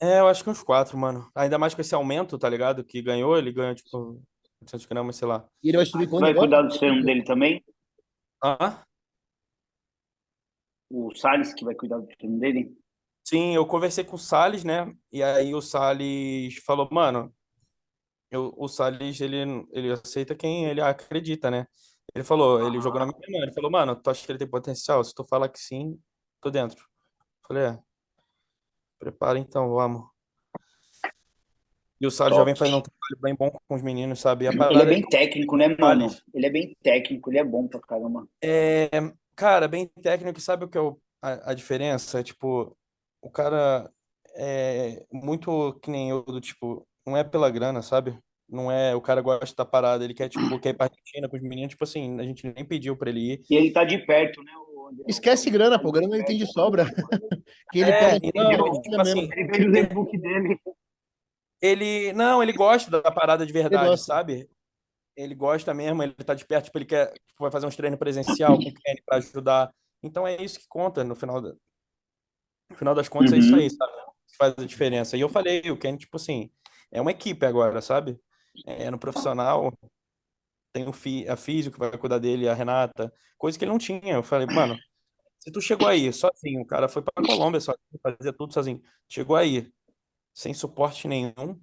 [0.00, 1.30] É, eu acho que uns quatro, mano.
[1.34, 2.82] Ainda mais com esse aumento, tá ligado?
[2.82, 4.22] Que ganhou, ele ganhou, tipo,
[4.62, 5.46] 800 gramas, sei lá.
[5.62, 6.48] E ele vai subir quando Vai agora?
[6.48, 7.62] cuidar do treino dele também?
[8.42, 8.84] Ah,
[10.90, 12.74] O Salles que vai cuidar do treino dele?
[13.22, 14.90] sim, eu conversei com o Salles, né?
[15.12, 17.30] E aí o Salles falou, mano,
[18.30, 19.36] eu, o Salles, ele,
[19.72, 21.66] ele aceita quem ele acredita, né?
[22.14, 24.48] Ele falou, ele jogou na minha mão, ele falou, mano, tu acha que ele tem
[24.48, 25.02] potencial?
[25.04, 25.98] Se tu falar que sim,
[26.40, 26.84] tô dentro.
[27.46, 27.78] Falei, é,
[28.98, 30.08] prepara então, vamos.
[32.00, 34.46] E o Salles já vem fazendo um trabalho bem bom com os meninos, sabe?
[34.46, 36.08] Ele é bem técnico, né, mano?
[36.32, 38.26] Ele é bem técnico, ele é bom pra caramba.
[38.42, 38.88] É,
[39.36, 42.22] cara, bem técnico, e sabe o que eu a, a diferença?
[42.22, 42.74] Tipo,
[43.20, 43.92] o cara
[44.34, 48.18] é muito que nem eu, do tipo, não é pela grana, sabe?
[48.50, 51.36] Não é, o cara gosta da parada, ele quer, tipo, quer ir pra Argentina com
[51.36, 53.40] os meninos, tipo assim, a gente nem pediu pra ele ir.
[53.48, 54.50] E ele tá de perto, né?
[54.74, 55.04] o André?
[55.08, 55.92] Esquece grana, tá pô.
[55.92, 56.84] de Grana ele tem de sobra.
[57.72, 59.28] Que ele É, pega e não, ele tipo assim.
[59.32, 60.58] Ele fez o e-book dele.
[61.62, 64.48] ele, não, ele gosta da parada de verdade, sabe?
[65.16, 67.98] Ele gosta mesmo, ele tá de perto, tipo, ele quer, tipo, vai fazer uns treinos
[67.98, 69.72] presencial com o Kenny pra ajudar.
[70.02, 71.52] Então é isso que conta no final da,
[72.70, 73.60] no final das contas é isso Uhum.
[73.60, 73.92] aí, sabe?
[74.28, 75.16] Que faz a diferença.
[75.16, 76.50] E eu falei, o Kenny, tipo assim,
[76.90, 78.18] é uma equipe agora, sabe?
[78.66, 79.72] É no profissional,
[80.72, 83.78] tem o fi, a físico que vai cuidar dele, a Renata, coisa que ele não
[83.78, 84.14] tinha.
[84.14, 84.76] Eu falei, mano,
[85.38, 89.36] se tu chegou aí sozinho, o cara foi pra Colômbia sozinho, fazia tudo sozinho, chegou
[89.36, 89.70] aí
[90.34, 91.60] sem suporte nenhum,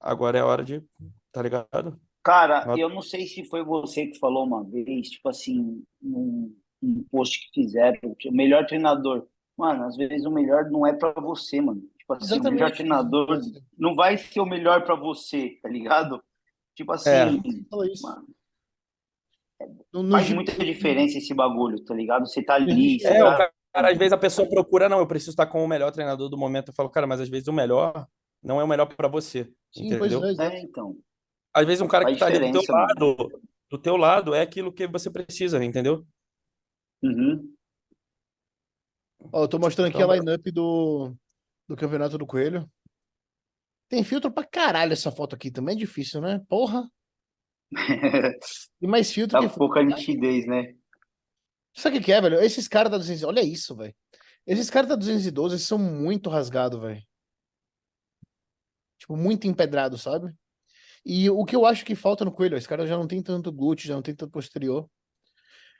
[0.00, 0.82] agora é hora de,
[1.30, 2.00] tá ligado?
[2.22, 6.56] Cara, Nota- eu não sei se foi você que falou uma vez, tipo assim, num,
[6.80, 9.26] num post que fizeram, o melhor treinador.
[9.56, 11.82] Mano, às vezes o melhor não é pra você, mano.
[12.02, 12.76] Tipo assim, o melhor Exatamente.
[12.76, 13.40] treinador
[13.78, 16.22] não vai ser o melhor pra você, tá ligado?
[16.74, 17.30] Tipo assim, É.
[17.70, 18.02] Fala isso.
[18.02, 18.26] mano,
[19.92, 22.26] No, no faz gi- muita diferença esse bagulho, tá ligado?
[22.26, 23.50] Você tá ali, você É, o tá...
[23.72, 26.36] cara, às vezes a pessoa procura, não, eu preciso estar com o melhor treinador do
[26.36, 26.68] momento.
[26.68, 28.06] Eu falo, cara, mas às vezes o melhor
[28.42, 30.24] não é o melhor pra você, Sim, pois entendeu?
[30.24, 30.30] é.
[30.32, 30.56] exato.
[30.56, 30.96] É, então.
[31.54, 32.86] Às vezes um cara Faz que tá ali do teu mano.
[32.88, 36.04] lado, do teu lado, é aquilo que você precisa, entendeu?
[37.02, 37.54] Uhum.
[39.32, 41.14] Ó, eu tô mostrando aqui Então, a line-up do,
[41.68, 42.70] do Campeonato do Coelho.
[43.88, 46.40] Tem filtro pra caralho essa foto aqui, também é difícil, né?
[46.48, 46.88] Porra.
[48.80, 50.74] E mais filtro Tá que pouca nitidez, né?
[51.74, 52.40] Sabe o que que é, velho?
[52.40, 53.22] Esses caras da 200...
[53.24, 53.94] Olha isso, velho.
[54.46, 57.02] Esses caras da 212 são muito rasgados, velho.
[58.98, 60.32] Tipo, muito empedrados, sabe?
[61.04, 63.52] E o que eu acho que falta no Coelho, esse cara já não tem tanto
[63.52, 64.88] glúteo, já não tem tanto posterior.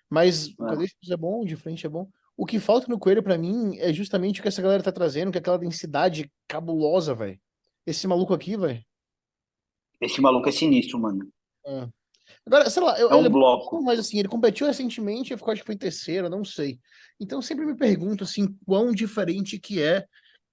[0.09, 0.69] Mas o É.
[0.71, 2.09] quadríceps é bom, de frente é bom.
[2.37, 5.31] O que falta no Coelho, pra mim, é justamente o que essa galera tá trazendo,
[5.31, 7.39] que é aquela densidade cabulosa, velho.
[7.87, 8.83] Esse maluco aqui, velho.
[10.01, 11.29] Esse maluco é sinistro, mano.
[11.67, 11.89] É.
[12.47, 13.83] Agora, sei lá, eu, É um ele bloco.
[13.83, 16.79] mas assim, ele competiu recentemente, eu acho que foi terceiro, não sei.
[17.21, 20.07] Então eu sempre me pergunto, assim, quão diferente que é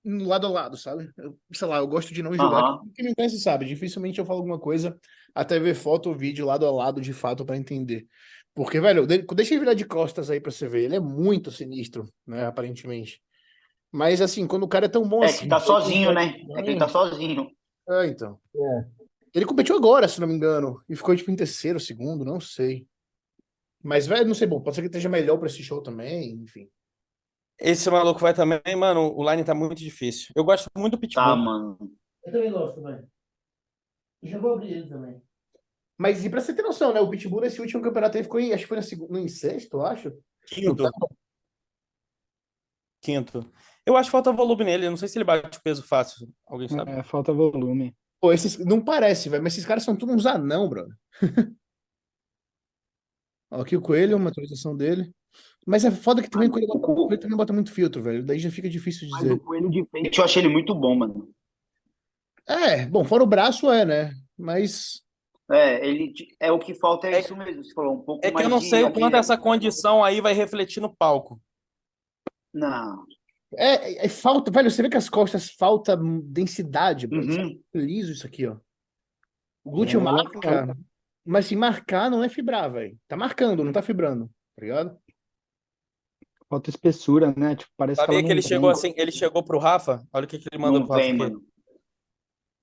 [0.06, 1.10] lado a lado, sabe?
[1.18, 2.64] Eu, sei lá, eu gosto de não julgar.
[2.64, 2.82] Aham.
[2.94, 4.98] Quem me conhece sabe, dificilmente eu falo alguma coisa
[5.34, 8.06] até ver foto ou vídeo lado a lado de fato pra entender.
[8.60, 10.84] Porque, velho, de- deixa ele virar de costas aí pra você ver.
[10.84, 13.22] Ele é muito sinistro, né, aparentemente.
[13.90, 15.44] Mas, assim, quando o cara é tão bom É assim.
[15.44, 16.36] que tá sozinho, né?
[16.58, 17.50] É que ele tá sozinho.
[17.88, 18.38] É, então.
[18.54, 18.86] É.
[19.34, 20.84] Ele competiu agora, se não me engano.
[20.90, 22.86] E ficou, tipo, em terceiro, segundo, não sei.
[23.82, 26.70] Mas, velho, não sei, bom, pode ser que esteja melhor pra esse show também, enfim.
[27.58, 30.34] Esse maluco vai também, mano, o line tá muito difícil.
[30.36, 31.24] Eu gosto muito do Pitbull.
[31.24, 31.78] Tá, mano.
[32.26, 33.08] Eu também gosto, velho.
[34.22, 35.22] Já vou abrir ele também.
[36.00, 37.02] Mas e pra você ter noção, né?
[37.02, 39.74] O Pitbull nesse último campeonato ele ficou em, acho que foi na segunda, em sexto,
[39.74, 40.14] eu acho.
[40.48, 40.90] Quinto.
[43.02, 43.52] Quinto.
[43.86, 44.86] Eu acho que falta volume nele.
[44.86, 46.30] Eu não sei se ele bate o peso fácil.
[46.48, 46.92] Alguém sabe?
[46.92, 47.94] É, falta volume.
[48.22, 48.58] Pô, esses.
[48.60, 50.96] Não parece, velho, mas esses caras são todos uns anão, brother.
[53.52, 55.14] Ó, aqui o Coelho, uma atualização dele.
[55.68, 58.26] Mas é foda que também o Coelho bota, o Coelho também bota muito filtro, velho.
[58.26, 59.34] Daí já fica difícil de Mas dizer.
[59.34, 61.30] o coelho de frente eu achei ele muito bom, mano.
[62.48, 64.14] É, bom, fora o braço é, né?
[64.38, 65.02] Mas.
[65.52, 67.64] É, ele é o que falta é É- isso mesmo.
[67.64, 70.22] Você falou um pouco É que mais eu não sei o quanto essa condição aí
[70.22, 71.42] vai refletir no palco.
[72.54, 73.06] Não.
[73.56, 77.08] É, é, é falta, velho, você vê que as costas falta densidade.
[77.12, 77.60] Uhum.
[77.74, 78.58] liso isso aqui, ó.
[79.64, 80.78] O glúteo É, marca,
[81.26, 82.98] mas se marcar não é fibrar, velho.
[83.08, 84.98] Tá marcando, não tá fibrando, tá ligado?
[86.48, 87.56] Falta espessura, né?
[87.56, 90.28] Tipo, parece que Sabia ela que ele chegou assim, ele chegou pro Rafa, olha o
[90.28, 91.44] que, que ele mandou Não pro Rafa mano.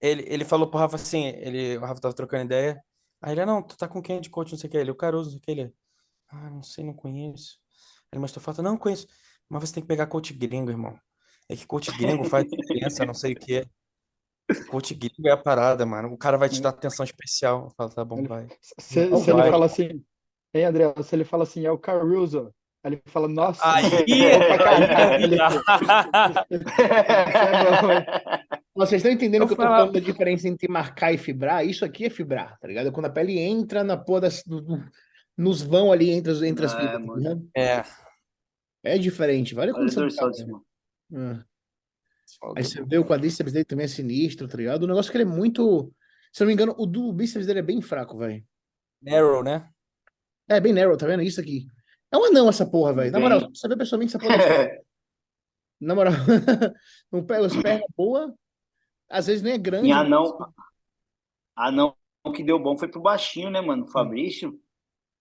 [0.01, 2.83] Ele, ele falou pro Rafa assim, ele, o Rafa tava trocando ideia.
[3.21, 4.77] Aí ele, não, tu tá com quem de coach, não sei o que.
[4.77, 5.51] Ele, o Caruso, não sei o que.
[5.51, 5.75] Ele,
[6.29, 7.59] ah, não sei, não conheço.
[8.13, 9.07] Ele, mas tu falta, não conheço.
[9.49, 10.99] Mas você tem que pegar coach gringo, irmão.
[11.49, 13.67] É que coach gringo faz diferença, não sei o que.
[14.69, 16.13] Coach gringo é a parada, mano.
[16.13, 17.65] O cara vai te dar atenção especial.
[17.65, 18.49] Eu falo, tá bom, Ele- vai.
[18.61, 19.51] Se, se ele vai.
[19.51, 20.05] fala assim,
[20.55, 24.39] hein, André, se ele fala assim, é o Caruso, aí ele fala, nossa, Aí, bom
[24.47, 24.87] pra caralho.
[24.97, 25.35] aí,
[27.67, 28.07] é bom, hein?
[28.77, 31.67] Vocês estão entendendo Eu que eu tô falando da diferença entre marcar e fibrar?
[31.67, 32.89] Isso aqui é fibrar, tá ligado?
[32.89, 34.91] É Quando a pele entra na porra das, no- no-
[35.37, 37.49] nos vão ali entre as, entre as É, fibras, ligado?
[37.57, 37.83] É.
[38.85, 40.65] É diferente, vale a Olha o condição do dorsal cara, desse mano.
[41.11, 41.45] né?
[41.45, 41.45] É.
[42.57, 44.83] Aí você vê o quadríceps dele também é sinistro, tá ligado?
[44.83, 45.93] O negócio é que ele é muito.
[46.33, 48.45] Se eu não me engano, o do bíceps dele é bem fraco, velho.
[49.03, 49.69] Narrow, né?
[50.49, 51.23] É bem narrow, tá vendo?
[51.23, 51.67] Isso aqui.
[52.13, 53.11] É um anão essa porra, velho.
[53.13, 54.35] Na moral, você vê pessoalmente essa porra.
[54.37, 54.81] é-
[55.81, 56.13] Na moral,
[57.13, 58.33] não pega as pernas boas,
[59.09, 59.89] às vezes nem é grande.
[59.89, 60.39] E anão.
[61.55, 61.97] Anão
[62.35, 63.87] que deu bom foi pro baixinho, né, mano?
[63.87, 64.61] Fabrício.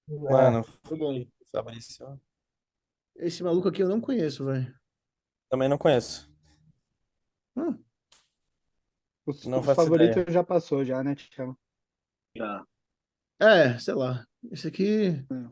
[0.08, 1.26] Mano, Foi bom.
[1.52, 2.20] Fabrício.
[3.16, 4.74] Esse maluco aqui eu não conheço, velho.
[5.50, 6.30] Também não conheço.
[7.56, 7.82] Hum,
[9.26, 10.32] Os, Não os faço favoritos ideia.
[10.34, 11.58] já passou, já, né, Tiago?
[12.36, 12.66] Já.
[13.40, 14.28] é, sei lá.
[14.52, 15.08] Esse aqui.
[15.10, 15.52] É.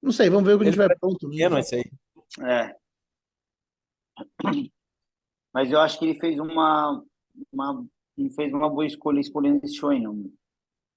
[0.00, 1.26] Não sei, vamos ver o que a gente vai pronto.
[1.26, 1.32] né?
[1.32, 1.90] Pequeno esse aí.
[2.46, 2.76] É.
[5.52, 7.04] Mas eu acho que ele fez uma,
[7.52, 7.86] uma,
[8.16, 10.30] não fez uma boa escolha escolhendo esse não.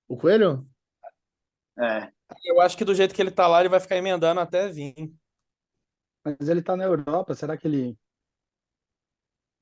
[0.08, 0.68] O Coelho?
[1.78, 2.12] É.
[2.46, 5.14] Eu acho que do jeito que ele tá lá, ele vai ficar emendando até vir.
[6.24, 7.98] Mas ele tá na Europa, será que ele.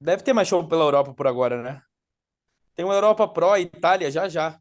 [0.01, 1.81] Deve ter mais show pela Europa por agora, né?
[2.75, 4.59] Tem uma Europa Pro Itália já já.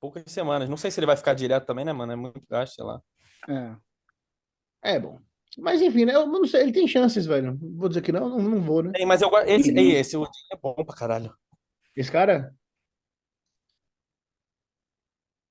[0.00, 0.68] Poucas semanas.
[0.68, 2.12] Não sei se ele vai ficar direto também, né, mano?
[2.12, 3.00] É muito gasto, sei lá.
[3.48, 4.94] É.
[4.94, 5.20] É bom.
[5.58, 6.14] Mas enfim, né?
[6.14, 7.58] Eu não sei, ele tem chances, velho.
[7.76, 8.92] Vou dizer que não, não, não vou, né?
[8.94, 9.30] Tem, mas eu.
[9.46, 9.78] Esse, Uhum.
[9.78, 11.34] esse Odin é bom pra caralho.
[11.94, 12.54] Esse cara?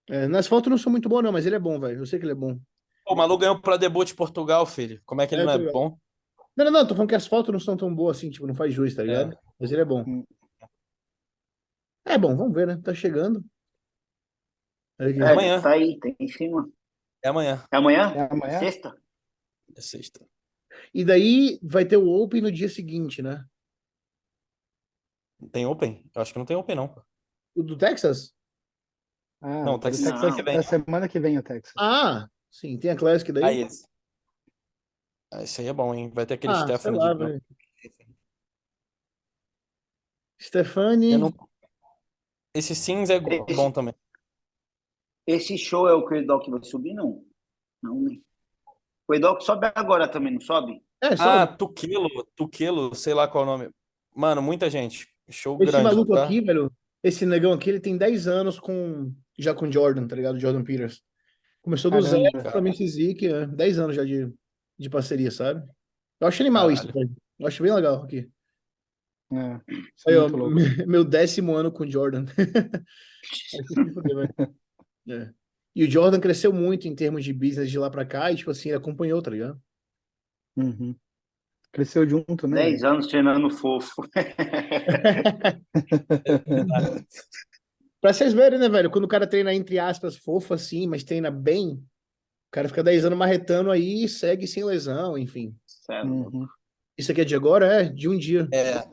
[0.09, 1.99] É, nas fotos não sou muito bom, não, mas ele é bom, velho.
[1.99, 2.59] Eu sei que ele é bom.
[3.05, 5.01] Pô, o maluco ganhou pra debut de Portugal, filho.
[5.05, 5.97] Como é que ele É, não é bom?
[6.55, 8.55] Não, não, não, tô falando que as fotos não são tão boas assim, tipo, não
[8.55, 9.37] faz jus, tá ligado?
[9.59, 10.23] Mas ele é bom.
[12.05, 12.81] É bom, vamos ver, né?
[12.83, 13.43] Tá chegando.
[14.99, 15.61] É, amanhã.
[15.61, 16.69] tá aí, tá em cima.
[17.23, 17.63] É amanhã.
[17.71, 18.13] É amanhã?
[18.15, 18.59] É amanhã?
[18.59, 19.00] Sexta?
[19.75, 20.25] É sexta.
[20.93, 23.45] E daí vai ter o Open no dia seguinte, né?
[25.51, 26.09] Tem Open?
[26.13, 27.03] Eu acho que não tem Open, não.
[27.55, 28.33] O do Texas?
[29.41, 30.57] Ah, Não, o Texas Texas semana que vem.
[30.57, 31.73] É semana que vem o Texas.
[31.77, 33.43] Ah, sim, tem a Classic daí.
[33.43, 33.87] Ah, esse.
[35.33, 36.11] Ah, esse aí é bom, hein?
[36.13, 37.41] Vai ter aquele Ah, sei Stephanie lá, de.
[40.39, 41.17] Stefani.
[41.17, 41.33] Não-
[42.53, 43.95] Esse Sims é Esse- bom também.
[45.25, 47.25] Esse show é o que o vai subir, não?
[47.81, 48.19] Não, né?
[49.07, 50.81] O Edoc sobe agora também, não sobe?
[51.01, 53.69] É, só Ah, Tuquilo, Tuquilo, sei lá qual é o nome.
[54.15, 55.07] Mano, muita gente.
[55.29, 56.25] Show esse grande, maluco tá?
[56.25, 56.71] aqui, velho.
[57.03, 60.39] Esse negão aqui, ele tem 10 anos com já com Jordan, tá ligado?
[60.39, 61.01] Jordan Peters.
[61.61, 62.29] Começou do Caramba.
[62.31, 64.31] zero pra Missy Zeke, é, 10 anos já de,
[64.77, 65.63] de parceria, sabe?
[66.19, 67.07] Eu acho animal isso, Caralho.
[67.07, 67.17] velho.
[67.39, 68.29] Eu acho bem legal aqui.
[69.31, 69.61] É,
[69.95, 70.27] isso Aí, ó,
[70.87, 72.25] meu décimo ano com Jordan.
[75.09, 75.33] É.
[75.75, 78.51] E o Jordan cresceu muito em termos de business de lá pra cá e, tipo
[78.51, 79.61] assim, ele acompanhou, tá ligado?
[80.55, 80.95] Uhum.
[81.71, 82.63] Cresceu junto, né?
[82.63, 84.03] 10 anos treinando fofo.
[88.01, 88.89] Pra vocês verem, né, velho?
[88.89, 93.05] Quando o cara treina, entre aspas, fofo assim, mas treina bem, o cara fica 10
[93.05, 95.55] anos marretando aí e segue sem lesão, enfim.
[96.03, 96.47] Uhum.
[96.97, 97.67] Isso aqui é de agora?
[97.67, 98.49] É, de um dia.
[98.51, 98.83] É.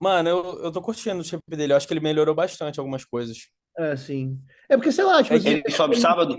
[0.00, 1.72] Mano, eu, eu tô curtindo o shape dele.
[1.72, 3.48] Eu acho que ele melhorou bastante algumas coisas.
[3.78, 4.40] É, sim.
[4.68, 6.36] É porque, sei lá, tipo É assim, Ele sobe sábado?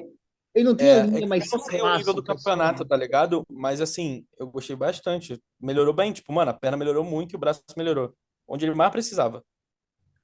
[0.54, 2.28] ele não tem É, a linha é mais eu não sei o nível do assim.
[2.44, 3.44] campeonato, tá ligado?
[3.50, 5.42] Mas assim, eu gostei bastante.
[5.60, 8.16] Melhorou bem, tipo, mano, a perna melhorou muito e o braço melhorou.
[8.48, 9.44] Onde ele mais precisava.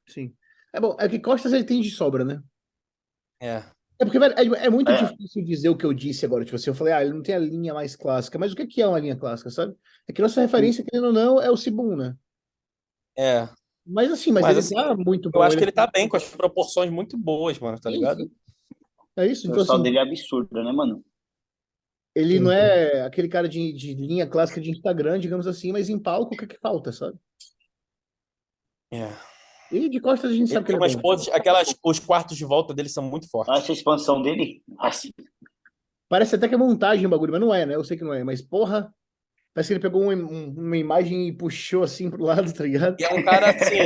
[0.07, 0.34] Sim.
[0.74, 2.41] É bom, é que Costas ele tem de sobra, né?
[3.41, 3.64] É.
[3.99, 5.03] É porque, velho, é, é muito É.
[5.03, 6.45] difícil dizer o que eu disse agora.
[6.45, 8.39] Tipo assim, eu falei, ah, ele não tem a linha mais clássica.
[8.39, 9.76] Mas o que que é uma linha clássica, sabe?
[10.07, 12.16] É que nossa referência, querendo ou não, é o Sibum, né?
[13.18, 13.49] É.
[13.86, 15.41] Mas assim, mas, Mas, ele assim, tá muito Eu bom.
[15.41, 18.23] acho que ele tá bem, com as proporções muito boas, mano, tá Sim, ligado?
[18.23, 18.32] sim.
[19.17, 21.03] É isso, O então salto assim, dele é absurdo, né, mano?
[22.13, 25.89] ele não Sim, é aquele cara de, de linha clássica de Instagram, digamos assim, mas
[25.89, 27.17] em palco, o que que falta, sabe?
[28.91, 29.09] É.
[29.71, 32.43] E de costas a gente Ele sabe que ele é poses, aquelas, os quartos de
[32.43, 33.63] volta dele são muito fortes.
[33.63, 35.09] Essa expansão dele, assim,
[36.11, 37.75] Parece até que é montagem o bagulho, mas não é, né?
[37.75, 38.93] Eu sei que não é, mas porra,
[39.54, 42.95] parece que ele pegou um- um- uma imagem e puxou assim pro lado, tá ligado?
[42.99, 43.78] E é um cara assim.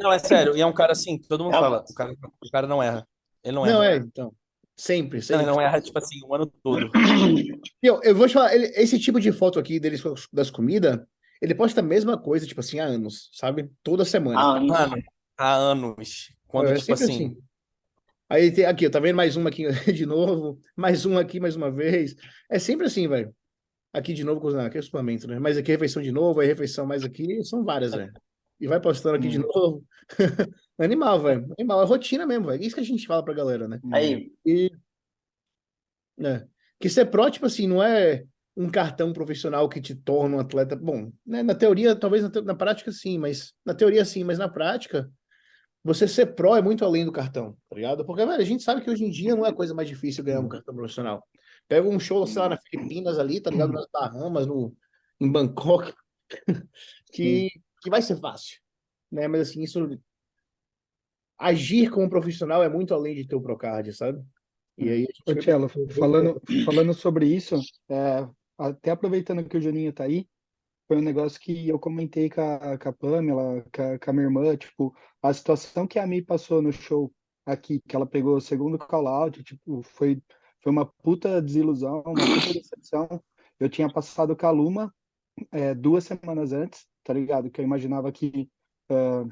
[0.00, 0.56] Não, é sério.
[0.56, 1.84] E é um cara assim, que todo mundo É, fala.
[1.88, 3.06] O cara, o cara não erra.
[3.44, 3.94] Ele não, Não, erra.
[3.94, 4.32] é, então.
[4.76, 5.42] Sempre, Não, sempre.
[5.44, 6.90] ele não erra, tipo assim, o ano todo.
[7.82, 10.02] Eu, eu vou te falar, ele- esse tipo de foto aqui deles
[10.32, 10.98] das comidas,
[11.40, 13.70] ele posta a mesma coisa, tipo assim, há anos, sabe?
[13.82, 14.40] Toda semana.
[14.40, 15.02] ah, Mano,
[15.36, 16.32] há anos.
[16.48, 17.36] Quando, É tipo sempre assim.
[18.30, 21.70] Aí tem aqui, tá vendo mais uma aqui de novo, mais um aqui mais uma
[21.70, 22.14] vez.
[22.50, 23.34] É sempre assim, velho.
[23.92, 25.38] Aqui de novo, não, aqui é o suplemento, né?
[25.38, 28.12] Mais aqui refeição de novo, aí refeição mais aqui, são várias, velho.
[28.58, 29.46] E vai postando aqui de Hum.
[29.54, 29.84] novo.
[30.78, 31.54] Animal, velho.
[31.58, 32.62] Animal, é rotina mesmo, velho.
[32.62, 33.80] Isso que a gente fala pra galera, né?
[33.92, 34.70] aí, E,
[36.16, 36.46] né?
[36.80, 38.24] Que ser pró, tipo assim, não é
[38.56, 40.76] um cartão profissional que te torna um atleta.
[40.76, 44.38] Bom, né, na teoria, talvez na, te- na prática sim, mas na teoria sim, mas
[44.38, 45.10] na prática,
[45.84, 48.04] você ser pró é muito além do cartão, tá ligado?
[48.04, 50.22] Porque, velho, a gente sabe que hoje em dia não é a coisa mais difícil
[50.24, 51.26] ganhar um cartão profissional.
[51.68, 53.72] Pega um show, sei lá, na Filipinas ali, tá ligado?
[53.72, 54.76] Nas Bahamas, no,
[55.20, 55.92] em Bangkok,
[57.12, 57.48] que,
[57.80, 58.58] que vai ser fácil,
[59.10, 59.28] né?
[59.28, 59.88] Mas assim, isso.
[61.38, 64.22] Agir como profissional é muito além de ter o Procard, sabe?
[64.78, 67.56] E aí Ô, Tchelo, falando, falando sobre isso,
[67.90, 70.26] é, até aproveitando que o Juninho tá aí,
[70.86, 74.12] foi um negócio que eu comentei com a, com a Pamela, com a, com a
[74.12, 77.12] minha irmã, tipo, a situação que a Mi passou no show
[77.46, 80.22] aqui, que ela pegou o segundo call-out, tipo, foi,
[80.62, 83.22] foi uma puta desilusão, uma puta decepção.
[83.58, 84.94] eu tinha passado com a Luma
[85.50, 87.50] é, duas semanas antes, tá ligado?
[87.50, 88.48] Que eu imaginava que
[88.90, 89.28] uh,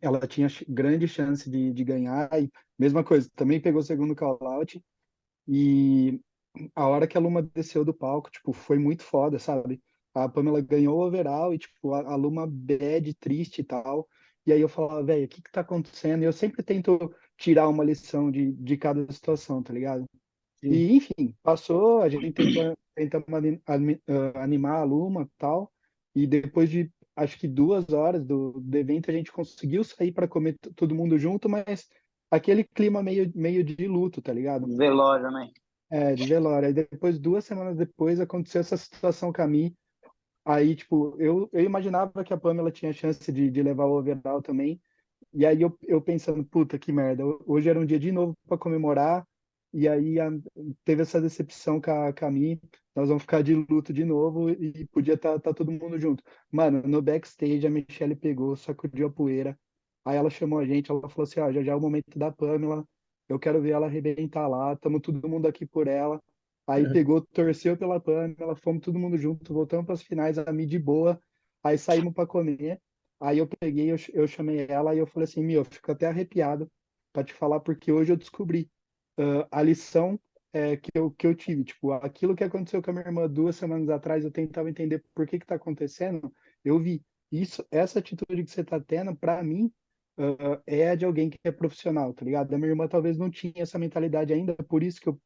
[0.00, 2.28] ela tinha grande chance de, de ganhar.
[2.40, 4.82] E mesma coisa, também pegou o segundo call-out.
[5.48, 6.20] E
[6.74, 9.82] a hora que a Luma desceu do palco, tipo, foi muito foda, sabe?
[10.14, 14.08] A Pamela ganhou o overall e, tipo, a, a Luma bad, triste e tal.
[14.46, 16.22] E aí eu falava, velho, o que que tá acontecendo?
[16.22, 20.04] E eu sempre tento tirar uma lição de, de cada situação, tá ligado?
[20.62, 20.70] Sim.
[20.70, 23.26] E, enfim, passou, a gente tentou, tentamos
[23.66, 25.72] ah, animar a Luma e tal.
[26.14, 30.28] E depois de, acho que duas horas do, do evento, a gente conseguiu sair para
[30.28, 31.88] comer todo mundo junto, mas
[32.30, 34.66] aquele clima meio, meio de luto, tá ligado?
[34.76, 35.50] Velório, né?
[35.90, 36.68] É, de velório.
[36.68, 39.74] Aí depois, duas semanas depois, aconteceu essa situação com a Mi.
[40.44, 44.40] Aí, tipo, eu, eu imaginava que a Pamela tinha chance de, de levar o overall
[44.40, 44.80] também.
[45.32, 47.24] E aí eu, eu pensando, puta, que merda.
[47.46, 49.26] Hoje era um dia de novo para comemorar.
[49.72, 50.30] E aí a,
[50.84, 52.60] teve essa decepção com a, com a Mi.
[52.94, 56.22] Nós vamos ficar de luto de novo e podia estar tá, tá todo mundo junto.
[56.50, 59.58] Mano, no backstage a Michelle pegou, sacudiu a poeira.
[60.04, 62.32] Aí ela chamou a gente, ela falou assim, ó, já já é o momento da
[62.32, 62.84] Pamela
[63.30, 66.20] eu quero ver ela arrebentar lá, estamos todo mundo aqui por ela.
[66.66, 66.92] Aí é.
[66.92, 70.80] pegou, torceu pela Pamela, fomos todo mundo junto, voltamos para as finais, a mim de
[70.80, 71.20] boa.
[71.62, 72.80] Aí saímos para comer.
[73.20, 76.06] Aí eu peguei, eu, eu chamei ela e eu falei assim, meu, eu fico até
[76.08, 76.68] arrepiado
[77.12, 78.68] para te falar, porque hoje eu descobri
[79.20, 80.18] uh, a lição
[80.52, 81.64] é, que, eu, que eu tive.
[81.64, 85.26] Tipo, aquilo que aconteceu com a minha irmã duas semanas atrás, eu tentava entender por
[85.26, 86.32] que que tá acontecendo,
[86.64, 87.04] eu vi.
[87.30, 89.72] Isso, essa atitude que você tá tendo, para mim,
[90.18, 92.52] uh, é de alguém que é profissional, tá ligado?
[92.52, 95.20] A minha irmã talvez não tinha essa mentalidade ainda, por isso que eu,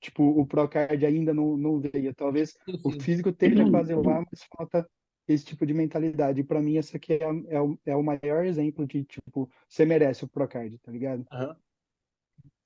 [0.00, 2.14] tipo, o Procard ainda não, não veio.
[2.14, 4.88] Talvez o físico esteja quase lá, mas falta
[5.26, 6.40] esse tipo de mentalidade.
[6.40, 9.84] E para mim, essa aqui é, é, o, é o maior exemplo de, tipo, você
[9.84, 11.26] merece o Procard, tá ligado?
[11.32, 11.54] Uhum.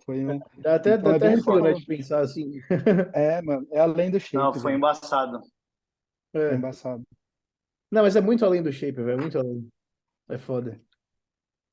[0.07, 0.39] Foi um...
[0.59, 2.61] Dá até, então, dá é até de pensar assim.
[3.15, 4.37] é, mano, é além do shape.
[4.37, 4.77] Não, foi velho.
[4.77, 5.41] embaçado.
[6.35, 6.49] É.
[6.49, 7.03] Foi embaçado.
[7.91, 9.19] Não, mas é muito além do shape, velho.
[9.19, 9.69] É muito além.
[10.29, 10.81] É foda.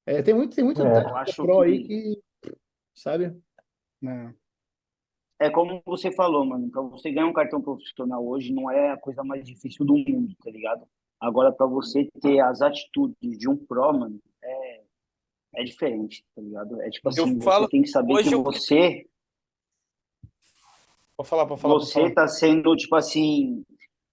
[0.06, 1.66] É, tem muito, tem muito é, acho pro que...
[1.66, 2.22] aí que,
[2.96, 3.38] sabe?
[4.04, 5.48] É.
[5.48, 6.70] é como você falou, mano.
[6.70, 10.34] Para você ganhar um cartão profissional hoje não é a coisa mais difícil do mundo,
[10.44, 10.88] tá ligado?
[11.20, 14.61] Agora, para você ter as atitudes de um pro, mano, é,
[15.56, 16.82] é diferente, tá ligado?
[16.82, 18.44] É tipo assim, eu falo, você tem que saber que eu...
[18.44, 19.06] você.
[21.18, 21.74] Pode falar, pode falar.
[21.76, 23.64] Você tá sendo, tipo assim,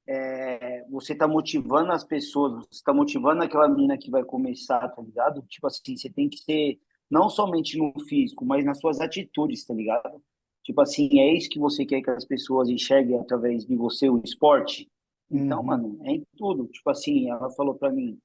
[0.06, 5.02] é, você tá motivando as pessoas, você tá motivando aquela menina que vai começar, tá
[5.02, 5.42] ligado?
[5.42, 6.78] Tipo assim, você tem que ser
[7.10, 10.22] não somente no físico, mas nas suas atitudes, tá ligado?
[10.62, 14.20] Tipo assim, é isso que você quer que as pessoas enxerguem através de você, o
[14.22, 14.90] esporte?
[15.30, 15.66] Então, uhum.
[15.66, 16.66] mano, é em tudo.
[16.68, 18.18] Tipo assim, ela falou para mim,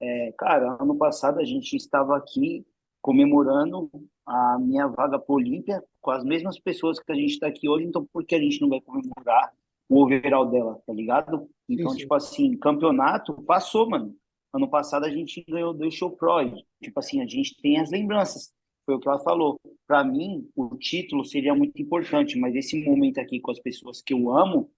[0.00, 2.64] é, cara, ano passado a gente estava aqui
[3.00, 3.90] comemorando
[4.26, 7.86] a minha vaga pro Olímpia com as mesmas pessoas que a gente está aqui hoje,
[7.86, 9.52] então por que a gente não vai comemorar
[9.88, 11.48] o overall dela, tá ligado?
[11.68, 14.14] Então, tipo assim, campeonato passou, mano.
[14.52, 16.38] Ano passado a gente ganhou dois show pro.
[16.82, 18.52] Tipo assim, a gente tem as lembranças.
[18.84, 19.58] Foi o que ela falou.
[19.86, 24.14] Para mim, o título seria muito importante, mas esse momento aqui com as pessoas que
[24.14, 24.70] eu amo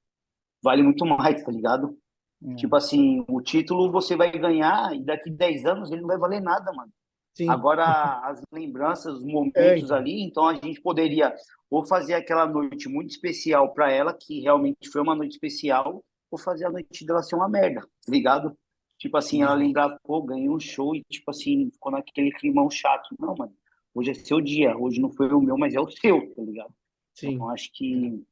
[0.63, 1.97] vale muito mais, tá ligado?
[2.43, 2.57] Hum.
[2.57, 6.41] Tipo assim, o título você vai ganhar e daqui 10 anos ele não vai valer
[6.41, 6.91] nada, mano.
[7.35, 7.49] Sim.
[7.49, 9.95] Agora, as lembranças, os momentos é.
[9.95, 11.35] ali, então a gente poderia
[11.71, 16.39] ou fazer aquela noite muito especial para ela, que realmente foi uma noite especial, ou
[16.39, 18.57] fazer a noite dela ser uma merda, tá ligado?
[18.99, 23.09] Tipo assim, ela lembrar, pô, ganhei um show e, tipo assim, ficou naquele climão chato.
[23.19, 23.55] Não, mano,
[23.95, 26.75] hoje é seu dia, hoje não foi o meu, mas é o seu, tá ligado?
[27.15, 27.35] Sim.
[27.35, 28.23] Então, acho que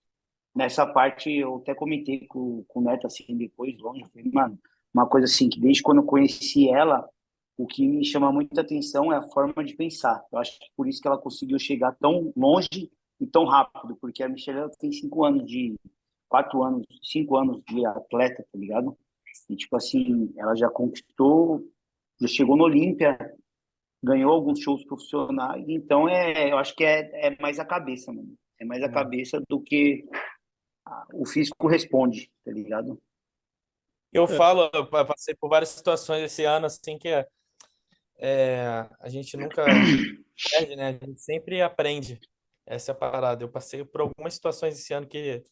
[0.54, 4.58] nessa parte eu até comentei com, com o Neto, assim, depois, longe, eu falei, mano,
[4.92, 7.08] uma coisa assim, que desde quando eu conheci ela,
[7.56, 10.24] o que me chama muita atenção é a forma de pensar.
[10.32, 12.90] Eu acho que por isso que ela conseguiu chegar tão longe
[13.20, 15.74] e tão rápido, porque a Michelle tem cinco anos de
[16.28, 18.96] quatro anos, cinco anos de atleta, tá ligado?
[19.48, 21.64] E tipo assim, ela já conquistou,
[22.20, 23.18] já chegou no Olímpia,
[24.02, 28.34] ganhou alguns shows profissionais, então é, eu acho que é, é mais a cabeça, mano.
[28.60, 28.92] É mais a é.
[28.92, 30.04] cabeça do que
[31.12, 33.00] o físico responde, tá ligado?
[34.12, 37.28] Eu falo, eu passei por várias situações esse ano, assim, que é
[38.18, 39.64] é, a gente nunca
[40.50, 40.88] perde, né?
[41.00, 42.20] A gente sempre aprende.
[42.66, 43.44] Essa é a parada.
[43.44, 45.42] Eu passei por algumas situações esse ano que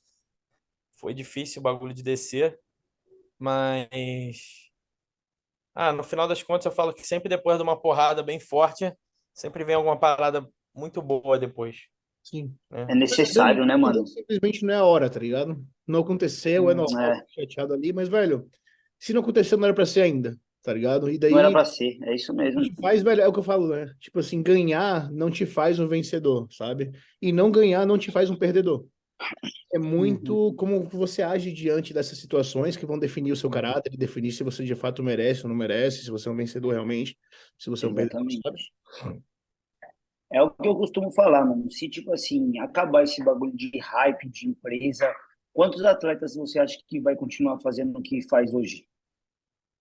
[0.97, 2.59] foi difícil o bagulho de descer,
[3.39, 4.71] mas
[5.75, 8.93] ah, no final das contas eu falo que sempre depois de uma porrada bem forte,
[9.33, 11.87] sempre vem alguma parada muito boa depois.
[12.29, 12.53] Sim.
[12.71, 12.87] Né?
[12.91, 14.05] É necessário, né, mano?
[14.05, 15.65] Simplesmente não é a hora, tá ligado?
[15.87, 17.25] Não aconteceu, é hum, normal, é.
[17.29, 18.49] chateado ali, mas, velho,
[18.99, 21.09] se não aconteceu, não era pra ser ainda tá ligado?
[21.09, 21.31] E daí.
[21.31, 22.61] Não era pra ser, é isso mesmo.
[22.81, 23.95] Faz, velho, é o que eu falo, né?
[24.01, 26.91] Tipo assim, ganhar não te faz um vencedor, sabe?
[27.23, 28.85] E não ganhar não te faz um perdedor.
[29.73, 34.33] é muito como você age diante dessas situações que vão definir o seu caráter, definir
[34.33, 37.17] se você de fato merece ou não merece, se você é um vencedor realmente,
[37.57, 39.23] se você é um perdedor, sabe?
[40.37, 41.71] É o que eu costumo falar, mano.
[41.71, 45.11] Se, tipo assim, acabar esse bagulho de hype de empresa,
[45.51, 48.87] quantos atletas você acha que vai continuar fazendo o que faz hoje?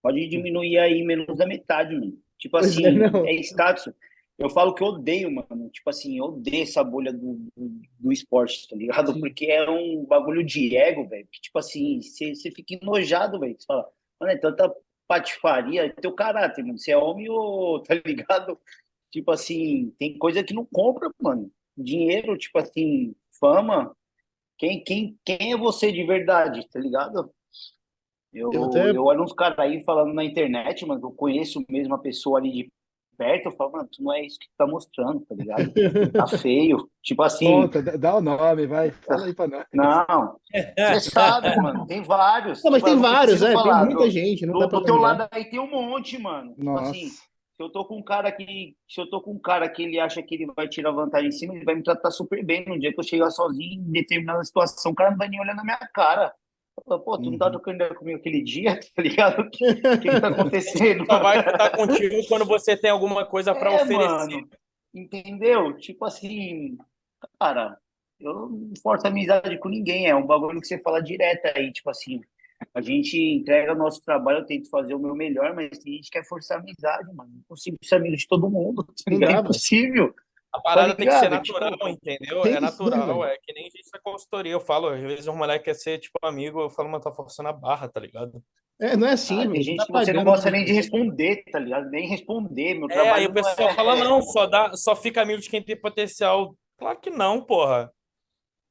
[0.01, 2.18] Pode diminuir aí menos da metade, mano.
[2.38, 3.26] Tipo Pois assim, é, não.
[3.28, 3.93] é status.
[4.38, 5.70] Eu falo que eu odeio, mano.
[5.72, 9.20] Tipo assim, eu odeio essa bolha do, do, do esporte, tá ligado?
[9.20, 11.28] Porque é um bagulho de ego, velho.
[11.30, 13.58] Que, tipo assim, você fica enojado, velho.
[13.60, 13.89] Você fala,
[14.22, 14.74] mano, é tanta
[15.06, 16.78] patifaria, é teu caráter, mano.
[16.80, 18.58] Você é homem ou, tá ligado?
[19.16, 21.49] Tipo assim, tem coisa que não compra, mano.
[21.78, 23.95] Dinheiro, tipo assim, fama.
[24.57, 27.32] Quem, quem, quem é você de verdade, tá ligado?
[28.34, 31.95] Eu, Eu até- eu olho uns caras aí falando na internet, mas eu conheço mesmo
[31.95, 32.70] a pessoa ali de
[33.18, 35.72] perto, eu falo, mano, tu não é isso que tu tá mostrando, tá ligado?
[36.26, 36.89] Tá feio.
[37.01, 38.91] Tipo assim, Conta, dá- o nome, vai.
[39.07, 39.66] Fala aí pra nós.
[39.72, 40.36] não.
[40.51, 42.61] Você sabe, mano, tem vários.
[42.61, 44.84] Não, mas Tipo, tem vários, é, tem falar, muita do- gente, não do, dá do
[44.84, 46.49] teu lado aí tem um monte, mano.
[46.51, 46.91] Tipo Nossa.
[46.91, 47.09] assim,
[47.58, 49.99] se eu tô com um cara que, se eu tô com um cara que ele
[49.99, 52.66] acha que ele vai tirar vantagem em cima, ele vai me tratar super bem.
[52.66, 55.56] No dia que eu chegar sozinho em determinada situação, o cara não vai nem olhar
[55.56, 56.34] na minha cara.
[56.86, 57.51] Falo, Pô, tu não tá Uhum.
[57.53, 59.41] trocando ideia comigo aquele dia, tá ligado?
[59.41, 61.06] O que, o que que tá acontecendo?
[61.06, 64.32] Só vai estar contigo quando você tem alguma coisa para É, oferecer.
[64.34, 64.49] mano,
[64.93, 65.78] entendeu?
[65.78, 66.78] Tipo assim,
[67.39, 67.78] cara,
[68.20, 71.89] eu não forço amizade com ninguém, é um bagulho que você fala direto aí, tipo
[71.89, 72.20] assim,
[72.74, 76.12] a gente entrega nosso trabalho, eu tento fazer o meu melhor, mas tem gente que
[76.12, 79.36] quer forçar amizade, mano, não consigo ser amigo de todo mundo, tá ligado?
[79.38, 80.14] É impossível.
[80.53, 81.30] A parada tem que ser?
[81.41, 82.41] Tipo, natural, entendeu?
[82.43, 84.53] tem É ser, natural, é que nem gente da consultoria.
[84.53, 87.49] Eu falo, às vezes um moleque quer ser, tipo, amigo, eu falo, mas tá forçando
[87.49, 88.41] a barra, tá ligado?
[88.80, 90.74] É, não é assim, Ah, tem gente tá que você não gosta pra- nem de
[90.74, 91.89] responder, tá ligado?
[91.89, 93.74] Nem responder, meu É, aí trabalho o não pessoal é...
[93.74, 96.56] fala, não, só, dá, só fica amigo de quem tem potencial.
[96.78, 97.89] Claro que não, porra.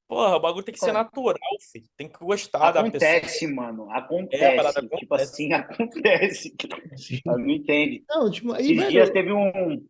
[0.07, 1.03] Porra, o bagulho tem que ser Porra.
[1.05, 1.39] natural,
[1.73, 1.87] filho.
[1.97, 2.89] Tem que gostar da pessoa.
[2.89, 5.23] Acontece, mano, É, a acontece, parada tipo acontece.
[5.33, 6.55] assim, acontece.
[7.25, 8.05] Não entende.
[8.09, 9.87] Não, tipo, aí, Esses velho, dias teve um,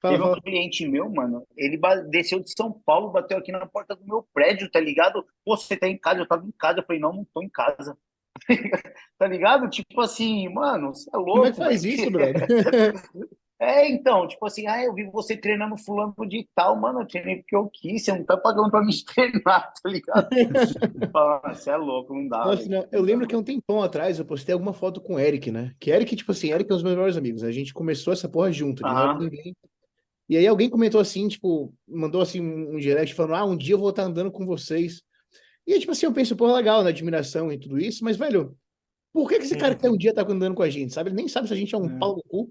[0.00, 0.40] fala, teve um fala.
[0.42, 1.46] cliente meu, mano.
[1.56, 1.78] Ele
[2.10, 5.26] desceu de São Paulo, bateu aqui na porta do meu prédio, tá ligado?
[5.44, 6.20] Pô, você tá em casa?
[6.20, 6.78] Eu tava em casa.
[6.78, 7.96] Eu falei, não, não tô em casa.
[9.18, 9.68] Tá ligado?
[9.70, 11.32] Tipo assim, mano, você é louco.
[11.32, 11.94] Como é que faz velho.
[11.94, 12.46] isso, brother?
[13.58, 17.36] É, então, tipo assim, ah, eu vi você treinando fulano de tal, mano, eu treinei
[17.36, 20.28] porque eu quis, você não tá pagando pra me treinar, tá ligado?
[21.16, 24.18] "Ah, Você é louco, não dá, Nossa, velho." não, eu lembro que um tempão atrás
[24.18, 25.74] eu postei alguma foto com o Eric, né?
[25.80, 27.42] Que Eric, tipo assim, Eric é um dos meus melhores amigos.
[27.42, 29.06] A gente começou essa porra junto, de Aham.
[29.06, 29.56] nada ninguém.
[30.28, 33.78] E aí alguém comentou assim, tipo, mandou assim um direct falando: ah, um dia eu
[33.78, 35.02] vou estar andando com vocês.
[35.66, 38.54] E aí, tipo assim, eu penso, porra, legal, na admiração e tudo isso, mas, velho,
[39.12, 41.08] por que que esse cara quer um dia estar andando com a gente, sabe?
[41.08, 41.98] Ele nem sabe se a gente é um É.
[41.98, 42.50] pau no cu,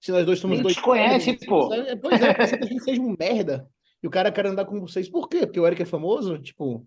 [0.00, 0.74] se nós dois somos dois.
[0.74, 1.68] te conhece, merda, pô.
[1.68, 3.68] Pois é, ser que a gente seja um merda
[4.02, 5.08] e o cara quer andar com vocês.
[5.08, 5.46] Por quê?
[5.46, 6.38] Porque o Eric é famoso?
[6.38, 6.86] Tipo.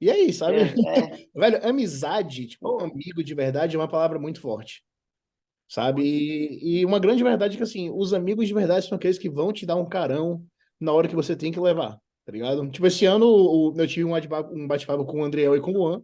[0.00, 0.56] E aí, sabe?
[0.56, 1.26] É, é.
[1.34, 4.82] Velho, amizade, tipo, amigo de verdade é uma palavra muito forte.
[5.68, 6.02] Sabe?
[6.02, 9.30] E, e uma grande verdade é que, assim, os amigos de verdade são aqueles que
[9.30, 10.44] vão te dar um carão
[10.78, 11.92] na hora que você tem que levar,
[12.26, 12.68] tá ligado?
[12.70, 16.02] Tipo, esse ano o- eu tive um bate-papo com o Andriel e com o Luan,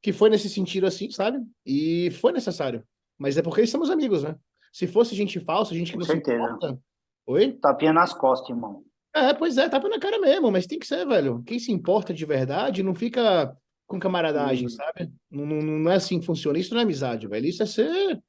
[0.00, 1.38] que foi nesse sentido assim, sabe?
[1.66, 2.82] E foi necessário.
[3.18, 4.34] Mas é porque somos amigos, né?
[4.72, 6.78] Se fosse gente falsa, gente que Com não se importa.
[7.26, 7.52] Oi?
[7.60, 8.82] Tapinha nas costas, irmão.
[9.14, 11.42] É, pois é, tapa na cara mesmo, mas tem que ser, velho.
[11.44, 13.56] Quem se importa de verdade não fica
[13.86, 14.70] com camaradagem, Hum.
[14.70, 15.10] sabe?
[15.30, 16.58] Não, não, não é assim que funciona.
[16.58, 17.46] Isso não é amizade, velho.
[17.46, 18.22] Isso é ser.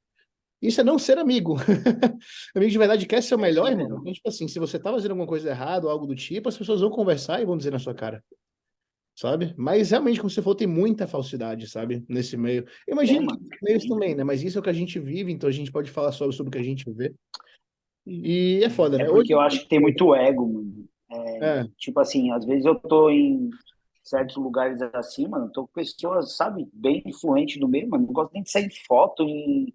[0.60, 1.56] Isso é não ser amigo.
[2.54, 3.98] amigo de verdade quer ser o É melhor, irmão.
[4.00, 6.56] Então, tipo assim, se você tá fazendo alguma coisa errada ou algo do tipo, as
[6.56, 8.22] pessoas vão conversar e vão dizer na sua cara.
[9.14, 9.54] Sabe?
[9.58, 12.04] Mas realmente, como você falou, tem muita falsidade, sabe?
[12.08, 12.64] Nesse meio.
[12.86, 13.48] Eu imagino Tem, que mano.
[13.50, 14.24] nos meios também, né?
[14.24, 16.48] Mas isso é o que a gente vive, então a gente pode falar só sobre
[16.48, 17.14] o que a gente vê.
[18.06, 19.04] E é foda, É né?
[19.10, 20.88] porque eu Hoje- acho que tem muito ego, mano.
[21.10, 23.50] É, Tipo assim, às vezes eu tô em
[24.02, 28.32] certos lugares assim, mano, tô com pessoas, sabe, bem influentes do meio, mano, não gosto
[28.32, 29.72] nem de sair foto e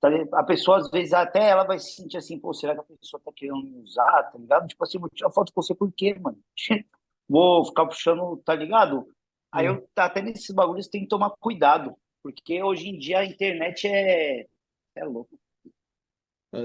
[0.00, 2.96] tá a pessoa às vezes até ela vai se sentir assim, pô, será que a
[2.98, 4.66] pessoa tá querendo me usar, tá ligado?
[4.66, 6.36] Tipo assim, vou tirar foto com você por quê, mano?
[7.28, 9.06] Vou ficar puxando, tá ligado?
[9.50, 13.86] Aí eu até nesses bagulhos tem que tomar cuidado, porque hoje em dia a internet
[13.88, 14.46] é
[14.94, 15.38] é louco.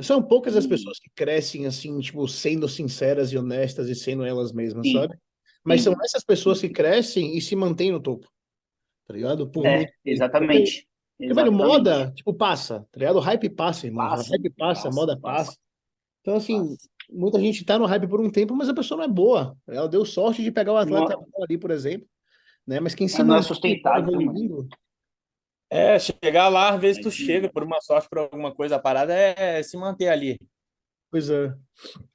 [0.04, 0.70] São poucas as Hum.
[0.70, 4.94] pessoas que crescem assim, tipo, sendo sinceras e honestas e sendo elas mesmas, Sim.
[4.94, 5.18] sabe?
[5.64, 5.92] Mas Sim.
[5.92, 8.28] são essas pessoas que crescem e se mantêm no topo,
[9.08, 9.50] tá ligado?
[9.50, 10.88] Por É, muito exatamente.
[11.18, 13.18] Porque, velho, moda, tipo, passa, tá ligado?
[13.18, 14.10] O hype passa, irmão.
[14.10, 15.46] Passa, hype passa, passa, moda passa.
[15.46, 15.58] passa.
[16.22, 16.90] Então, assim, Passa.
[17.10, 19.58] Muita gente tá no hype por um tempo, mas a pessoa não é boa.
[19.68, 22.08] Ela deu sorte de pegar o atleta Não- bom ali, por exemplo,
[22.66, 22.80] né?
[22.80, 24.68] Mas quem se Não é sustentável, evoluindo,
[25.70, 28.80] É, chegar lá, às vezes tu É chega por uma sorte, por alguma coisa, a
[28.80, 30.40] parada é se manter ali.
[31.10, 31.54] Pois é,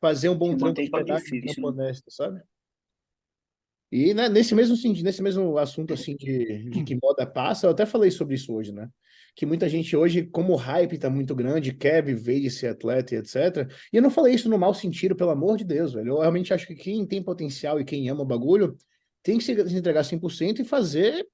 [0.00, 1.68] fazer um bom Se trampo de verdade, difícil, né?
[1.68, 2.42] honesto, sabe?
[3.90, 7.70] E né, nesse mesmo sentido, nesse mesmo assunto assim de, de que moda passa, eu
[7.70, 8.88] até falei sobre isso hoje, né?
[9.34, 13.14] Que muita gente hoje, como o hype tá muito grande, quer viver de ser atleta
[13.14, 13.70] e etc.
[13.92, 16.14] E eu não falei isso no mau sentido, pelo amor de Deus, velho.
[16.14, 18.76] Eu realmente acho que quem tem potencial e quem ama o bagulho
[19.22, 21.26] tem que se entregar 100% e fazer,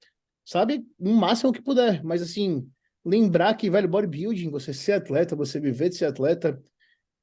[0.45, 2.03] sabe, o máximo que puder.
[2.03, 2.65] Mas assim,
[3.03, 6.61] lembrar que, velho, bodybuilding, você ser atleta, você viver de ser atleta,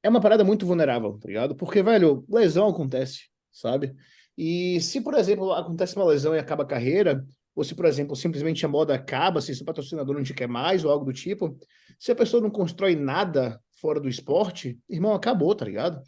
[0.03, 1.57] é uma parada muito vulnerável, tá ligado?
[1.57, 3.95] Porque, velho, lesão acontece, sabe?
[4.37, 7.27] E se, por exemplo, acontece uma lesão e acaba a carreira,
[7.57, 10.85] ou se, por exemplo, simplesmente a moda acaba, se o patrocinador não te quer mais
[10.85, 11.59] ou algo do tipo,
[11.99, 16.03] se a pessoa não constrói nada fora do esporte, irmão, acabou, tá ligado?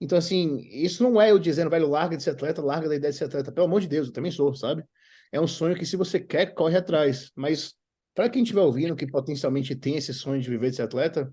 [0.00, 3.10] Então, assim, isso não é eu dizendo, velho, larga de ser atleta, larga da ideia
[3.10, 3.50] de ser atleta.
[3.50, 4.84] Pelo amor de Deus, eu também sou, sabe?
[5.32, 7.32] É um sonho que, se você quer, corre atrás.
[7.34, 7.74] Mas,
[8.14, 11.32] para quem estiver ouvindo, que potencialmente tem esse sonho de viver de ser atleta,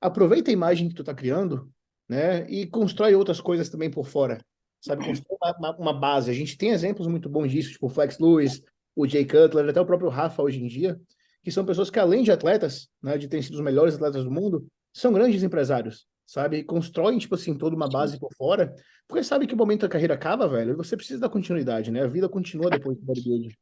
[0.00, 1.70] aproveita a imagem que tu tá criando,
[2.08, 2.48] né?
[2.48, 4.38] E constrói outras coisas também por fora
[4.80, 5.04] sabe?
[5.04, 6.30] Construir uma, uma, base.
[6.30, 8.62] A gente tem exemplos muito bons disso, tipo o Flex Lewis,
[8.96, 10.98] o Jay Cutler, até o próprio Rafa hoje em dia,
[11.44, 14.30] que são pessoas que, além de atletas, né, de terem sido os melhores atletas do
[14.30, 16.56] mundo, são grandes empresários, sabe?
[16.56, 18.74] E constroem, tipo assim, toda uma base por fora,
[19.06, 22.02] porque sabe que o momento da carreira acaba, velho, e você precisa da continuidade, né?
[22.02, 23.52] A vida continua depois do bodybuilding.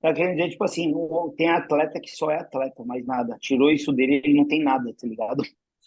[0.00, 0.94] Tá querendo dizer, tipo assim,
[1.36, 3.36] tem atleta que só é atleta, mais nada.
[3.38, 5.42] Tirou isso dele, ele não tem nada, tá ligado?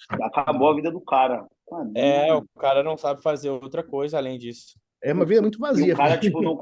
[0.07, 1.47] Acabou a vida do cara.
[1.69, 4.77] Mano, é, o cara não sabe fazer outra coisa além disso.
[5.01, 5.87] É uma vida muito vazia.
[5.87, 6.55] E o cara, tipo, não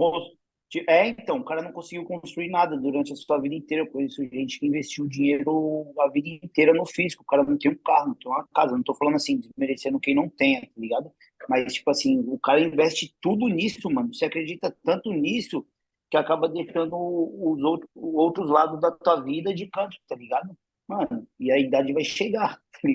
[0.87, 3.83] É, então, o cara não conseguiu construir nada durante a sua vida inteira.
[3.83, 7.23] Eu conheço gente que investiu dinheiro a vida inteira no físico.
[7.23, 8.75] O cara não tem um carro, não tem uma casa.
[8.75, 11.11] Não tô falando assim, desmerecendo quem não tem, tá ligado?
[11.49, 14.13] Mas, tipo assim, o cara investe tudo nisso, mano.
[14.13, 15.65] Você acredita tanto nisso
[16.09, 20.55] que acaba deixando os outros, outros lados da tua vida de canto, tá ligado?
[20.87, 22.59] Mano, e a idade vai chegar.
[22.81, 22.89] Tá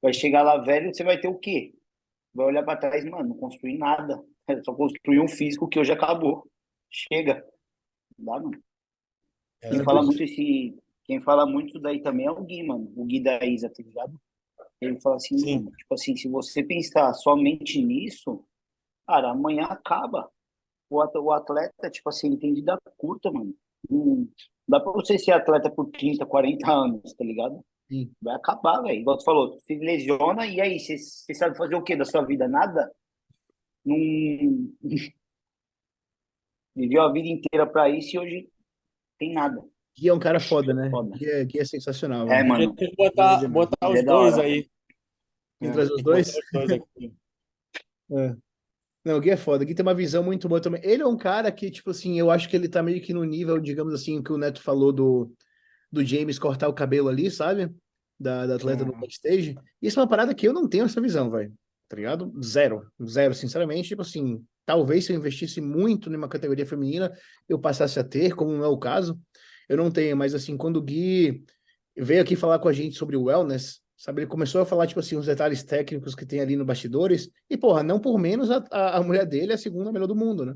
[0.00, 1.74] Vai chegar lá velho, você vai ter o quê?
[2.32, 4.22] Vai olhar para trás, mano, não construir nada.
[4.46, 6.46] É só construir um físico que hoje acabou.
[6.90, 7.44] Chega.
[8.18, 8.62] Não dá, mano.
[9.62, 10.78] É, quem fala muito esse.
[11.04, 12.92] Quem fala muito daí também é o Gui, mano.
[12.96, 14.20] O Gui da Isa, tá ligado?
[14.80, 15.70] Ele fala assim, Sim.
[15.70, 18.44] tipo assim, se você pensar somente nisso,
[19.06, 20.30] cara, amanhã acaba.
[20.90, 23.54] O atleta, tipo assim, ele tem vida curta, mano.
[23.90, 24.28] Não
[24.66, 27.64] dá pra você ser atleta por 30, 40 anos, tá ligado?
[27.90, 28.10] Sim.
[28.20, 29.00] Vai acabar, velho.
[29.00, 30.98] Igual tu falou, se lesiona e aí, você
[31.34, 32.46] sabe fazer o que da sua vida?
[32.46, 32.90] Nada?
[33.84, 33.96] Não.
[36.78, 38.48] Viveu a vida inteira pra isso e hoje
[39.18, 39.60] tem nada.
[39.98, 40.88] Gui é um cara foda, né?
[40.88, 41.16] Foda.
[41.18, 42.28] Gui, é, Gui é sensacional.
[42.28, 42.72] É, mano.
[42.76, 44.68] Tem que botar, botar os dois aí.
[45.60, 46.32] Entre os dois?
[48.12, 48.36] é.
[49.04, 49.64] Não, o Gui é foda.
[49.64, 50.80] O Gui tem uma visão muito boa também.
[50.84, 53.24] Ele é um cara que, tipo assim, eu acho que ele tá meio que no
[53.24, 55.32] nível, digamos assim, que o Neto falou do
[55.90, 57.74] do James cortar o cabelo ali, sabe?
[58.20, 59.56] Da, da atleta no backstage.
[59.80, 61.52] Isso é uma parada que eu não tenho essa visão, velho.
[61.88, 62.32] Tá ligado?
[62.42, 62.86] Zero.
[63.02, 63.88] Zero, sinceramente.
[63.88, 67.10] Tipo assim, talvez se eu investisse muito numa categoria feminina,
[67.48, 69.18] eu passasse a ter, como não é o caso.
[69.66, 71.42] Eu não tenho, mas assim, quando o Gui
[71.96, 74.20] veio aqui falar com a gente sobre o wellness, sabe?
[74.20, 77.30] Ele começou a falar, tipo assim, os detalhes técnicos que tem ali no bastidores.
[77.48, 80.14] E, porra, não por menos a, a, a mulher dele é a segunda melhor do
[80.14, 80.54] mundo, né?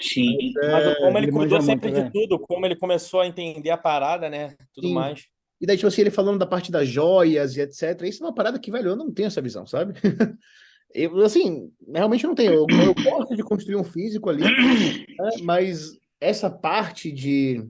[0.00, 0.52] Sim.
[0.54, 2.10] Mas, é, como ele, ele cuidou sempre muito, de né?
[2.14, 4.54] tudo, como ele começou a entender a parada, né?
[4.72, 4.94] Tudo Sim.
[4.94, 5.24] mais.
[5.60, 8.00] E daí, tipo assim, ele falando da parte das joias e etc.
[8.04, 9.94] Isso é uma parada que, velho, eu não tenho essa visão, sabe?
[10.94, 12.52] eu, assim, realmente não tenho.
[12.52, 15.30] Eu, eu gosto de construir um físico ali, né?
[15.42, 17.64] mas essa parte de.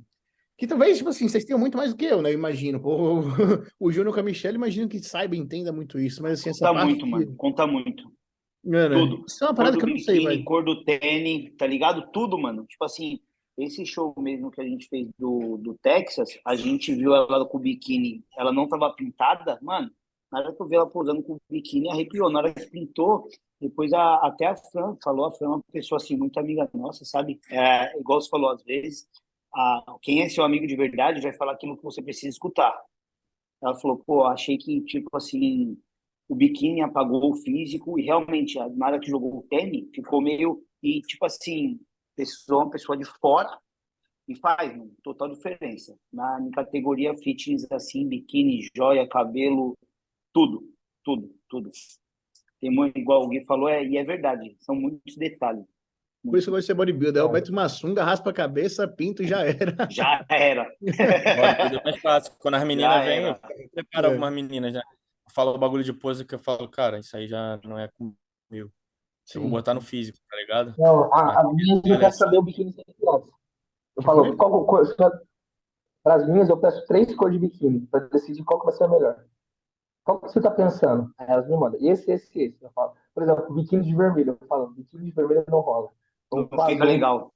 [0.56, 2.30] Que talvez, tipo assim, vocês tenham muito mais do que eu, né?
[2.30, 2.80] Eu imagino.
[2.84, 3.22] O,
[3.80, 6.22] o Júnior com a Michelle, imagino que saiba e entenda muito isso.
[6.22, 7.34] Mas assim, Conta muito, mano.
[7.36, 8.04] Conta muito.
[8.66, 8.90] É, né?
[8.90, 9.24] Tudo.
[9.26, 10.44] Isso é uma parada que eu não sei, velho.
[10.44, 12.10] Cor do tênis, tá ligado?
[12.12, 12.66] Tudo, mano.
[12.66, 13.18] Tipo assim,
[13.56, 17.56] esse show mesmo que a gente fez do, do Texas, a gente viu ela com
[17.56, 19.90] o biquíni, ela não tava pintada, mano.
[20.30, 22.30] Na hora que eu vi ela posando com o biquíni, arrepiou.
[22.30, 23.28] Na hora que pintou,
[23.60, 27.04] depois a, até a Fran falou, a Fran é uma pessoa assim, muito amiga nossa,
[27.04, 27.40] sabe?
[27.50, 29.08] É, igual você falou, às vezes,
[29.52, 32.80] a, quem é seu amigo de verdade vai falar aquilo que você precisa escutar.
[33.62, 35.76] Ela falou, pô, achei que, tipo assim,
[36.28, 40.62] o biquíni apagou o físico e realmente, na hora que jogou o tênis, ficou meio.
[40.82, 41.78] E, tipo assim,
[42.16, 43.58] pessoa, uma pessoa de fora
[44.26, 45.94] e faz uma total diferença.
[46.12, 49.76] Na categoria fitness, assim, biquíni, joia, cabelo,
[50.32, 50.62] tudo,
[51.04, 51.70] tudo, tudo.
[52.60, 55.64] Tem muito, igual o Gui falou, é, e é verdade, são muitos detalhes.
[56.22, 57.22] Por isso que vai ser bodybuilder.
[57.22, 59.74] Eu meto uma sunga, raspa a cabeça, pinto e já era.
[59.90, 60.70] Já era.
[60.82, 62.34] é mais fácil.
[62.38, 63.34] Quando as meninas vêm,
[63.72, 64.10] prepara é.
[64.10, 64.82] algumas meninas já
[65.30, 68.70] fala o bagulho de pose que eu falo, cara, isso aí já não é comigo.
[69.24, 69.38] Sim.
[69.38, 70.74] Eu vou botar no físico, tá ligado?
[70.76, 72.84] Não, a, a minha eu quero saber o biquíni sem.
[72.98, 74.86] Eu falo, qual, qual,
[76.02, 78.84] para as minhas, eu peço três cores de biquíni para decidir qual que vai ser
[78.84, 79.24] a melhor.
[80.04, 81.12] Qual que você tá pensando?
[81.18, 82.62] Aí elas me mandam, esse, esse, esse.
[82.62, 84.36] Eu falo, por exemplo, biquíni de vermelho.
[84.40, 85.90] Eu falo, biquíni de vermelho não rola.
[86.32, 87.32] Não fica legal.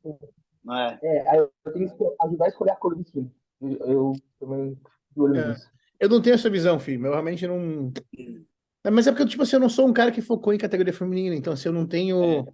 [0.64, 0.98] Não é?
[1.02, 3.30] É, aí eu tenho que ajudar a escolher a cor do time.
[3.60, 4.78] Eu, eu também
[5.16, 5.48] olho É.
[5.48, 5.70] nisso.
[6.00, 7.06] Eu não tenho essa visão, filho.
[7.06, 7.92] Eu realmente não.
[8.84, 10.92] É, Mas é porque, tipo assim, eu não sou um cara que focou em categoria
[10.92, 12.46] feminina, então assim, eu não tenho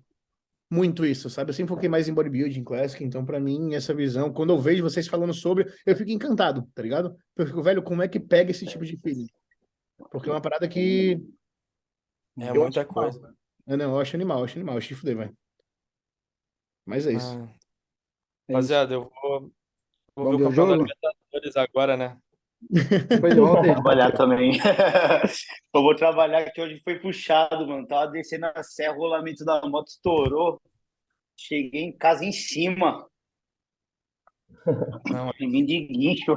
[0.71, 1.51] muito isso, sabe?
[1.51, 4.85] Eu sempre foquei mais em bodybuilding, classic, então pra mim, essa visão, quando eu vejo
[4.85, 7.17] vocês falando sobre, eu fico encantado, tá ligado?
[7.37, 9.27] Eu fico, velho, como é que pega esse tipo de feeling?
[10.11, 11.21] Porque é uma parada que.
[12.39, 13.19] É eu muita coisa.
[13.19, 13.35] animal.
[13.67, 15.39] É, não, eu acho animal, eu acho animal, eu acho de fuder, velho.
[16.87, 17.39] Mas é isso.
[17.39, 17.55] Ah, É isso.
[18.49, 19.53] rapaziada, eu vou,
[20.17, 20.73] vou Vamos ver o jogo?
[20.73, 22.19] Libertadores agora, né?
[23.09, 24.53] Depois de ontem, Trabalhar também.
[25.75, 27.87] eu vou trabalhar que hoje foi puxado, mano.
[27.87, 30.61] Tava descendo a serra, o rolamento da moto estourou.
[31.37, 33.09] Cheguei em casa em cima.
[35.11, 36.37] Não, de guincho.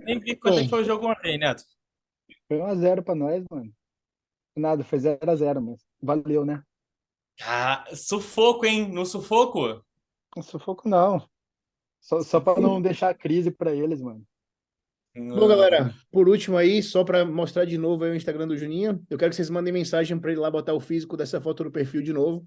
[0.00, 1.62] nem vi quanto é que foi o jogo ontem, Neto.
[2.52, 3.72] Foi 1x0 pra nós, mano.
[4.54, 6.62] Nada, foi 0x0, mas valeu, né?
[7.42, 8.92] Ah, sufoco, hein?
[8.92, 9.82] No sufoco?
[10.36, 11.26] Não sufoco, não.
[12.00, 14.22] Só, só pra não deixar a crise pra eles, mano.
[15.14, 19.04] Bom, galera, por último aí, só pra mostrar de novo aí o Instagram do Juninho,
[19.10, 21.70] eu quero que vocês mandem mensagem pra ele lá botar o físico dessa foto no
[21.70, 22.46] perfil de novo.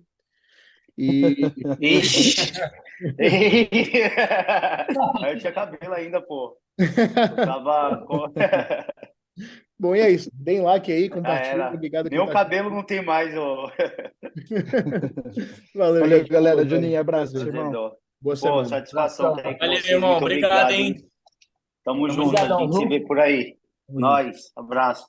[0.98, 1.36] E
[1.82, 2.54] Ixi.
[5.28, 6.58] eu tinha cabelo ainda, pô.
[6.78, 8.06] Eu tava.
[9.78, 10.30] Bom, e é isso.
[10.34, 11.68] Deem like aí, compartilhem.
[11.74, 13.68] Obrigado Meu tá cabelo não tem mais, ô.
[15.76, 16.30] Valeu, Valeu, gente.
[16.30, 16.56] galera.
[16.56, 17.72] Valeu, Juninho, abraço, irmão.
[17.72, 18.66] Boa Pô, semana.
[18.66, 19.36] satisfação.
[19.36, 20.12] tá Valeu, vocês, irmão.
[20.12, 20.96] muito Obrigado, hein?
[21.84, 22.90] Tamo junto, Obrigadão, a gente se viu?
[22.90, 23.58] vê por aí.
[23.90, 25.06] Nós, abraço.